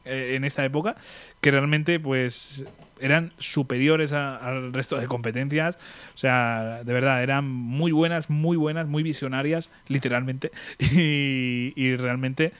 [0.04, 0.96] eh, en esta época
[1.40, 2.64] que realmente pues
[3.00, 5.78] eran superiores al resto de competencias.
[6.16, 10.50] O sea, de verdad, eran muy buenas, muy buenas, muy visionarias, literalmente.
[10.80, 12.52] Y, realmente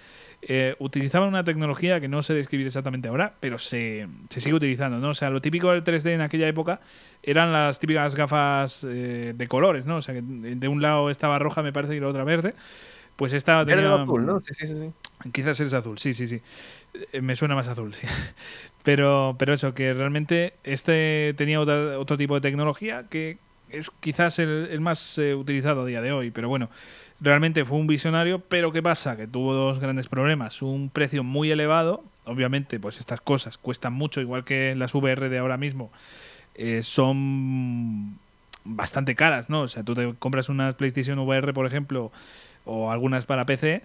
[0.45, 4.99] eh, utilizaban una tecnología que no sé describir exactamente ahora, pero se, se, sigue utilizando,
[4.99, 5.11] ¿no?
[5.11, 6.81] O sea, lo típico del 3D en aquella época
[7.23, 9.97] eran las típicas gafas eh, de colores, ¿no?
[9.97, 12.55] O sea, que de un lado estaba roja, me parece, y la otra verde.
[13.15, 13.95] Pues esta tenía...
[13.95, 14.41] azul, ¿no?
[14.41, 15.31] Sí, sí, sí.
[15.31, 16.41] Quizás es azul, sí, sí, sí.
[17.13, 18.09] Eh, me suena más azul, sí.
[18.83, 23.39] Pero, pero eso, que realmente este tenía otro tipo de tecnología que
[23.73, 26.31] es quizás el, más eh, utilizado a día de hoy.
[26.31, 26.69] Pero bueno,
[27.23, 29.17] realmente fue un visionario, pero ¿qué pasa?
[29.17, 30.61] Que tuvo dos grandes problemas.
[30.61, 32.05] Un precio muy elevado.
[32.25, 35.91] Obviamente, pues estas cosas cuestan mucho, igual que las VR de ahora mismo.
[36.55, 38.19] Eh, son
[38.65, 39.63] bastante caras, ¿no?
[39.63, 42.13] O sea, tú te compras una PlayStation VR, por ejemplo,
[42.65, 43.83] o algunas para PC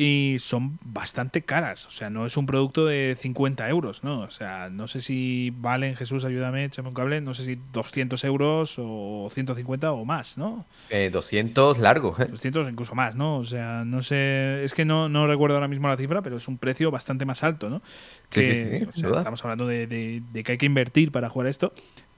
[0.00, 1.86] y son bastante caras.
[1.86, 4.20] O sea, no es un producto de 50 euros, ¿no?
[4.20, 8.22] O sea, no sé si valen, Jesús, ayúdame, échame un cable, no sé si 200
[8.22, 10.64] euros o 150 o más, ¿no?
[10.90, 12.26] Eh, 200 largos, ¿eh?
[12.26, 13.38] 200 incluso más, ¿no?
[13.38, 16.46] O sea, no sé, es que no, no recuerdo ahora mismo la cifra, pero es
[16.46, 17.82] un precio bastante más alto, ¿no?
[18.30, 21.72] Que, sí, sí, estamos hablando de, de, que hay que invertir para jugar esto.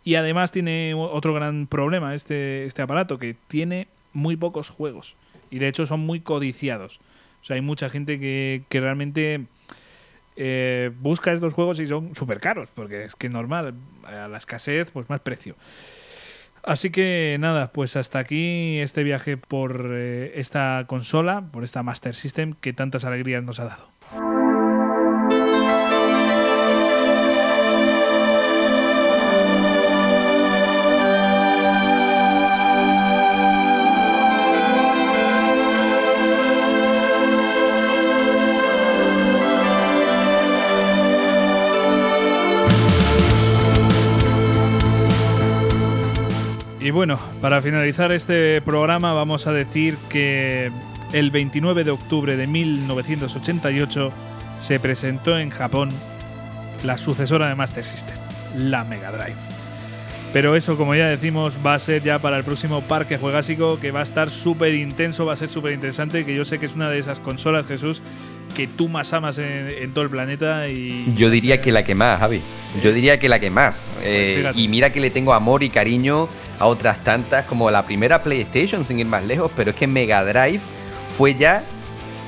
[0.04, 5.16] Y además tiene otro gran problema este, este aparato, que tiene muy pocos juegos.
[5.50, 7.00] Y de hecho son muy codiciados.
[7.40, 9.46] O sea, hay mucha gente que, realmente
[10.36, 14.90] eh, busca estos juegos y son súper caros, porque es que normal, a la escasez,
[14.90, 15.54] pues más precio.
[16.62, 22.14] Así que nada, pues hasta aquí este viaje por eh, esta consola, por esta Master
[22.14, 23.88] System que tantas alegrías nos ha dado.
[46.80, 50.70] Y bueno, para finalizar este programa vamos a decir que
[51.12, 54.10] el 29 de octubre de 1988
[54.58, 55.90] se presentó en Japón
[56.82, 58.16] la sucesora de Master System,
[58.56, 59.36] la Mega Drive.
[60.32, 63.90] Pero eso, como ya decimos, va a ser ya para el próximo parque juegásico, que
[63.90, 66.76] va a estar súper intenso, va a ser súper interesante, que yo sé que es
[66.76, 68.00] una de esas consolas, Jesús,
[68.56, 70.68] que tú más amas en, todo el planeta.
[70.68, 72.40] y Yo diría que la que más, Javi.
[72.82, 73.90] Yo diría que la que más.
[73.94, 76.28] Pues eh, y mira que le tengo amor y cariño
[76.60, 80.24] a otras tantas, como la primera PlayStation, sin ir más lejos, pero es que Mega
[80.24, 80.60] Drive
[81.16, 81.64] fue ya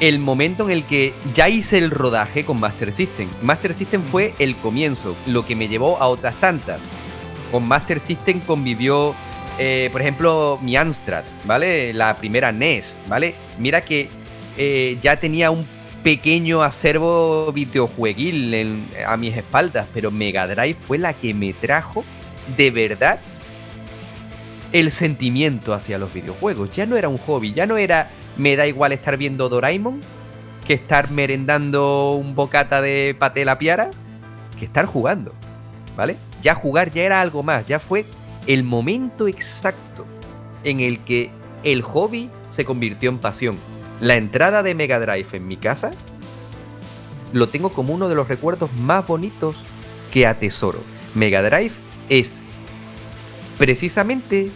[0.01, 3.29] el momento en el que ya hice el rodaje con Master System.
[3.43, 6.81] Master System fue el comienzo, lo que me llevó a otras tantas.
[7.53, 9.15] Con Master System convivió,
[9.59, 11.93] eh, por ejemplo, mi Amstrad, ¿vale?
[11.93, 13.35] La primera NES, ¿vale?
[13.59, 14.09] Mira que
[14.57, 15.67] eh, ya tenía un
[16.03, 22.03] pequeño acervo videojueguil a mis espaldas, pero Mega Drive fue la que me trajo
[22.57, 23.21] de verdad
[24.73, 26.73] el sentimiento hacia los videojuegos.
[26.73, 30.01] Ya no era un hobby, ya no era me da igual estar viendo Doraemon
[30.67, 33.91] que estar merendando un bocata de paté la piara
[34.59, 35.33] que estar jugando,
[35.97, 36.17] ¿vale?
[36.43, 38.05] Ya jugar ya era algo más, ya fue
[38.47, 40.07] el momento exacto
[40.65, 41.31] en el que
[41.65, 43.59] el hobby se convirtió en pasión.
[44.01, 45.91] La entrada de Mega Drive en mi casa
[47.33, 49.57] lo tengo como uno de los recuerdos más bonitos
[50.13, 50.83] que atesoro.
[51.15, 51.73] Mega Drive
[52.09, 52.33] es
[53.59, 54.51] precisamente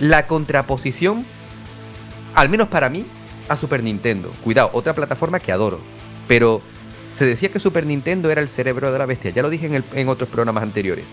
[0.00, 1.24] la contraposición
[2.34, 3.04] al menos para mí,
[3.48, 4.32] a Super Nintendo.
[4.44, 5.80] Cuidado, otra plataforma que adoro.
[6.28, 6.62] Pero
[7.12, 9.30] se decía que Super Nintendo era el cerebro de la bestia.
[9.30, 11.04] Ya lo dije en, otros programas anteriores.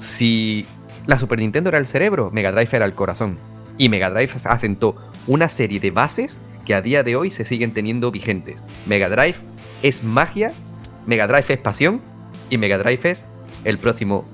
[0.00, 0.66] Si
[1.06, 3.38] la Super Nintendo era el cerebro, Mega Drive era el corazón.
[3.76, 4.96] Y Mega Drive asentó
[5.26, 8.62] una serie de bases que a día de hoy se siguen teniendo vigentes.
[8.86, 9.36] Mega Drive
[9.82, 10.52] es magia,
[11.06, 12.00] Mega Drive es pasión
[12.48, 13.26] y Mega Drive es
[13.64, 14.24] el próximo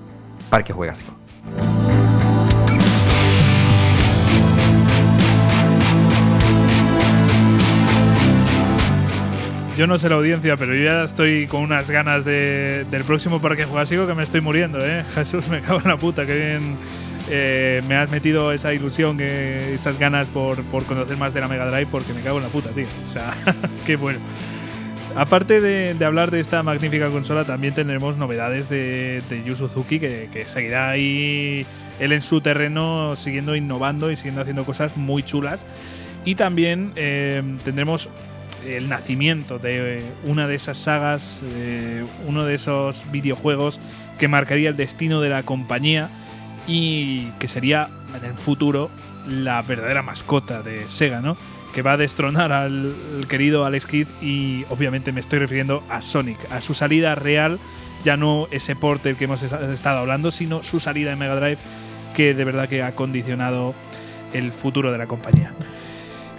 [0.49, 1.20] parque juegásico.
[9.81, 13.41] Yo no sé la audiencia, pero yo ya estoy con unas ganas de, del próximo
[13.41, 15.07] parque jugásico que me estoy muriendo, ¿eh?
[15.15, 16.77] Jesús, me cago en la puta, que bien
[17.31, 21.49] eh, me has metido esa ilusión, que, esas ganas por, por, conocer más de la
[21.49, 22.85] Mega Drive, porque me cago en la puta, tío.
[23.09, 23.33] O sea,
[23.87, 24.19] qué bueno.
[25.17, 30.29] Aparte de, hablar de esta magnífica consola, también tendremos novedades de, de Yu Suzuki, que,
[30.31, 31.65] que seguirá ahí
[31.99, 35.65] él en su terreno siguiendo innovando y siguiendo haciendo cosas muy chulas.
[36.27, 38.11] Y también eh, tendremos
[38.67, 43.81] el nacimiento de una de esas sagas, eh, uno de esos videojuegos
[44.19, 46.09] que marcaría el destino de la compañía
[46.67, 48.91] y que sería en el futuro
[49.27, 51.37] la verdadera mascota de Sega, ¿no?
[51.75, 52.95] Que va a destronar al,
[53.29, 57.59] querido Alex Kidd y obviamente me estoy refiriendo a Sonic, a su salida real,
[58.05, 61.59] ya no ese porte que hemos estado hablando, sino su salida en Mega Drive
[62.15, 63.75] que de verdad que ha condicionado
[64.33, 65.53] el futuro de la compañía.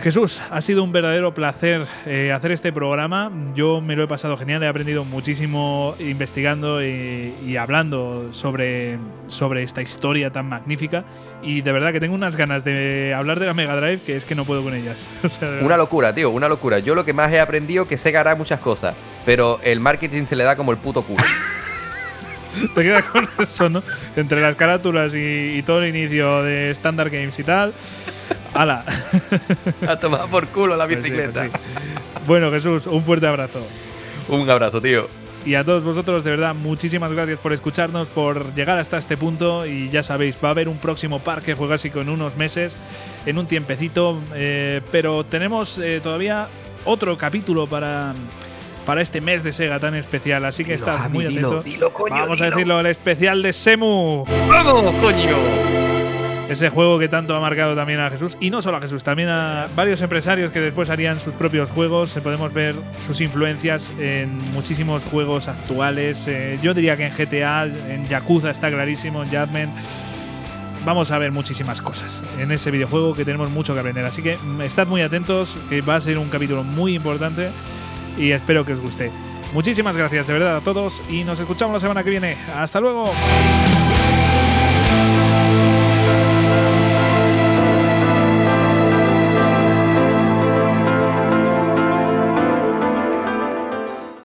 [0.02, 3.32] Jesús, ha sido un verdadero placer eh, hacer este programa.
[3.56, 8.98] Yo me lo he pasado genial, he aprendido muchísimo investigando y, hablando sobre,
[9.28, 11.03] sobre esta historia tan magnífica.
[11.44, 14.26] Y de verdad que tengo unas ganas de hablar de la Mega Drive que es
[14.26, 15.07] que no puedo con ellas.
[15.61, 16.80] una locura, tío, una locura.
[16.80, 18.95] Yo lo que más he aprendido que Sega hará muchas cosas,
[19.26, 21.23] pero el marketing se le da como el puto culo.
[22.76, 23.84] Te quedas con eso, ¿no?
[24.15, 27.73] Entre las carátulas y, todo el inicio de Standard Games y tal.
[28.53, 28.84] ¡Hala!
[29.88, 31.48] A tomar por culo la pues bicicleta.
[31.49, 33.65] Pues bueno, Jesús, un fuerte abrazo.
[34.28, 35.07] Un abrazo, tío.
[35.44, 39.65] Y a todos vosotros, de verdad, muchísimas gracias por escucharnos, por llegar hasta este punto.
[39.65, 42.78] Y ya sabéis, va a haber un próximo parque juegásico en unos meses,
[43.26, 44.19] en un tiempecito.
[44.36, 46.48] Eh, pero tenemos eh, todavía
[46.86, 48.14] otro capítulo para
[48.91, 50.43] para este mes de Sega tan especial.
[50.43, 51.63] Así que estás muy atento.
[52.09, 54.26] Vamos a decirlo, el especial de Semu.
[54.49, 55.38] ¡Vamos, coño!
[56.49, 59.30] Ese juego que tanto ha marcado también a Jesús, y no solo a Jesús, también
[59.30, 62.11] a varios empresarios que después harían sus propios juegos.
[62.22, 66.27] Podemos ver sus influencias en muchísimos juegos actuales.
[66.27, 69.69] Eh, yo diría que en GTA, en Yakuza está clarísimo, en Jadman
[70.84, 74.03] vamos a ver muchísimas cosas en ese videojuego que tenemos mucho que aprender.
[74.03, 77.51] Así que mm, estad muy atentos, que va a ser un capítulo muy importante
[78.17, 79.11] y espero que os guste.
[79.53, 82.38] Muchísimas gracias de verdad a todos y nos escuchamos la semana que viene.
[82.55, 83.11] Hasta luego.